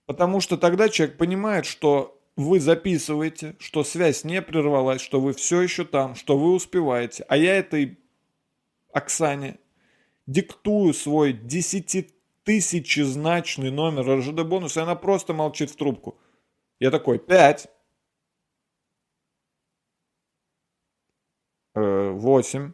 Потому 0.05 0.41
что 0.41 0.57
тогда 0.57 0.89
человек 0.89 1.17
понимает, 1.17 1.65
что 1.65 2.18
вы 2.39 2.59
записываете, 2.61 3.57
что 3.59 3.83
связь 3.83 4.23
не 4.23 4.41
прервалась, 4.41 5.01
что 5.01 5.19
вы 5.19 5.33
все 5.33 5.61
еще 5.61 5.83
там, 5.83 6.15
что 6.15 6.37
вы 6.37 6.53
успеваете. 6.53 7.25
А 7.27 7.35
я 7.35 7.57
этой 7.57 7.99
Оксане 8.93 9.59
диктую 10.25 10.93
свой 10.93 11.33
десятитысячезначный 11.33 13.71
номер 13.71 14.19
РЖД 14.19 14.43
бонуса, 14.43 14.79
и 14.79 14.83
она 14.83 14.95
просто 14.95 15.33
молчит 15.33 15.69
в 15.69 15.75
трубку. 15.75 16.17
Я 16.79 16.91
такой, 16.91 17.19
пять, 17.19 17.67
э, 21.75 22.09
восемь, 22.11 22.71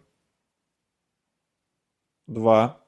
два, 2.28 2.86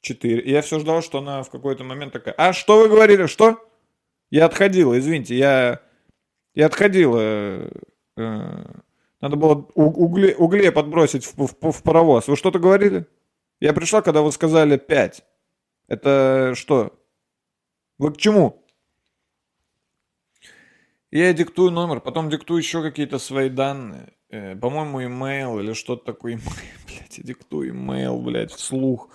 четыре. 0.00 0.50
Я 0.50 0.62
все 0.62 0.78
ждал, 0.78 1.02
что 1.02 1.18
она 1.18 1.42
в 1.42 1.50
какой-то 1.50 1.84
момент 1.84 2.14
такая, 2.14 2.34
а 2.38 2.54
что 2.54 2.78
вы 2.78 2.88
говорили, 2.88 3.26
что? 3.26 3.60
Я 4.30 4.46
отходила, 4.46 4.98
извините, 4.98 5.36
я, 5.36 5.80
я 6.54 6.66
отходила. 6.66 7.70
Э, 8.16 8.80
надо 9.20 9.36
было 9.36 9.54
угле, 9.74 10.34
угле 10.36 10.72
подбросить 10.72 11.24
в, 11.24 11.46
в, 11.46 11.72
в 11.72 11.82
паровоз. 11.82 12.28
Вы 12.28 12.36
что-то 12.36 12.58
говорили? 12.58 13.06
Я 13.60 13.72
пришла, 13.72 14.02
когда 14.02 14.22
вы 14.22 14.32
сказали 14.32 14.76
5. 14.76 15.24
Это 15.88 16.52
что? 16.54 16.98
Вы 17.98 18.12
к 18.12 18.16
чему? 18.16 18.64
Я 21.10 21.32
диктую 21.32 21.70
номер, 21.70 22.00
потом 22.00 22.28
диктую 22.28 22.58
еще 22.58 22.82
какие-то 22.82 23.18
свои 23.18 23.48
данные. 23.48 24.14
Э, 24.30 24.56
по-моему, 24.56 25.04
имейл 25.04 25.60
или 25.60 25.72
что-то 25.74 26.04
такое. 26.06 26.40
Блять, 26.86 27.18
я 27.18 27.24
диктую 27.24 27.70
имейл, 27.70 28.20
блядь, 28.20 28.50
вслух. 28.50 29.10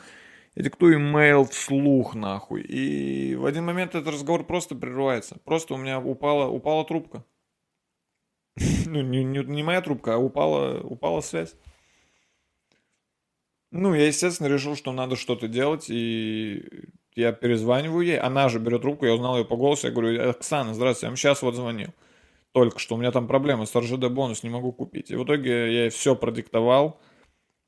Я 0.59 0.63
диктую 0.63 0.97
имейл 0.97 1.45
вслух, 1.45 2.15
нахуй. 2.15 2.61
И 2.63 3.33
в 3.35 3.45
один 3.45 3.63
момент 3.63 3.95
этот 3.95 4.13
разговор 4.13 4.45
просто 4.45 4.75
прерывается. 4.75 5.37
Просто 5.45 5.73
у 5.73 5.77
меня 5.77 6.01
упала, 6.01 6.49
упала 6.49 6.83
трубка. 6.83 7.23
Ну, 8.85 9.01
не, 9.01 9.23
не, 9.23 9.39
не 9.45 9.63
моя 9.63 9.81
трубка, 9.81 10.15
а 10.15 10.17
упала, 10.17 10.81
упала 10.81 11.21
связь. 11.21 11.55
Ну, 13.71 13.93
я, 13.93 14.07
естественно, 14.07 14.47
решил, 14.47 14.75
что 14.75 14.91
надо 14.91 15.15
что-то 15.15 15.47
делать, 15.47 15.85
и 15.89 16.89
я 17.15 17.31
перезваниваю 17.31 18.05
ей. 18.05 18.19
Она 18.19 18.49
же 18.49 18.59
берет 18.59 18.81
трубку, 18.81 19.05
я 19.05 19.13
узнал 19.13 19.37
ее 19.37 19.45
по 19.45 19.55
голосу, 19.55 19.87
я 19.87 19.93
говорю, 19.93 20.29
Оксана, 20.29 20.73
здравствуйте, 20.73 21.05
я 21.05 21.09
вам 21.11 21.15
сейчас 21.15 21.41
вот 21.41 21.55
звонил. 21.55 21.93
Только 22.51 22.79
что 22.79 22.95
у 22.95 22.97
меня 22.97 23.11
там 23.11 23.27
проблема 23.27 23.65
с 23.65 23.73
РЖД 23.73 24.09
бонус, 24.09 24.43
не 24.43 24.49
могу 24.49 24.73
купить. 24.73 25.09
И 25.09 25.15
в 25.15 25.23
итоге 25.23 25.51
я 25.51 25.83
ей 25.83 25.89
все 25.89 26.17
продиктовал, 26.17 26.99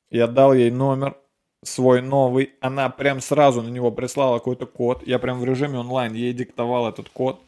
я 0.10 0.28
дал 0.28 0.54
ей 0.54 0.72
номер, 0.72 1.16
свой 1.64 2.02
новый, 2.02 2.54
она 2.62 2.90
прям 2.90 3.22
сразу 3.22 3.62
на 3.62 3.70
него 3.70 3.92
прислала 3.92 4.40
какой-то 4.40 4.66
код, 4.66 5.06
я 5.08 5.20
прям 5.20 5.40
в 5.40 5.46
режиме 5.46 5.80
онлайн 5.80 6.14
ей 6.14 6.34
диктовал 6.34 6.88
этот 6.90 7.10
код, 7.10 7.42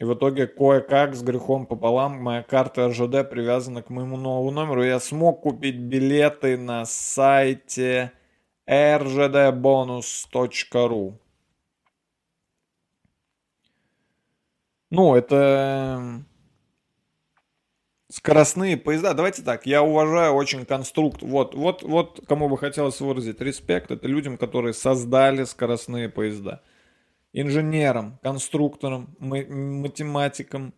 И 0.00 0.04
в 0.04 0.14
итоге 0.14 0.46
кое-как 0.46 1.14
с 1.14 1.22
грехом 1.22 1.66
пополам 1.66 2.22
моя 2.22 2.42
карта 2.42 2.88
РЖД 2.88 3.28
привязана 3.30 3.82
к 3.82 3.90
моему 3.90 4.16
новому 4.16 4.50
номеру. 4.52 4.84
Я 4.84 5.00
смог 5.00 5.40
купить 5.42 5.76
билеты 5.78 6.56
на 6.56 6.84
сайте 6.86 8.12
rgdbonus.ru. 8.68 11.18
Ну, 14.90 15.14
это 15.14 16.22
скоростные 18.18 18.76
поезда. 18.76 19.14
Давайте 19.14 19.42
так, 19.42 19.64
я 19.64 19.82
уважаю 19.82 20.32
очень 20.32 20.66
конструкт. 20.66 21.22
Вот, 21.22 21.54
вот, 21.54 21.82
вот 21.82 22.20
кому 22.26 22.48
бы 22.48 22.58
хотелось 22.58 23.00
выразить 23.00 23.40
респект, 23.40 23.90
это 23.90 24.06
людям, 24.08 24.36
которые 24.36 24.74
создали 24.74 25.44
скоростные 25.44 26.08
поезда 26.08 26.62
инженером, 27.32 28.18
конструктором, 28.22 29.14
математиком, 29.20 30.74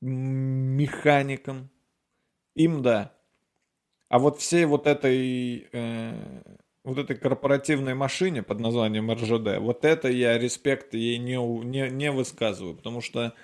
механиком. 0.00 1.70
Им 2.54 2.82
да. 2.82 3.12
А 4.08 4.18
вот 4.18 4.38
всей 4.38 4.64
вот 4.64 4.86
этой, 4.86 5.68
э, 5.72 6.42
вот 6.84 6.98
этой 6.98 7.16
корпоративной 7.16 7.94
машине 7.94 8.42
под 8.42 8.60
названием 8.60 9.10
РЖД, 9.10 9.58
вот 9.58 9.84
это 9.84 10.08
я 10.08 10.38
респект 10.38 10.94
ей 10.94 11.18
не, 11.18 11.36
не, 11.64 11.90
не 11.90 12.12
высказываю, 12.12 12.76
потому 12.76 13.00
что 13.00 13.34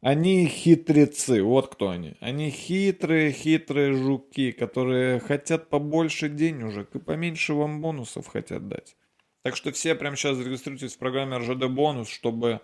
они 0.00 0.46
хитрецы, 0.46 1.42
вот 1.42 1.68
кто 1.68 1.90
они. 1.90 2.14
Они 2.20 2.50
хитрые, 2.50 3.32
хитрые 3.32 3.92
жуки, 3.92 4.50
которые 4.50 5.20
хотят 5.20 5.68
побольше 5.68 6.28
денежек 6.28 6.94
и 6.94 6.98
поменьше 6.98 7.52
вам 7.52 7.82
бонусов 7.82 8.26
хотят 8.26 8.66
дать. 8.68 8.96
Так 9.42 9.56
что 9.56 9.72
все 9.72 9.94
прямо 9.94 10.16
сейчас 10.16 10.36
зарегистрируйтесь 10.36 10.94
в 10.94 10.98
программе 10.98 11.36
РЖД 11.36 11.66
бонус, 11.66 12.08
чтобы 12.08 12.60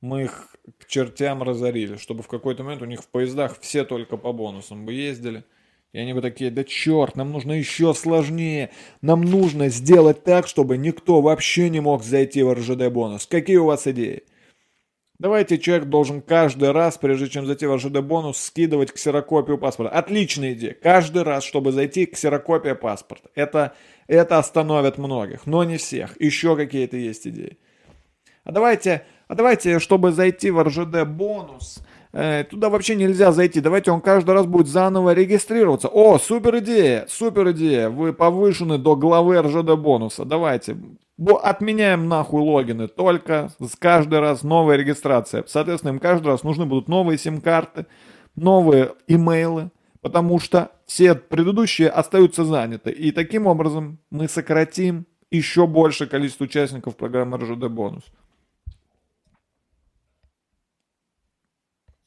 мы 0.00 0.24
их 0.24 0.56
к 0.78 0.86
чертям 0.86 1.42
разорили, 1.42 1.96
чтобы 1.96 2.22
в 2.22 2.28
какой-то 2.28 2.62
момент 2.62 2.82
у 2.82 2.86
них 2.86 3.02
в 3.02 3.08
поездах 3.08 3.58
все 3.60 3.84
только 3.84 4.18
по 4.18 4.32
бонусам 4.32 4.84
бы 4.84 4.92
ездили. 4.92 5.44
И 5.92 5.98
они 5.98 6.12
бы 6.12 6.20
такие, 6.20 6.50
да 6.50 6.64
черт, 6.64 7.16
нам 7.16 7.30
нужно 7.30 7.52
еще 7.52 7.94
сложнее. 7.94 8.70
Нам 9.00 9.22
нужно 9.22 9.68
сделать 9.68 10.24
так, 10.24 10.48
чтобы 10.48 10.76
никто 10.76 11.22
вообще 11.22 11.70
не 11.70 11.80
мог 11.80 12.02
зайти 12.02 12.42
в 12.42 12.52
РЖД 12.52 12.88
бонус. 12.88 13.26
Какие 13.26 13.56
у 13.56 13.66
вас 13.66 13.86
идеи? 13.86 14.24
Давайте 15.18 15.58
человек 15.58 15.86
должен 15.86 16.20
каждый 16.20 16.72
раз, 16.72 16.98
прежде 16.98 17.28
чем 17.28 17.46
зайти 17.46 17.66
в 17.66 17.76
РЖД 17.76 18.00
бонус, 18.00 18.38
скидывать 18.38 18.92
ксерокопию 18.92 19.58
паспорта. 19.58 19.96
Отличная 19.96 20.54
идея. 20.54 20.74
Каждый 20.74 21.22
раз, 21.22 21.44
чтобы 21.44 21.70
зайти, 21.70 22.04
ксерокопия 22.06 22.74
паспорта. 22.74 23.30
Это 23.34 23.74
это 24.06 24.38
остановит 24.38 24.98
многих, 24.98 25.46
но 25.46 25.64
не 25.64 25.76
всех. 25.76 26.20
Еще 26.20 26.56
какие-то 26.56 26.96
есть 26.96 27.26
идеи. 27.26 27.58
А 28.44 28.52
давайте, 28.52 29.04
а 29.28 29.34
давайте, 29.34 29.78
чтобы 29.78 30.12
зайти 30.12 30.50
в 30.50 30.62
РЖД 30.62 31.04
бонус, 31.06 31.82
э, 32.12 32.44
туда 32.44 32.68
вообще 32.68 32.94
нельзя 32.94 33.32
зайти. 33.32 33.60
Давайте 33.60 33.90
он 33.90 34.02
каждый 34.02 34.32
раз 34.32 34.46
будет 34.46 34.66
заново 34.66 35.14
регистрироваться. 35.14 35.88
О, 35.88 36.18
супер 36.18 36.58
идея, 36.58 37.06
супер 37.08 37.52
идея. 37.52 37.88
Вы 37.88 38.12
повышены 38.12 38.76
до 38.76 38.96
главы 38.96 39.40
РЖД 39.40 39.76
бонуса. 39.76 40.24
Давайте. 40.24 40.76
Отменяем 41.18 42.08
нахуй 42.08 42.42
логины. 42.42 42.88
Только 42.88 43.50
с 43.60 43.76
каждый 43.76 44.20
раз 44.20 44.42
новая 44.42 44.76
регистрация. 44.76 45.44
Соответственно, 45.46 45.92
им 45.92 46.00
каждый 46.00 46.28
раз 46.28 46.42
нужны 46.42 46.66
будут 46.66 46.88
новые 46.88 47.18
сим-карты, 47.18 47.86
новые 48.34 48.94
имейлы 49.06 49.70
потому 50.04 50.38
что 50.38 50.70
все 50.84 51.14
предыдущие 51.14 51.88
остаются 51.88 52.44
заняты. 52.44 52.90
И 52.90 53.10
таким 53.10 53.46
образом 53.46 53.98
мы 54.10 54.28
сократим 54.28 55.06
еще 55.30 55.66
большее 55.66 56.10
количество 56.10 56.44
участников 56.44 56.94
программы 56.94 57.38
РЖД 57.38 57.68
бонус. 57.68 58.04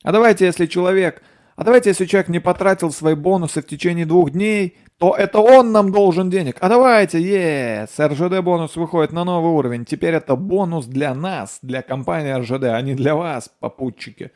А 0.04 0.12
давайте, 0.12 0.46
если 0.46 0.68
человек, 0.68 1.24
а 1.56 1.64
давайте, 1.64 1.90
если 1.90 2.06
человек 2.06 2.30
не 2.30 2.40
потратил 2.40 2.92
свои 2.92 3.16
бонусы 3.16 3.64
в 3.64 3.66
течение 3.66 4.06
двух 4.06 4.30
дней, 4.30 4.78
то 5.00 5.16
это 5.16 5.40
он 5.40 5.72
нам 5.72 5.92
должен 5.92 6.30
денег. 6.30 6.58
А 6.60 6.70
давайте, 6.70 7.20
yes, 7.20 8.08
РЖД 8.08 8.44
бонус 8.44 8.76
выходит 8.76 9.12
на 9.12 9.24
новый 9.24 9.52
уровень. 9.52 9.86
Теперь 9.86 10.16
это 10.16 10.36
бонус 10.36 10.86
для 10.88 11.14
нас, 11.14 11.60
для 11.62 11.82
компании 11.84 12.32
РЖД, 12.34 12.64
а 12.66 12.82
не 12.82 12.96
для 12.96 13.16
вас, 13.16 13.50
попутчики. 13.60 14.32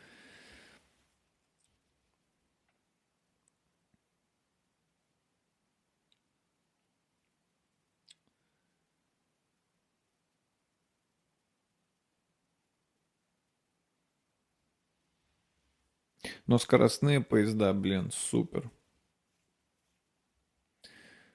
Но 16.48 16.58
скоростные 16.60 17.22
поезда, 17.22 17.74
блин, 17.74 18.12
супер. 18.14 18.70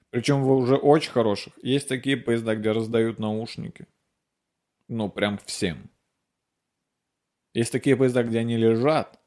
Причем 0.09 0.43
в 0.43 0.51
уже 0.51 0.75
очень 0.75 1.11
хороших. 1.11 1.53
Есть 1.61 1.89
такие 1.89 2.17
поезда, 2.17 2.55
где 2.55 2.71
раздают 2.71 3.19
наушники. 3.19 3.87
Ну, 4.87 5.09
прям 5.09 5.37
всем. 5.45 5.89
Есть 7.53 7.71
такие 7.71 7.95
поезда, 7.97 8.23
где 8.23 8.39
они 8.39 8.55
лежат, 8.55 9.19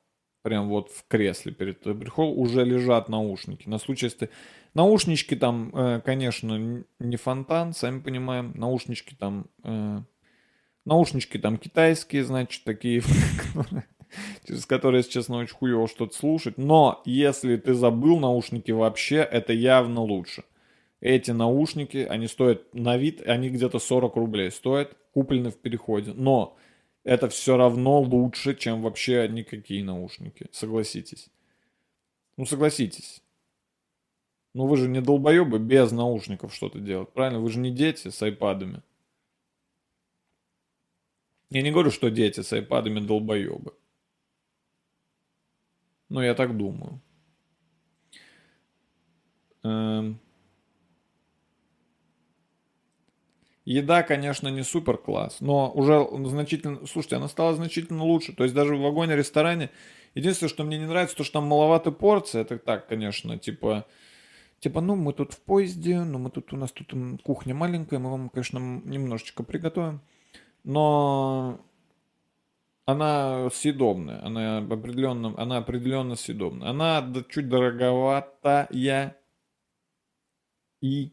прям 0.42 0.68
вот 0.68 0.90
в 0.90 1.06
кресле 1.06 1.52
перед 1.52 1.80
тобой 1.80 2.00
прихол, 2.00 2.40
уже 2.40 2.64
лежат 2.64 3.08
наушники. 3.08 3.68
На 3.68 3.78
случай, 3.78 4.06
если... 4.06 4.30
Наушнички 4.72 5.34
там, 5.34 5.74
э, 5.74 6.00
конечно, 6.04 6.84
не 7.00 7.16
фонтан, 7.16 7.74
сами 7.74 8.00
понимаем. 8.00 8.52
Наушнички 8.54 9.16
там... 9.16 9.46
Э, 9.64 10.00
наушнички 10.84 11.38
там 11.38 11.58
китайские, 11.58 12.24
значит, 12.24 12.64
такие, 12.64 13.02
через 14.46 14.66
которые, 14.66 15.00
если 15.00 15.10
честно, 15.10 15.38
очень 15.38 15.54
хуево 15.54 15.88
что-то 15.88 16.14
слушать. 16.14 16.56
Но 16.56 17.02
если 17.04 17.56
ты 17.56 17.74
забыл 17.74 18.18
наушники 18.18 18.70
вообще, 18.70 19.16
это 19.16 19.52
явно 19.52 20.02
лучше. 20.02 20.44
Эти 21.00 21.30
наушники, 21.30 21.98
они 21.98 22.26
стоят 22.26 22.74
на 22.74 22.96
вид, 22.98 23.22
они 23.26 23.48
где-то 23.48 23.78
40 23.78 24.16
рублей 24.16 24.50
стоят, 24.50 24.96
куплены 25.12 25.50
в 25.50 25.58
переходе. 25.58 26.12
Но 26.12 26.58
это 27.04 27.28
все 27.30 27.56
равно 27.56 28.00
лучше, 28.00 28.54
чем 28.54 28.82
вообще 28.82 29.26
никакие 29.28 29.82
наушники. 29.82 30.48
Согласитесь. 30.52 31.30
Ну, 32.36 32.44
согласитесь. 32.44 33.22
Ну, 34.52 34.66
вы 34.66 34.76
же 34.76 34.88
не 34.88 35.00
долбоебы 35.00 35.58
без 35.58 35.90
наушников 35.90 36.54
что-то 36.54 36.78
делать, 36.78 37.12
правильно? 37.12 37.40
Вы 37.40 37.50
же 37.50 37.58
не 37.60 37.70
дети 37.70 38.08
с 38.08 38.20
айпадами. 38.20 38.82
Я 41.48 41.62
не 41.62 41.70
говорю, 41.70 41.90
что 41.90 42.10
дети 42.10 42.40
с 42.40 42.52
айпадами 42.52 43.00
долбоебы. 43.00 43.74
Ну, 46.10 46.20
я 46.20 46.34
так 46.34 46.56
думаю. 46.56 47.00
Эм... 49.62 50.20
Еда, 53.64 54.02
конечно, 54.02 54.48
не 54.48 54.62
супер 54.62 54.96
класс, 54.96 55.36
но 55.40 55.70
уже 55.70 56.08
значительно, 56.28 56.86
слушайте, 56.86 57.16
она 57.16 57.28
стала 57.28 57.54
значительно 57.54 58.04
лучше. 58.04 58.32
То 58.34 58.44
есть 58.44 58.54
даже 58.54 58.74
в 58.74 58.80
вагоне-ресторане, 58.80 59.70
единственное, 60.14 60.48
что 60.48 60.64
мне 60.64 60.78
не 60.78 60.86
нравится, 60.86 61.16
то, 61.16 61.24
что 61.24 61.34
там 61.34 61.46
маловато 61.46 61.92
порции, 61.92 62.40
это 62.40 62.58
так, 62.58 62.88
конечно, 62.88 63.38
типа, 63.38 63.86
типа, 64.60 64.80
ну, 64.80 64.96
мы 64.96 65.12
тут 65.12 65.34
в 65.34 65.40
поезде, 65.40 66.00
ну, 66.00 66.18
мы 66.18 66.30
тут, 66.30 66.52
у 66.52 66.56
нас 66.56 66.72
тут 66.72 66.94
кухня 67.22 67.54
маленькая, 67.54 67.98
мы 67.98 68.10
вам, 68.10 68.30
конечно, 68.30 68.58
немножечко 68.58 69.42
приготовим, 69.42 70.00
но 70.64 71.60
она 72.86 73.50
съедобная, 73.50 74.24
она 74.24 74.58
определенно, 74.58 75.34
она 75.36 75.58
определенно 75.58 76.16
съедобная. 76.16 76.70
Она 76.70 77.12
чуть 77.28 77.48
дороговатая 77.48 78.66
и 80.80 81.12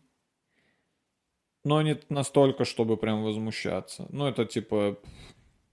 но 1.68 1.82
не 1.82 2.00
настолько, 2.08 2.64
чтобы 2.64 2.96
прям 2.96 3.24
возмущаться. 3.24 4.08
Ну, 4.10 4.26
это 4.26 4.46
типа, 4.46 4.98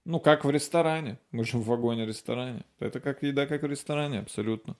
ну, 0.03 0.19
как 0.19 0.43
в 0.43 0.49
ресторане. 0.49 1.17
Мы 1.31 1.45
же 1.45 1.57
в 1.57 1.65
вагоне-ресторане. 1.65 2.65
Это 2.79 2.99
как 2.99 3.23
еда, 3.23 3.45
как 3.47 3.61
в 3.63 3.65
ресторане, 3.65 4.19
абсолютно. 4.19 4.75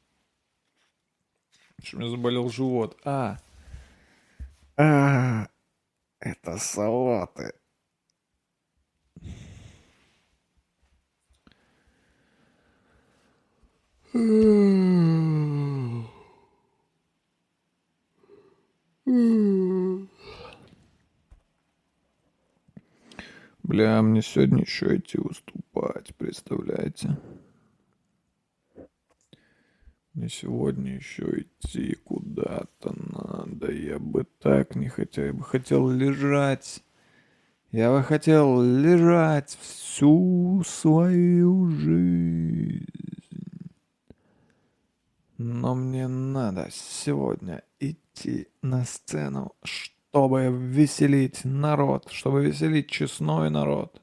Что 1.82 1.97
у 1.97 1.99
меня 2.01 2.09
заболел 2.09 2.49
живот. 2.49 2.97
А. 3.05 3.38
А. 4.76 5.47
Это 6.20 6.57
салаты. 6.57 7.53
Бля, 23.68 23.99
мне 24.03 24.22
сегодня 24.22 24.61
еще 24.61 24.95
идти 24.97 25.18
выступать, 25.18 26.16
представляете? 26.18 27.18
Мне 30.13 30.30
сегодня 30.30 30.93
еще 30.93 31.24
идти 31.41 31.95
куда-то 32.03 32.93
надо. 32.93 33.72
Я 33.72 33.97
бы 33.97 34.28
так 34.39 34.76
не 34.76 34.88
хотел. 34.88 35.26
Я 35.26 35.34
бы 35.34 35.43
хотел 35.43 35.89
лежать 35.89 36.84
Я 37.72 37.91
бы 37.91 38.03
хотел 38.03 38.61
лежать 38.61 39.57
всю 39.59 40.61
свою 40.63 41.72
жизнь. 41.72 42.86
Но 45.39 45.74
мне 45.74 46.07
надо 46.07 46.70
сегодня 46.72 47.63
идти 47.80 48.47
на 48.61 48.86
сцену, 48.86 49.55
чтобы 49.63 49.95
веселить 50.16 51.43
народ, 51.43 52.09
чтобы 52.11 52.45
веселить 52.45 52.89
честной 52.89 53.49
народ. 53.49 54.01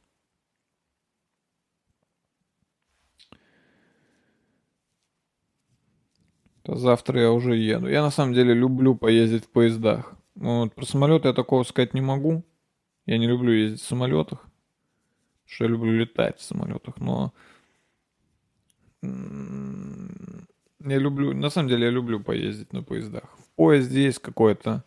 Завтра 6.65 7.21
я 7.21 7.33
уже 7.33 7.57
еду. 7.57 7.89
Я 7.89 8.03
на 8.03 8.11
самом 8.11 8.35
деле 8.35 8.55
люблю 8.55 8.95
поездить 8.95 9.45
в 9.45 9.49
поездах. 9.49 10.15
Вот, 10.35 10.75
про 10.75 10.85
самолеты 10.87 11.29
я 11.29 11.35
такого 11.35 11.65
сказать 11.65 11.95
не 11.95 12.01
могу. 12.01 12.45
Я 13.07 13.19
не 13.19 13.27
люблю 13.27 13.53
ездить 13.53 13.81
в 13.81 13.87
самолетах. 13.87 14.47
Что 15.45 15.65
я 15.65 15.71
люблю 15.71 15.93
летать 15.93 16.39
в 16.39 16.43
самолетах, 16.43 16.99
но... 16.99 17.33
Я 19.03 20.99
люблю, 20.99 21.35
на 21.35 21.51
самом 21.51 21.69
деле 21.69 21.87
я 21.87 21.91
люблю 21.91 22.21
поездить 22.21 22.73
на 22.73 22.83
поездах. 22.83 23.25
В 23.39 23.49
поезде 23.57 24.05
есть 24.05 24.21
какое-то 24.21 24.85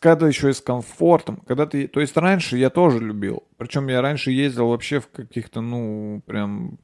когда 0.00 0.26
еще 0.26 0.50
и 0.50 0.52
с 0.52 0.60
комфортом, 0.60 1.42
когда 1.46 1.66
ты, 1.66 1.86
то 1.86 2.00
есть 2.00 2.16
раньше 2.16 2.56
я 2.56 2.70
тоже 2.70 2.98
любил, 2.98 3.44
причем 3.56 3.88
я 3.88 4.02
раньше 4.02 4.30
ездил 4.32 4.68
вообще 4.68 5.00
в 5.00 5.08
каких-то, 5.08 5.60
ну, 5.60 6.22
прям 6.26 6.78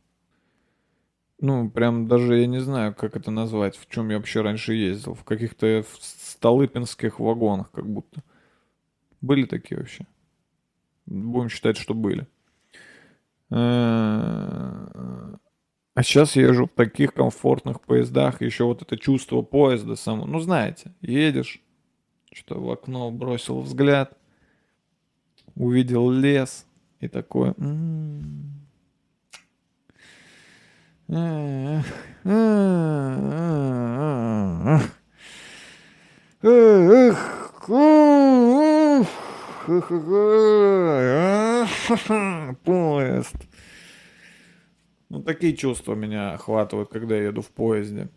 ну, 1.42 1.68
прям 1.68 2.06
даже 2.06 2.38
я 2.38 2.46
не 2.46 2.60
знаю, 2.60 2.94
как 2.94 3.16
это 3.16 3.32
назвать, 3.32 3.76
в 3.76 3.88
чем 3.88 4.10
я 4.10 4.18
вообще 4.18 4.42
раньше 4.42 4.74
ездил. 4.74 5.14
В 5.14 5.24
каких-то 5.24 5.84
столыпинских 6.00 7.18
вагонах 7.18 7.72
как 7.72 7.84
будто. 7.84 8.22
Были 9.20 9.46
такие 9.46 9.78
вообще? 9.80 10.06
Будем 11.06 11.48
считать, 11.48 11.76
что 11.76 11.94
были. 11.94 12.28
А 13.50 15.36
сейчас 16.02 16.36
езжу 16.36 16.66
в 16.66 16.76
таких 16.76 17.12
комфортных 17.12 17.80
поездах. 17.80 18.40
Еще 18.40 18.62
вот 18.62 18.82
это 18.82 18.96
чувство 18.96 19.42
поезда 19.42 19.96
само. 19.96 20.26
Ну, 20.26 20.38
знаете, 20.38 20.94
едешь, 21.00 21.61
что 22.32 22.60
в 22.60 22.70
окно 22.70 23.10
бросил 23.10 23.60
взгляд, 23.60 24.16
увидел 25.54 26.10
лес 26.10 26.66
и. 27.00 27.08
Эх, 36.42 37.52
поезд. 42.64 43.36
Ну, 45.08 45.22
такие 45.22 45.54
чувства 45.54 45.94
меня 45.94 46.32
охватывают, 46.32 46.88
когда 46.90 47.16
я 47.16 47.24
еду 47.24 47.42
в 47.42 47.50
поезде. 47.50 48.08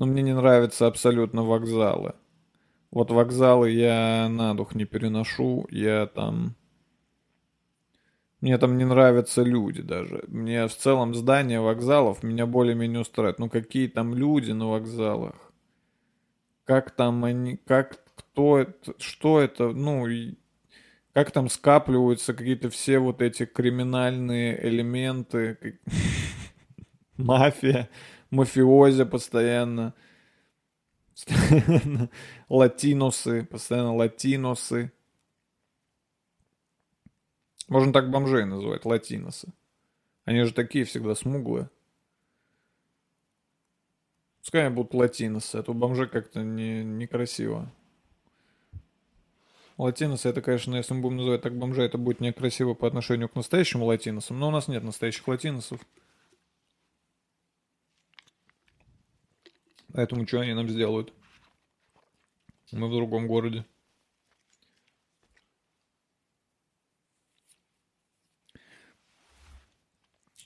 Но 0.00 0.06
мне 0.06 0.22
не 0.22 0.32
нравятся 0.34 0.86
абсолютно 0.86 1.44
вокзалы. 1.44 2.14
Вот 2.90 3.10
вокзалы 3.10 3.68
я 3.68 4.28
на 4.30 4.54
дух 4.54 4.74
не 4.74 4.86
переношу. 4.86 5.66
Я 5.70 6.06
там 6.06 6.56
мне 8.40 8.56
там 8.56 8.78
не 8.78 8.86
нравятся 8.86 9.42
люди 9.42 9.82
даже. 9.82 10.24
Мне 10.28 10.66
в 10.68 10.74
целом 10.74 11.14
здание 11.14 11.60
вокзалов 11.60 12.22
меня 12.22 12.46
более-менее 12.46 13.00
устраивает. 13.00 13.38
Ну 13.38 13.50
какие 13.50 13.88
там 13.88 14.14
люди 14.14 14.52
на 14.52 14.70
вокзалах? 14.70 15.52
Как 16.64 16.92
там 16.92 17.22
они, 17.26 17.58
как, 17.58 18.02
кто 18.16 18.56
это, 18.60 18.94
что 18.96 19.38
это, 19.38 19.68
ну, 19.68 20.06
как 21.12 21.30
там 21.30 21.50
скапливаются 21.50 22.32
какие-то 22.32 22.70
все 22.70 23.00
вот 23.00 23.20
эти 23.20 23.44
криминальные 23.44 24.66
элементы, 24.66 25.78
мафия, 27.18 27.90
мафиози 28.30 29.04
постоянно, 29.04 29.94
латиносы, 32.48 33.44
постоянно 33.44 33.94
латиносы. 33.94 34.92
Можно 37.68 37.92
так 37.92 38.10
бомжей 38.10 38.44
называть, 38.44 38.84
латиносы. 38.84 39.52
Они 40.24 40.42
же 40.42 40.52
такие 40.52 40.84
всегда 40.84 41.14
смуглые. 41.14 41.70
Пускай 44.40 44.66
они 44.66 44.74
будут 44.74 44.94
латиносы, 44.94 45.56
а 45.56 45.62
то 45.62 45.74
бомжи 45.74 46.06
как-то 46.06 46.42
не, 46.42 46.82
некрасиво. 46.82 47.70
Латиносы, 49.76 50.28
это, 50.28 50.42
конечно, 50.42 50.76
если 50.76 50.92
мы 50.94 51.00
будем 51.00 51.18
называть 51.18 51.42
так 51.42 51.56
бомжа, 51.56 51.82
это 51.82 51.98
будет 51.98 52.20
некрасиво 52.20 52.74
по 52.74 52.86
отношению 52.86 53.28
к 53.28 53.34
настоящим 53.34 53.82
латиносам, 53.82 54.38
но 54.38 54.48
у 54.48 54.50
нас 54.50 54.68
нет 54.68 54.82
настоящих 54.82 55.26
латиносов. 55.28 55.80
Поэтому 59.92 60.26
что 60.26 60.40
они 60.40 60.54
нам 60.54 60.68
сделают? 60.68 61.12
Мы 62.72 62.88
в 62.88 62.92
другом 62.92 63.26
городе. 63.26 63.64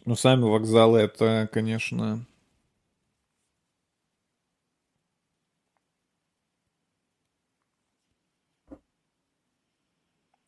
Ну, 0.06 0.16
сами 0.16 0.42
вокзалы, 0.42 1.00
это, 1.00 1.48
конечно... 1.52 2.26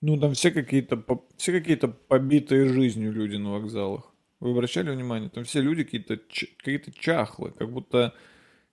Ну, 0.03 0.20
там 0.20 0.34
все 0.34 0.51
какие-то, 0.53 1.03
все 1.36 1.53
какие-то 1.53 1.88
побитые 1.88 2.68
жизнью 2.68 3.12
люди 3.12 3.36
на 3.36 3.53
вокзалах. 3.53 4.12
Вы 4.40 4.51
обращали 4.51 4.90
внимание? 4.90 5.30
Там 5.30 5.44
все 5.44 5.61
люди 5.61 5.84
какие-то, 5.84 6.18
какие-то 6.18 6.92
чахлые, 6.92 7.53
как 7.55 7.72
будто 7.72 8.14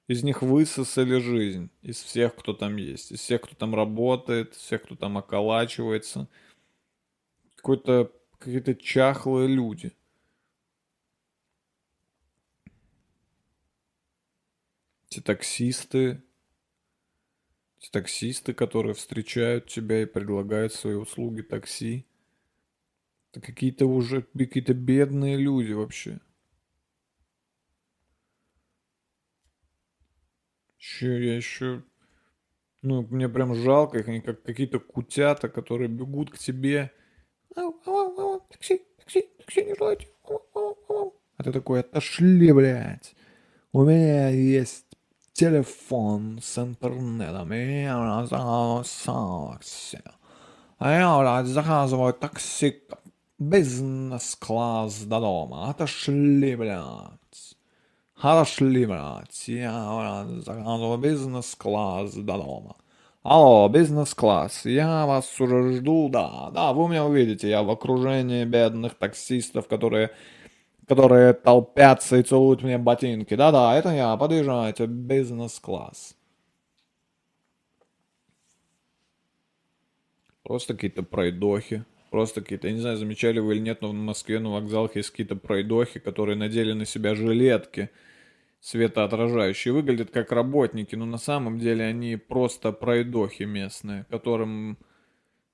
из 0.08 0.24
них 0.24 0.41
высосали 0.41 1.20
жизнь. 1.20 1.70
Из 1.82 2.01
всех, 2.01 2.36
кто 2.36 2.54
там 2.54 2.76
есть. 2.76 3.12
Из 3.12 3.20
всех, 3.20 3.41
кто 3.41 3.56
там 3.56 3.74
работает, 3.74 4.54
из 4.54 4.60
всех, 4.60 4.84
кто 4.84 4.95
там 4.95 5.18
околачивается. 5.18 6.28
Какой-то, 7.56 8.12
какие-то 8.38 8.76
чахлые 8.76 9.47
люди. 9.47 9.93
Те 15.08 15.22
таксисты, 15.22 16.22
те 17.80 17.89
таксисты, 17.91 18.54
которые 18.54 18.95
встречают 18.95 19.68
тебя 19.68 20.01
и 20.01 20.06
предлагают 20.06 20.74
свои 20.74 20.95
услуги 20.95 21.43
такси. 21.43 22.06
Это 23.32 23.41
какие-то 23.41 23.86
уже 23.86 24.24
какие-то 24.38 24.74
бедные 24.74 25.38
люди 25.38 25.72
вообще. 25.72 26.20
Еще 30.84 31.26
я 31.26 31.36
еще... 31.38 31.82
Ну, 32.82 33.08
мне 33.10 33.30
прям 33.30 33.56
жалко 33.56 34.00
их, 34.00 34.10
они 34.10 34.20
как 34.20 34.44
какие-то 34.44 34.80
кутята, 34.80 35.48
которые 35.48 35.88
бегут 35.88 36.30
к 36.30 36.38
тебе. 36.38 36.92
Такси, 37.56 38.82
такси, 39.00 39.30
такси, 39.38 39.64
не 39.64 39.76
желаете? 39.76 40.08
А 41.38 41.44
ты 41.44 41.54
такой, 41.54 41.80
отошли, 41.80 42.52
блядь. 42.52 43.16
У 43.72 43.84
меня 43.84 44.28
есть 44.28 44.86
телефон 45.32 46.40
с 46.44 46.58
интернетом, 46.58 47.54
и 47.54 47.84
я. 47.84 48.20
А 50.80 50.92
я 50.92 51.46
заказываю 51.46 52.14
такси 52.14 52.84
бизнес-класс 53.40 55.04
до 55.04 55.22
дома. 55.22 55.70
Отошли, 55.70 56.58
блядь. 56.58 57.56
Отошли, 58.24 58.86
блядь. 58.86 59.49
Я 59.49 60.26
заказываю 60.45 60.97
бизнес-класс 60.97 62.13
до 62.13 62.38
дома. 62.38 62.78
Алло, 63.21 63.67
бизнес-класс, 63.67 64.65
я 64.65 65.05
вас 65.05 65.41
уже 65.41 65.74
жду, 65.74 66.07
да, 66.07 66.49
да, 66.51 66.71
вы 66.71 66.88
меня 66.88 67.05
увидите, 67.05 67.49
я 67.49 67.63
в 67.63 67.69
окружении 67.69 68.45
бедных 68.45 68.95
таксистов, 68.95 69.67
которые 69.67 70.11
которые 70.88 71.34
толпятся 71.34 72.17
и 72.17 72.24
целуют 72.24 72.63
мне 72.63 72.78
ботинки. 72.78 73.36
Да-да, 73.36 73.78
это 73.78 73.89
я, 73.89 74.15
подъезжайте, 74.15 74.86
бизнес-класс. 74.86 76.15
Просто 80.43 80.76
какие-то 80.76 81.03
пройдохи. 81.03 81.84
Просто 82.09 82.41
какие-то, 82.41 82.67
я 82.67 82.74
не 82.74 82.80
знаю, 82.80 82.97
замечали 82.97 83.39
вы 83.39 83.55
или 83.55 83.61
нет, 83.61 83.82
но 83.82 83.89
в 83.89 83.93
Москве 83.93 84.39
на 84.39 84.51
вокзалах 84.51 84.95
есть 84.95 85.09
какие-то 85.09 85.36
пройдохи, 85.36 85.99
которые 85.99 86.38
надели 86.38 86.71
на 86.71 86.86
себя 86.86 87.15
жилетки 87.15 87.89
светоотражающие. 88.64 89.74
Выглядят 89.74 90.09
как 90.09 90.32
работники, 90.32 90.95
но 90.95 91.05
на 91.05 91.18
самом 91.18 91.59
деле 91.59 91.84
они 91.84 92.16
просто 92.16 92.72
пройдохи 92.72 93.43
местные, 93.43 94.05
которым 94.09 94.78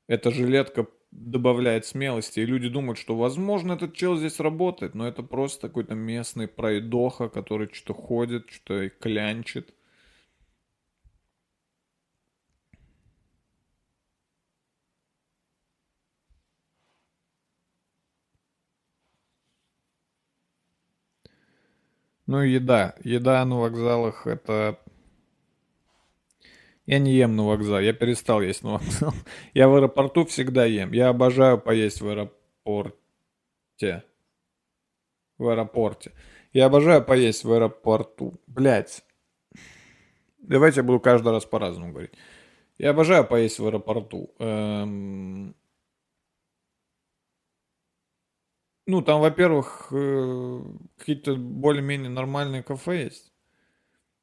эта 0.08 0.30
жилетка 0.30 0.88
добавляет 1.10 1.88
смелости, 1.88 2.40
и 2.40 2.46
люди 2.46 2.70
думают, 2.70 3.00
что, 3.00 3.16
возможно, 3.16 3.74
этот 3.74 3.96
чел 3.96 4.16
здесь 4.16 4.40
работает, 4.40 4.94
но 4.94 5.08
это 5.08 5.24
просто 5.24 5.68
какой-то 5.70 5.96
местный 5.96 6.48
пройдоха, 6.48 7.30
который 7.30 7.68
что-то 7.74 7.96
ходит, 8.00 8.52
что-то 8.52 8.90
клянчит. 8.90 9.74
Ну, 22.30 22.44
еда. 22.44 22.94
Еда 23.04 23.44
на 23.44 23.60
вокзалах 23.60 24.28
это... 24.28 24.78
Я 26.86 27.00
не 27.00 27.14
ем 27.14 27.36
на 27.36 27.48
вокзале, 27.48 27.88
я 27.88 27.94
перестал 27.94 28.40
есть 28.44 28.64
на 28.64 28.74
вокзал. 28.74 29.14
Я 29.56 29.68
в 29.68 29.76
аэропорту 29.76 30.26
всегда 30.26 30.66
ем. 30.66 30.92
Я 30.92 31.10
обожаю 31.10 31.58
поесть 31.58 32.02
в 32.02 32.08
аэропорте. 32.08 32.94
В 35.40 35.48
аэропорте. 35.48 36.12
Я 36.54 36.68
обожаю 36.68 37.04
поесть 37.04 37.44
в 37.44 37.52
аэропорту. 37.52 38.36
Блять. 38.46 39.04
Давайте 40.38 40.82
я 40.82 40.84
буду 40.84 41.00
каждый 41.00 41.32
раз 41.32 41.46
по-разному 41.46 41.94
говорить. 41.94 42.14
Я 42.78 42.92
обожаю 42.92 43.26
поесть 43.26 43.58
в 43.58 43.66
аэропорту. 43.66 44.36
Эм... 44.38 45.56
Ну, 48.90 49.04
там, 49.04 49.22
во-первых, 49.22 49.90
э, 49.92 50.64
какие-то 50.98 51.36
более-менее 51.36 52.10
нормальные 52.10 52.64
кафе 52.64 53.04
есть. 53.04 53.32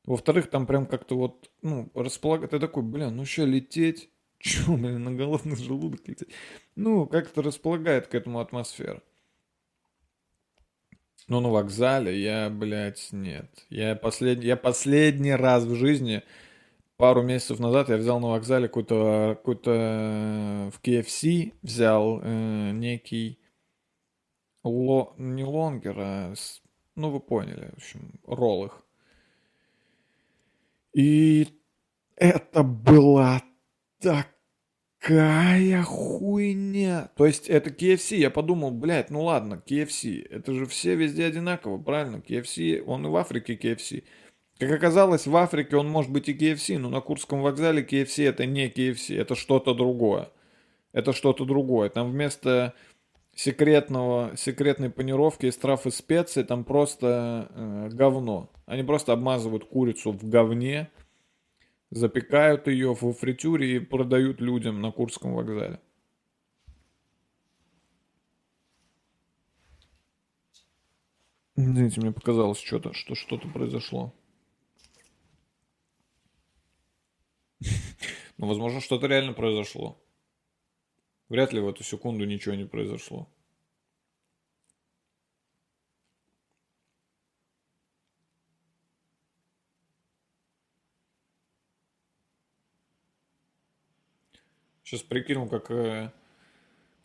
Во-вторых, 0.05 0.51
там 0.51 0.67
прям 0.67 0.87
как-то 0.87 1.17
вот, 1.17 1.53
ну, 1.62 1.89
располагает. 1.95 2.51
Ты 2.51 2.59
такой, 2.59 2.83
блин, 2.83 3.14
ну 3.14 3.25
что, 3.25 3.45
лететь? 3.45 4.11
Чё, 4.41 4.77
блин, 4.77 5.05
на 5.05 5.12
голодный 5.12 5.55
желудок 5.55 6.09
лететь? 6.09 6.31
Ну, 6.75 7.07
как-то 7.07 7.43
располагает 7.43 8.09
к 8.09 8.17
этому 8.17 8.41
атмосфера. 8.41 9.05
Но 11.29 11.41
на 11.41 11.49
вокзале 11.51 12.21
я, 12.21 12.51
блядь, 12.51 13.11
нет. 13.12 13.49
Я 13.71 13.95
последний, 13.95 14.47
я 14.47 14.57
последний 14.57 15.37
раз 15.37 15.62
в 15.62 15.77
жизни, 15.77 16.25
пару 16.97 17.23
месяцев 17.23 17.61
назад, 17.61 17.89
я 17.89 17.99
взял 17.99 18.19
на 18.19 18.31
вокзале 18.31 18.67
какой-то, 18.67 19.37
какой-то 19.37 19.71
э, 19.73 20.71
в 20.73 20.81
KFC 20.83 21.53
взял 21.62 22.21
э, 22.21 22.73
некий 22.73 23.39
ло, 24.69 25.14
не 25.19 25.45
лонгер, 25.45 25.97
а, 25.99 26.35
ну 26.95 27.11
вы 27.11 27.21
поняли, 27.21 27.71
в 27.73 27.77
общем, 27.77 28.21
ролл 28.27 28.67
их. 28.67 28.83
И 30.93 31.49
это 32.17 32.62
была 32.62 33.43
такая 34.01 35.83
хуйня. 35.83 37.11
То 37.17 37.27
есть 37.27 37.49
это 37.49 37.71
KFC, 37.71 38.17
я 38.17 38.31
подумал, 38.31 38.71
блядь, 38.71 39.11
ну 39.11 39.23
ладно, 39.23 39.62
KFC, 39.67 40.27
это 40.31 40.55
же 40.55 40.67
все 40.67 40.95
везде 40.95 41.27
одинаково, 41.27 41.79
правильно? 41.79 42.17
KFC, 42.17 42.83
он 42.83 43.07
и 43.07 43.11
в 43.11 43.17
Африке 43.17 43.55
KFC. 43.55 44.05
Как 44.59 44.71
оказалось, 44.71 45.27
в 45.27 45.37
Африке 45.37 45.77
он 45.77 45.89
может 45.89 46.11
быть 46.11 46.31
и 46.31 46.35
KFC, 46.35 46.79
но 46.79 46.89
на 46.89 47.03
Курском 47.03 47.43
вокзале 47.43 47.83
KFC 47.83 48.27
это 48.27 48.47
не 48.47 48.71
KFC, 48.71 49.21
это 49.21 49.35
что-то 49.35 49.75
другое. 49.75 50.31
Это 50.93 51.12
что-то 51.12 51.45
другое. 51.45 51.91
Там 51.91 52.11
вместо 52.11 52.73
секретного, 53.37 54.32
секретной 54.37 54.91
панировки 54.91 55.47
из 55.47 55.57
трав 55.57 55.87
и 55.87 55.91
специй, 55.91 56.43
там 56.43 56.64
просто 56.64 57.49
э, 57.51 57.89
говно. 57.93 58.51
Они 58.64 58.82
просто 58.82 59.12
обмазывают 59.12 59.66
курицу 59.66 60.11
в 60.12 60.28
говне, 60.28 60.91
запекают 61.91 62.66
ее 62.66 62.95
в 62.95 63.12
фритюре 63.12 63.76
и 63.76 63.78
продают 63.78 64.41
людям 64.41 64.80
на 64.80 64.91
Курском 64.91 65.34
вокзале. 65.34 65.80
Извините, 71.57 72.01
мне 72.01 72.12
показалось 72.12 72.59
что-то, 72.59 72.93
что 72.95 73.14
что-то 73.14 73.49
произошло. 73.49 74.14
Ну, 78.39 78.47
возможно, 78.49 78.82
что-то 78.82 79.07
реально 79.07 79.32
произошло. 79.32 79.99
Вряд 81.29 81.53
ли 81.53 81.61
в 81.61 81.68
эту 81.68 81.83
секунду 81.83 82.24
ничего 82.24 82.55
не 82.55 82.64
произошло. 82.64 83.29
Сейчас 94.85 95.03
прикинул, 95.03 95.49
как 95.49 95.68
э, 95.72 96.12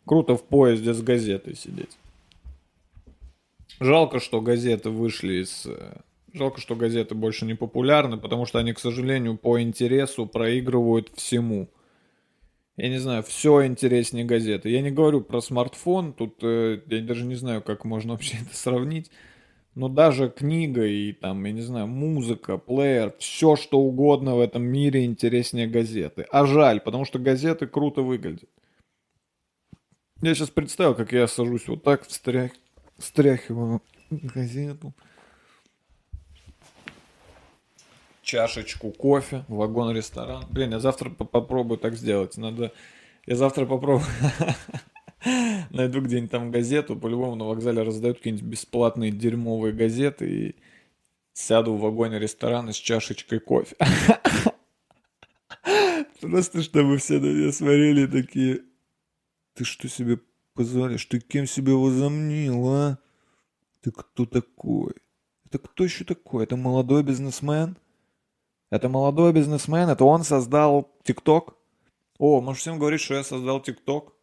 круто 0.04 0.36
в 0.36 0.44
поезде 0.44 0.94
с 0.94 1.02
газетой 1.02 1.56
сидеть. 1.56 1.98
Жалко, 3.80 4.20
что 4.20 4.40
газеты 4.40 4.90
вышли 4.90 5.42
из... 5.42 5.66
Э, 5.66 6.00
жалко, 6.32 6.60
что 6.60 6.76
газеты 6.76 7.16
больше 7.16 7.44
не 7.44 7.54
популярны, 7.54 8.18
потому 8.18 8.46
что 8.46 8.60
они, 8.60 8.72
к 8.72 8.78
сожалению, 8.78 9.36
по 9.36 9.60
интересу 9.60 10.26
проигрывают 10.26 11.10
всему– 11.16 11.68
я 12.76 12.88
не 12.88 12.98
знаю, 12.98 13.22
все 13.22 13.66
интереснее 13.66 14.24
газеты. 14.24 14.70
Я 14.70 14.80
не 14.80 14.90
говорю 14.90 15.20
про 15.20 15.40
смартфон, 15.40 16.14
тут 16.14 16.38
э, 16.42 16.80
я 16.86 17.00
даже 17.02 17.24
не 17.24 17.34
знаю, 17.34 17.62
как 17.62 17.84
можно 17.84 18.12
вообще 18.12 18.38
это 18.46 18.56
сравнить. 18.56 19.10
Но 19.74 19.88
даже 19.88 20.28
книга 20.28 20.84
и 20.84 21.12
там, 21.12 21.44
я 21.44 21.52
не 21.52 21.62
знаю, 21.62 21.86
музыка, 21.86 22.58
плеер, 22.58 23.14
все 23.18 23.56
что 23.56 23.80
угодно 23.80 24.36
в 24.36 24.40
этом 24.40 24.62
мире 24.62 25.04
интереснее 25.04 25.66
газеты. 25.66 26.26
А 26.30 26.44
жаль, 26.44 26.80
потому 26.80 27.06
что 27.06 27.18
газеты 27.18 27.66
круто 27.66 28.02
выглядят. 28.02 28.50
Я 30.20 30.34
сейчас 30.34 30.50
представил, 30.50 30.94
как 30.94 31.12
я 31.12 31.26
сажусь 31.26 31.68
вот 31.68 31.82
так, 31.82 32.06
встрях... 32.06 32.52
встряхиваю 32.98 33.82
газету 34.10 34.94
чашечку 38.22 38.90
кофе, 38.90 39.44
вагон-ресторан. 39.48 40.44
Блин, 40.50 40.70
я 40.72 40.80
завтра 40.80 41.10
попробую 41.10 41.78
так 41.78 41.94
сделать. 41.96 42.36
Надо... 42.36 42.72
Я 43.26 43.36
завтра 43.36 43.66
попробую... 43.66 44.06
Найду 45.70 46.00
где-нибудь 46.00 46.30
там 46.30 46.50
газету, 46.50 46.96
по-любому 46.96 47.36
на 47.36 47.44
вокзале 47.44 47.82
раздают 47.82 48.18
какие-нибудь 48.18 48.46
бесплатные 48.46 49.12
дерьмовые 49.12 49.72
газеты 49.72 50.30
и 50.30 50.56
сяду 51.32 51.74
в 51.74 51.80
вагоне 51.80 52.18
ресторана 52.18 52.72
с 52.72 52.76
чашечкой 52.76 53.38
кофе. 53.38 53.76
Просто 56.20 56.62
чтобы 56.62 56.98
все 56.98 57.18
на 57.18 57.26
меня 57.26 57.52
смотрели 57.52 58.06
такие... 58.06 58.62
Ты 59.54 59.64
что 59.64 59.88
себе 59.88 60.18
позволишь? 60.54 61.04
Ты 61.06 61.20
кем 61.20 61.46
себя 61.46 61.74
возомнил, 61.74 62.68
а? 62.68 62.98
Ты 63.82 63.90
кто 63.90 64.24
такой? 64.26 64.94
Это 65.44 65.58
кто 65.58 65.84
еще 65.84 66.04
такой? 66.04 66.44
Это 66.44 66.56
молодой 66.56 67.02
бизнесмен? 67.02 67.76
Это 68.72 68.88
молодой 68.88 69.34
бизнесмен, 69.34 69.90
это 69.90 70.06
он 70.06 70.24
создал 70.24 70.90
ТикТок. 71.02 71.54
О, 72.16 72.40
может 72.40 72.62
всем 72.62 72.78
говорить, 72.78 73.02
что 73.02 73.12
я 73.12 73.22
создал 73.22 73.60
ТикТок? 73.60 74.14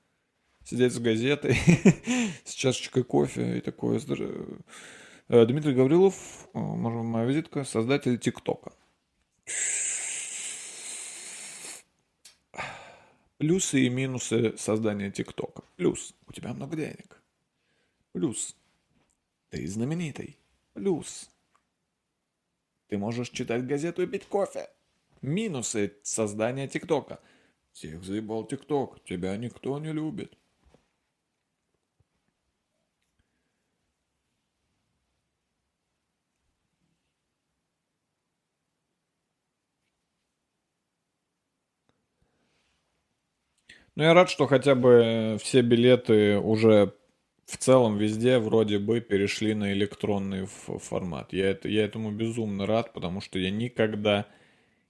Сидеть 0.64 0.92
с 0.92 0.98
газетой, 0.98 1.56
с 2.46 2.54
чашечкой 2.54 3.04
кофе 3.04 3.60
и 3.60 3.62
такое. 3.62 4.02
Э, 5.28 5.46
Дмитрий 5.46 5.76
Гаврилов, 5.76 6.16
э, 6.56 6.60
моя 6.60 7.28
визитка, 7.28 7.64
создатель 7.64 8.18
ТикТока. 8.18 8.74
Плюсы 13.38 13.82
и 13.82 13.90
минусы 13.90 14.58
создания 14.58 15.12
ТикТока. 15.12 15.62
Плюс, 15.76 16.16
у 16.26 16.34
тебя 16.34 16.56
много 16.56 16.76
денег. 16.76 17.22
Плюс, 18.14 18.56
ты 19.52 19.68
знаменитый. 19.68 20.40
Плюс, 20.74 21.30
ты 22.90 22.98
можешь 22.98 23.30
читать 23.30 23.66
газету 23.66 24.02
и 24.02 24.08
пить 24.08 24.26
кофе. 24.26 24.68
Минусы 25.22 25.94
создания 26.04 26.68
ТикТока. 26.68 27.20
Всех 27.72 28.04
заебал 28.04 28.46
ТикТок. 28.46 29.04
Тебя 29.06 29.38
никто 29.38 29.78
не 29.80 29.94
любит. 29.94 30.36
Ну, 43.96 44.04
я 44.04 44.14
рад, 44.14 44.30
что 44.30 44.48
хотя 44.48 44.76
бы 44.76 45.38
все 45.42 45.62
билеты 45.62 46.40
уже 46.40 46.94
в 47.50 47.58
целом 47.58 47.98
везде 47.98 48.38
вроде 48.38 48.78
бы 48.78 49.02
перешли 49.02 49.56
на 49.56 49.74
электронный 49.74 50.46
формат. 50.46 51.34
Я, 51.34 51.50
это, 51.50 51.68
я 51.68 51.84
этому 51.84 52.12
безумно 52.12 52.68
рад, 52.68 52.94
потому 52.94 53.22
что 53.22 53.40
я 53.40 53.50
никогда, 53.50 54.28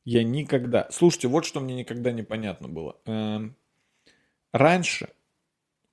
я 0.04 0.26
никогда... 0.26 0.90
Слушайте, 0.92 1.30
вот 1.30 1.46
что 1.46 1.62
мне 1.62 1.74
никогда 1.74 2.12
непонятно 2.12 2.68
было. 2.68 2.98
Эм, 3.06 3.56
раньше 4.52 5.08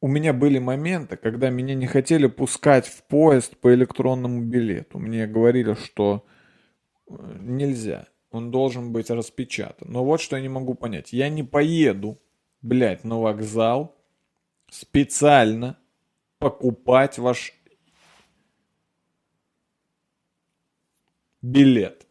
у 0.00 0.08
меня 0.08 0.32
были 0.32 0.58
моменты, 0.58 1.16
когда 1.16 1.50
меня 1.50 1.76
не 1.76 1.86
хотели 1.86 2.26
пускать 2.26 2.88
в 2.88 3.04
поезд 3.04 3.56
по 3.58 3.72
электронному 3.72 4.42
билету. 4.42 4.98
Мне 4.98 5.28
говорили, 5.28 5.74
что 5.74 6.26
э, 7.08 7.14
нельзя, 7.42 8.08
он 8.32 8.50
должен 8.50 8.92
быть 8.92 9.08
распечатан. 9.08 9.86
Но 9.92 10.04
вот 10.04 10.20
что 10.20 10.34
я 10.34 10.42
не 10.42 10.48
могу 10.48 10.74
понять. 10.74 11.12
Я 11.12 11.28
не 11.28 11.44
поеду, 11.44 12.18
блядь, 12.60 13.04
на 13.04 13.20
вокзал 13.20 13.94
специально 14.68 15.78
покупать 16.38 17.18
ваш 17.18 17.52
билет. 21.42 22.06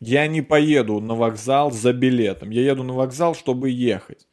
Я 0.00 0.26
не 0.28 0.42
поеду 0.42 1.00
на 1.00 1.14
вокзал 1.14 1.70
за 1.70 1.92
билетом. 1.92 2.50
Я 2.50 2.62
еду 2.62 2.84
на 2.84 2.92
вокзал, 2.92 3.34
чтобы 3.34 3.70
ехать. 3.70 4.28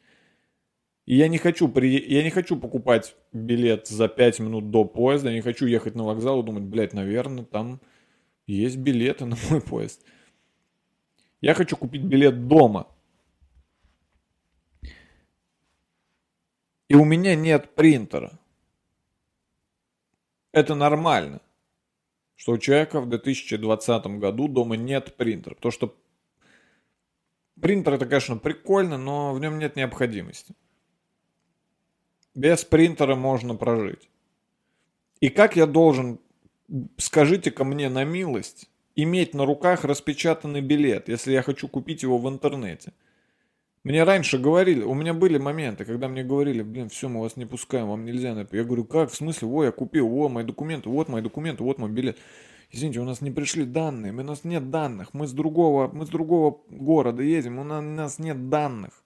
И 1.06 1.16
я 1.16 1.28
не 1.28 1.38
хочу, 1.38 1.68
при... 1.68 1.98
я 2.12 2.22
не 2.22 2.30
хочу 2.30 2.56
покупать 2.56 3.16
билет 3.32 3.86
за 3.86 4.08
5 4.08 4.40
минут 4.40 4.70
до 4.70 4.84
поезда. 4.84 5.30
Я 5.30 5.36
не 5.36 5.40
хочу 5.40 5.66
ехать 5.66 5.94
на 5.94 6.04
вокзал 6.04 6.42
и 6.42 6.46
думать, 6.46 6.64
блядь, 6.64 6.92
наверное, 6.92 7.44
там 7.44 7.80
Есть 8.46 8.76
билеты 8.76 9.24
на 9.26 9.36
мой 9.50 9.60
поезд. 9.60 10.04
Я 11.40 11.54
хочу 11.54 11.76
купить 11.76 12.02
билет 12.02 12.46
дома. 12.48 12.88
И 16.88 16.94
у 16.94 17.04
меня 17.04 17.34
нет 17.34 17.74
принтера. 17.74 18.38
Это 20.56 20.74
нормально, 20.74 21.42
что 22.34 22.52
у 22.52 22.58
человека 22.58 23.02
в 23.02 23.08
2020 23.10 24.06
году 24.18 24.48
дома 24.48 24.78
нет 24.78 25.14
принтера. 25.18 25.54
Потому 25.54 25.70
что 25.70 25.94
принтер 27.60 27.92
это, 27.92 28.06
конечно, 28.06 28.38
прикольно, 28.38 28.96
но 28.96 29.34
в 29.34 29.40
нем 29.40 29.58
нет 29.58 29.76
необходимости. 29.76 30.54
Без 32.34 32.64
принтера 32.64 33.14
можно 33.14 33.54
прожить. 33.54 34.08
И 35.20 35.28
как 35.28 35.56
я 35.56 35.66
должен, 35.66 36.20
скажите 36.96 37.50
ко 37.50 37.64
мне 37.64 37.90
на 37.90 38.04
милость, 38.04 38.70
иметь 38.94 39.34
на 39.34 39.44
руках 39.44 39.84
распечатанный 39.84 40.62
билет, 40.62 41.10
если 41.10 41.32
я 41.32 41.42
хочу 41.42 41.68
купить 41.68 42.02
его 42.02 42.16
в 42.16 42.26
интернете? 42.30 42.94
Мне 43.86 44.02
раньше 44.02 44.38
говорили, 44.38 44.82
у 44.82 44.94
меня 44.94 45.14
были 45.14 45.38
моменты, 45.38 45.84
когда 45.84 46.08
мне 46.08 46.24
говорили, 46.24 46.62
блин, 46.62 46.88
все, 46.88 47.08
мы 47.08 47.20
вас 47.20 47.36
не 47.36 47.46
пускаем, 47.46 47.86
вам 47.86 48.04
нельзя. 48.04 48.30
Я 48.50 48.64
говорю, 48.64 48.84
как, 48.84 49.12
в 49.12 49.14
смысле, 49.14 49.46
о, 49.46 49.62
я 49.62 49.70
купил, 49.70 50.12
о, 50.12 50.28
мои 50.28 50.42
документы, 50.42 50.88
вот 50.88 51.08
мои 51.08 51.22
документы, 51.22 51.62
вот 51.62 51.78
мой 51.78 51.88
билет. 51.88 52.18
Извините, 52.72 52.98
у 52.98 53.04
нас 53.04 53.20
не 53.20 53.30
пришли 53.30 53.64
данные, 53.64 54.12
у 54.12 54.24
нас 54.24 54.42
нет 54.42 54.70
данных, 54.70 55.14
мы 55.14 55.28
с 55.28 55.32
другого, 55.32 55.86
мы 55.86 56.04
с 56.04 56.08
другого 56.08 56.62
города 56.68 57.22
едем, 57.22 57.60
у 57.60 57.62
нас 57.62 58.18
нет 58.18 58.48
данных. 58.48 59.04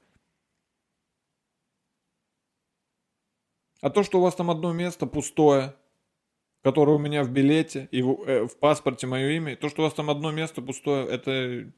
А 3.82 3.90
то, 3.90 4.02
что 4.02 4.18
у 4.18 4.22
вас 4.22 4.34
там 4.34 4.50
одно 4.50 4.72
место 4.72 5.04
пустое, 5.04 5.76
которое 6.62 6.96
у 6.96 6.98
меня 6.98 7.22
в 7.22 7.30
билете 7.30 7.86
и 7.90 8.00
в, 8.00 8.22
э, 8.26 8.46
в 8.46 8.56
паспорте 8.56 9.06
мое 9.06 9.28
имя, 9.32 9.56
то, 9.56 9.68
что 9.68 9.82
у 9.82 9.84
вас 9.84 9.92
там 9.92 10.08
одно 10.08 10.30
место 10.30 10.62
пустое, 10.62 11.06
это 11.06 11.70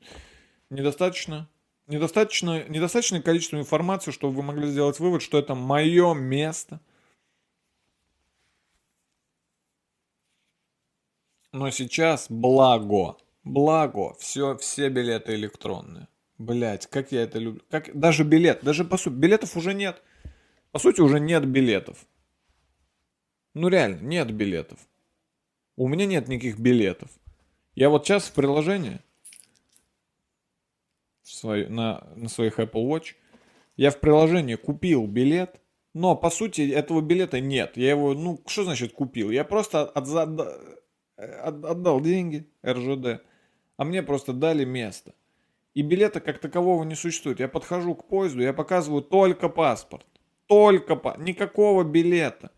недостаточно? 0.71 1.49
Недостаточно, 1.93 2.67
недостаточное 2.69 3.21
количество 3.21 3.59
информации, 3.59 4.13
чтобы 4.13 4.37
вы 4.37 4.43
могли 4.43 4.67
сделать 4.67 4.99
вывод, 4.99 5.21
что 5.21 5.39
это 5.39 5.55
мое 5.55 6.15
место. 6.15 6.81
Но 11.53 11.69
сейчас 11.71 12.31
благо, 12.31 13.19
благо, 13.45 14.15
все, 14.19 14.57
все 14.57 14.89
билеты 14.89 15.35
электронные. 15.35 16.09
Блять, 16.39 16.87
как 16.87 17.13
я 17.13 17.25
это 17.25 17.39
люблю. 17.39 17.61
Как, 17.69 17.95
даже 17.95 18.25
билет, 18.25 18.61
даже 18.65 18.87
по 18.87 18.97
сути, 18.97 19.13
билетов 19.13 19.55
уже 19.55 19.75
нет. 19.75 20.03
По 20.71 20.79
сути, 20.79 21.03
уже 21.03 21.21
нет 21.21 21.45
билетов. 21.47 22.07
Ну 23.53 23.69
реально, 23.69 24.01
нет 24.01 24.33
билетов. 24.33 24.79
У 25.77 25.89
меня 25.89 26.07
нет 26.07 26.27
никаких 26.27 26.59
билетов. 26.59 27.11
Я 27.75 27.91
вот 27.91 28.07
сейчас 28.07 28.29
в 28.29 28.33
приложении 28.33 29.01
свой, 31.33 31.69
на, 31.69 32.07
на 32.17 32.29
своих 32.29 32.59
Apple 32.59 32.87
Watch, 32.87 33.15
я 33.77 33.91
в 33.91 34.01
приложении 34.01 34.55
купил 34.55 35.07
билет, 35.07 35.61
но 35.95 36.17
по 36.17 36.31
сути 36.31 36.71
этого 36.71 37.01
билета 37.01 37.41
нет. 37.41 37.77
Я 37.77 37.91
его, 37.91 38.15
ну, 38.15 38.41
что 38.47 38.65
значит 38.65 38.93
купил? 38.93 39.31
Я 39.31 39.45
просто 39.45 39.83
от, 39.83 40.09
от, 40.09 40.41
от, 41.17 41.65
отдал 41.65 42.01
деньги 42.01 42.49
РЖД, 42.65 43.23
а 43.77 43.85
мне 43.85 44.03
просто 44.03 44.33
дали 44.33 44.65
место. 44.65 45.15
И 45.75 45.83
билета 45.83 46.21
как 46.21 46.39
такового 46.39 46.85
не 46.85 46.95
существует. 46.95 47.41
Я 47.41 47.49
подхожу 47.49 47.95
к 47.95 48.07
поезду, 48.07 48.43
я 48.43 48.53
показываю 48.53 49.03
только 49.03 49.49
паспорт. 49.49 50.07
Только 50.47 50.97
по... 50.97 51.17
Никакого 51.19 51.83
билета. 51.83 52.51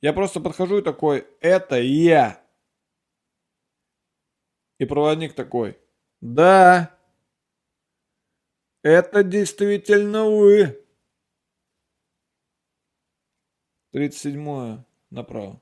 Я 0.00 0.12
просто 0.12 0.40
подхожу 0.40 0.78
и 0.78 0.82
такой, 0.82 1.26
это 1.40 1.80
я. 1.80 2.40
И 4.78 4.84
проводник 4.84 5.34
такой, 5.34 5.78
да, 6.20 6.95
это 8.86 9.24
действительно 9.24 10.26
вы. 10.26 10.80
37 13.90 14.84
направо. 15.10 15.60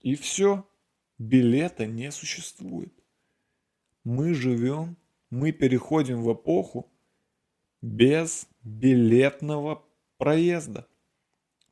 И 0.00 0.14
все. 0.14 0.68
Билета 1.16 1.86
не 1.86 2.10
существует. 2.10 2.92
Мы 4.02 4.34
живем, 4.34 4.98
мы 5.30 5.52
переходим 5.52 6.22
в 6.22 6.34
эпоху 6.34 6.92
без 7.80 8.46
билетного 8.62 9.86
проезда. 10.18 10.86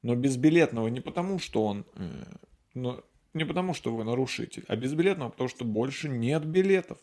Но 0.01 0.17
безбилетного 0.17 0.89
не 0.89 1.01
потому, 1.01 1.39
что 1.39 1.67
он... 1.67 1.85
Э, 1.97 2.25
но 2.73 3.05
не 3.35 3.45
потому, 3.45 3.75
что 3.75 3.95
вы 3.95 4.05
нарушитель, 4.05 4.65
а 4.69 4.77
безбилетного, 4.77 5.31
потому 5.31 5.49
что 5.49 5.67
больше 5.67 6.09
нет 6.09 6.47
билетов. 6.47 6.99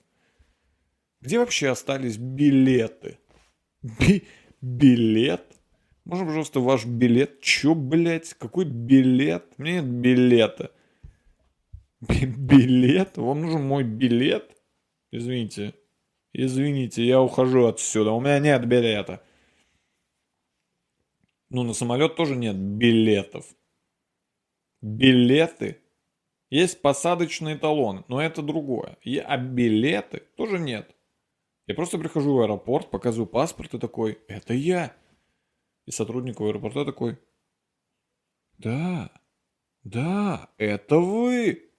Где 1.22 1.40
вообще 1.40 1.70
остались 1.70 2.18
билеты? 2.18 3.18
Би 3.82 4.28
билет? 4.62 5.44
Можно, 6.06 6.26
пожалуйста, 6.26 6.60
ваш 6.60 6.86
билет? 6.86 7.42
Чё, 7.42 7.76
блядь? 7.76 8.34
Какой 8.34 8.66
билет? 8.66 9.46
У 9.58 9.62
меня 9.62 9.82
нет 9.82 9.86
билета. 9.86 10.72
Би 12.02 12.26
билет? 12.26 13.18
Вам 13.18 13.42
нужен 13.42 13.64
мой 13.64 13.84
билет? 13.84 14.56
Извините. 15.12 15.76
Извините, 16.32 17.06
я 17.06 17.22
ухожу 17.22 17.66
отсюда. 17.66 18.12
У 18.12 18.22
меня 18.22 18.40
нет 18.40 18.66
билета. 18.66 19.22
Ну, 21.50 21.64
на 21.64 21.74
самолет 21.74 22.16
тоже 22.16 22.36
нет 22.36 22.56
билетов. 22.56 23.46
Билеты. 24.82 25.82
Есть 26.50 26.82
посадочные 26.82 27.58
талоны, 27.58 28.06
но 28.08 28.22
это 28.22 28.42
другое. 28.42 28.98
А 29.26 29.38
билеты 29.38 30.24
тоже 30.36 30.60
нет. 30.60 30.96
Я 31.70 31.76
просто 31.76 32.00
прихожу 32.00 32.34
в 32.34 32.42
аэропорт, 32.42 32.90
показываю 32.90 33.28
паспорт 33.28 33.76
и 33.76 33.78
такой, 33.78 34.18
это 34.28 34.56
я. 34.56 34.92
И 35.86 35.92
сотрудник 35.92 36.42
аэропорта 36.42 36.84
такой, 36.84 37.20
да, 38.58 39.12
да, 39.84 40.50
это 40.58 40.98
вы. 40.98 41.70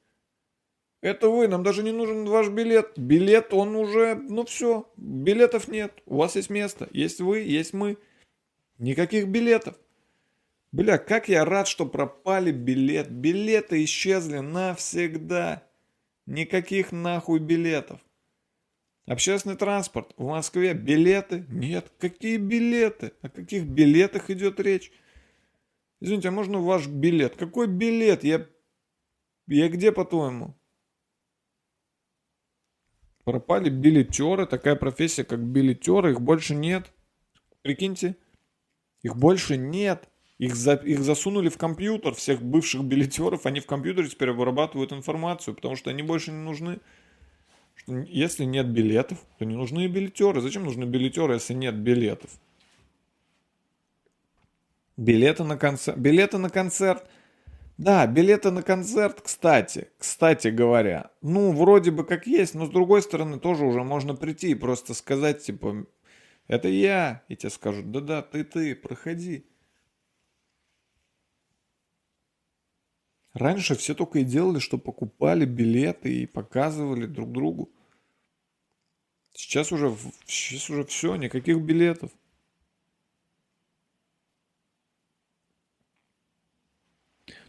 Это 1.00 1.28
вы, 1.28 1.48
нам 1.48 1.64
даже 1.64 1.82
не 1.82 1.90
нужен 1.90 2.24
ваш 2.26 2.50
билет. 2.50 2.96
Билет, 2.96 3.52
он 3.52 3.74
уже, 3.74 4.14
ну 4.14 4.44
все, 4.44 4.88
билетов 4.96 5.66
нет. 5.66 6.00
У 6.06 6.18
вас 6.18 6.36
есть 6.36 6.50
место, 6.50 6.88
есть 6.92 7.20
вы, 7.20 7.40
есть 7.40 7.72
мы. 7.72 7.98
Никаких 8.78 9.26
билетов. 9.26 9.74
Бля, 10.70 10.98
как 10.98 11.28
я 11.28 11.44
рад, 11.44 11.66
что 11.66 11.84
пропали 11.84 12.52
билет. 12.52 13.10
Билеты 13.10 13.82
исчезли 13.82 14.38
навсегда. 14.38 15.64
Никаких 16.26 16.92
нахуй 16.92 17.40
билетов. 17.40 18.00
Общественный 19.10 19.56
транспорт. 19.56 20.14
В 20.16 20.24
Москве 20.24 20.72
билеты? 20.72 21.44
Нет. 21.48 21.90
Какие 21.98 22.36
билеты? 22.36 23.12
О 23.22 23.28
каких 23.28 23.64
билетах 23.64 24.30
идет 24.30 24.60
речь? 24.60 24.92
Извините, 25.98 26.28
а 26.28 26.30
можно 26.30 26.60
ваш 26.60 26.86
билет? 26.86 27.34
Какой 27.34 27.66
билет? 27.66 28.22
Я... 28.22 28.46
Я 29.48 29.68
где, 29.68 29.90
по-твоему? 29.90 30.54
Пропали 33.24 33.68
билетеры. 33.68 34.46
Такая 34.46 34.76
профессия, 34.76 35.24
как 35.24 35.40
билетеры. 35.40 36.12
Их 36.12 36.20
больше 36.20 36.54
нет. 36.54 36.92
Прикиньте. 37.62 38.14
Их 39.02 39.16
больше 39.16 39.56
нет. 39.56 40.08
Их, 40.38 40.54
за, 40.54 40.74
их 40.74 41.00
засунули 41.00 41.48
в 41.48 41.58
компьютер, 41.58 42.14
всех 42.14 42.42
бывших 42.42 42.84
билетеров. 42.84 43.44
Они 43.44 43.58
в 43.58 43.66
компьютере 43.66 44.08
теперь 44.08 44.30
вырабатывают 44.30 44.92
информацию, 44.92 45.56
потому 45.56 45.74
что 45.74 45.90
они 45.90 46.04
больше 46.04 46.30
не 46.30 46.44
нужны 46.44 46.78
что 47.80 47.96
если 48.08 48.44
нет 48.44 48.68
билетов, 48.68 49.18
то 49.38 49.44
не 49.44 49.56
нужны 49.56 49.86
билетеры. 49.86 50.40
Зачем 50.40 50.64
нужны 50.64 50.84
билетеры, 50.84 51.34
если 51.34 51.54
нет 51.54 51.74
билетов? 51.74 52.30
Билеты 54.96 55.44
на 55.44 55.56
концерт. 55.56 55.98
Билеты 55.98 56.38
на 56.38 56.50
концерт. 56.50 57.08
Да, 57.78 58.06
билеты 58.06 58.50
на 58.50 58.62
концерт, 58.62 59.22
кстати, 59.22 59.88
кстати 59.96 60.48
говоря, 60.48 61.12
ну, 61.22 61.52
вроде 61.52 61.90
бы 61.90 62.04
как 62.04 62.26
есть, 62.26 62.54
но 62.54 62.66
с 62.66 62.68
другой 62.68 63.00
стороны 63.00 63.40
тоже 63.40 63.64
уже 63.64 63.82
можно 63.82 64.14
прийти 64.14 64.50
и 64.50 64.54
просто 64.54 64.92
сказать, 64.92 65.42
типа, 65.42 65.86
это 66.46 66.68
я, 66.68 67.22
и 67.28 67.36
тебе 67.36 67.48
скажут, 67.48 67.90
да-да, 67.90 68.20
ты-ты, 68.20 68.74
проходи. 68.74 69.46
Раньше 73.32 73.76
все 73.76 73.94
только 73.94 74.20
и 74.20 74.24
делали, 74.24 74.58
что 74.58 74.76
покупали 74.76 75.44
билеты 75.44 76.22
и 76.22 76.26
показывали 76.26 77.06
друг 77.06 77.30
другу. 77.30 77.70
Сейчас 79.32 79.70
уже, 79.70 79.96
сейчас 80.26 80.68
уже 80.68 80.84
все, 80.84 81.14
никаких 81.14 81.60
билетов. 81.60 82.10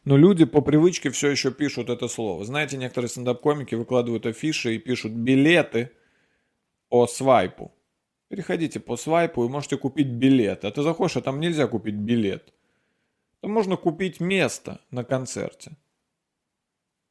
Но 0.03 0.17
люди 0.17 0.45
по 0.45 0.61
привычке 0.61 1.11
все 1.11 1.29
еще 1.29 1.51
пишут 1.51 1.89
это 1.89 2.07
слово. 2.07 2.43
Знаете, 2.43 2.77
некоторые 2.77 3.09
стендап-комики 3.09 3.75
выкладывают 3.75 4.25
афиши 4.25 4.75
и 4.75 4.79
пишут 4.79 5.11
билеты 5.11 5.91
по 6.89 7.07
свайпу. 7.07 7.71
Переходите 8.27 8.79
по 8.79 8.97
свайпу 8.97 9.45
и 9.45 9.49
можете 9.49 9.77
купить 9.77 10.07
билет. 10.07 10.65
А 10.65 10.71
ты 10.71 10.81
заходишь, 10.81 11.17
а 11.17 11.21
там 11.21 11.39
нельзя 11.39 11.67
купить 11.67 11.95
билет. 11.95 12.53
Там 13.41 13.51
можно 13.51 13.75
купить 13.75 14.19
место 14.19 14.79
на 14.91 15.03
концерте. 15.03 15.75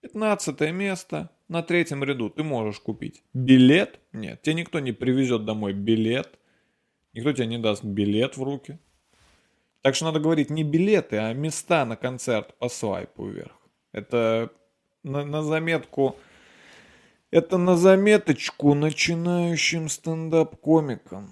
15 0.03 0.61
место 0.73 1.31
на 1.49 1.63
третьем 1.63 2.05
ряду 2.05 2.31
ты 2.31 2.43
можешь 2.43 2.81
купить. 2.81 3.23
Билет? 3.35 3.99
Нет, 4.13 4.41
тебе 4.43 4.55
никто 4.55 4.79
не 4.79 4.93
привезет 4.93 5.45
домой 5.45 5.73
билет. 5.73 6.39
Никто 7.13 7.33
тебе 7.33 7.47
не 7.47 7.59
даст 7.59 7.85
билет 7.85 8.37
в 8.37 8.43
руки. 8.43 8.79
Так 9.83 9.95
что 9.95 10.05
надо 10.07 10.21
говорить 10.21 10.51
не 10.51 10.63
билеты, 10.63 11.17
а 11.17 11.33
места 11.33 11.85
на 11.85 11.97
концерт 11.97 12.57
по 12.59 12.69
свайпу 12.69 13.27
вверх. 13.27 13.57
Это 13.93 14.51
на, 15.03 15.25
на 15.25 15.43
заметку... 15.43 16.17
Это 17.33 17.59
на 17.59 17.77
заметочку 17.77 18.75
начинающим 18.75 19.89
стендап-комикам. 19.89 21.31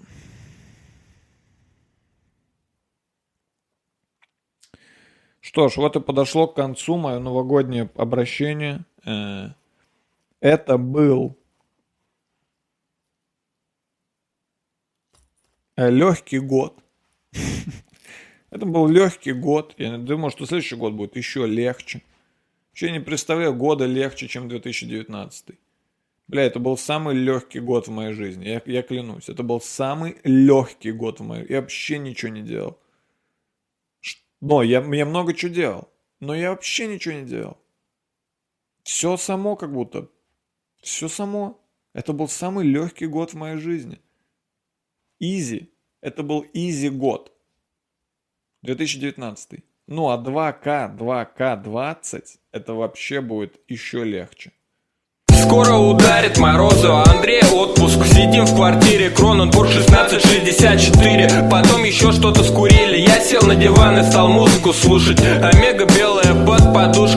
Что 5.49 5.67
ж, 5.67 5.77
вот 5.77 5.95
и 5.95 5.99
подошло 5.99 6.45
к 6.45 6.55
концу 6.55 6.95
мое 6.95 7.17
новогоднее 7.17 7.89
обращение. 7.95 8.85
Э, 9.03 9.47
это 10.41 10.77
был 10.77 11.39
легкий 15.75 16.37
год. 16.37 16.77
Это 18.51 18.67
был 18.67 18.87
легкий 18.87 19.31
год. 19.31 19.73
Я 19.79 19.97
думаю, 19.97 20.29
что 20.29 20.45
следующий 20.45 20.75
год 20.75 20.93
будет 20.93 21.15
еще 21.15 21.47
легче. 21.47 22.03
Вообще 22.69 22.91
не 22.91 22.99
представляю 22.99 23.55
года 23.55 23.87
легче, 23.87 24.27
чем 24.27 24.49
2019. 24.49 25.45
Бля, 26.27 26.43
это 26.43 26.59
был 26.59 26.77
самый 26.77 27.15
легкий 27.15 27.59
год 27.59 27.87
в 27.87 27.91
моей 27.91 28.13
жизни. 28.13 28.45
Я, 28.45 28.61
я 28.67 28.83
клянусь. 28.83 29.29
Это 29.29 29.41
был 29.41 29.59
самый 29.59 30.17
легкий 30.23 30.91
год 30.91 31.19
в 31.19 31.23
моей 31.23 31.47
Я 31.49 31.61
вообще 31.61 31.97
ничего 31.97 32.31
не 32.31 32.43
делал. 32.43 32.77
Но 34.41 34.63
я, 34.63 34.81
я 34.81 35.05
много 35.05 35.33
чего 35.33 35.53
делал. 35.53 35.89
Но 36.19 36.35
я 36.35 36.49
вообще 36.51 36.87
ничего 36.87 37.15
не 37.15 37.25
делал. 37.25 37.57
Все 38.83 39.17
само 39.17 39.55
как 39.55 39.71
будто. 39.71 40.09
Все 40.81 41.07
само. 41.07 41.59
Это 41.93 42.13
был 42.13 42.27
самый 42.27 42.65
легкий 42.65 43.07
год 43.07 43.31
в 43.31 43.37
моей 43.37 43.57
жизни. 43.57 43.99
Изи. 45.19 45.71
Это 46.01 46.23
был 46.23 46.45
изи 46.53 46.89
год. 46.89 47.33
2019. 48.61 49.63
Ну 49.87 50.09
а 50.09 50.17
2К, 50.21 50.95
2К20 50.97 52.39
это 52.51 52.73
вообще 52.73 53.21
будет 53.21 53.59
еще 53.67 54.03
легче. 54.03 54.51
Скоро 55.43 55.75
ударит 55.75 56.37
морозу, 56.37 56.95
Андрей 57.05 57.41
отпуск. 57.51 58.05
Сидим 58.05 58.45
в 58.45 58.55
квартире, 58.55 59.09
Кроненбург 59.09 59.69
1664 59.69 61.49
Потом 61.49 61.83
еще 61.83 62.11
что-то 62.11 62.43
скурили. 62.43 62.97
Я 62.97 63.19
сел 63.19 63.41
на 63.43 63.55
диван 63.55 63.99
и 63.99 64.03
стал 64.03 64.27
музыку 64.27 64.73
слушать. 64.73 65.19
Омега 65.21 65.85
белая 65.85 66.33
под 66.45 66.73
подушкой 66.73 67.09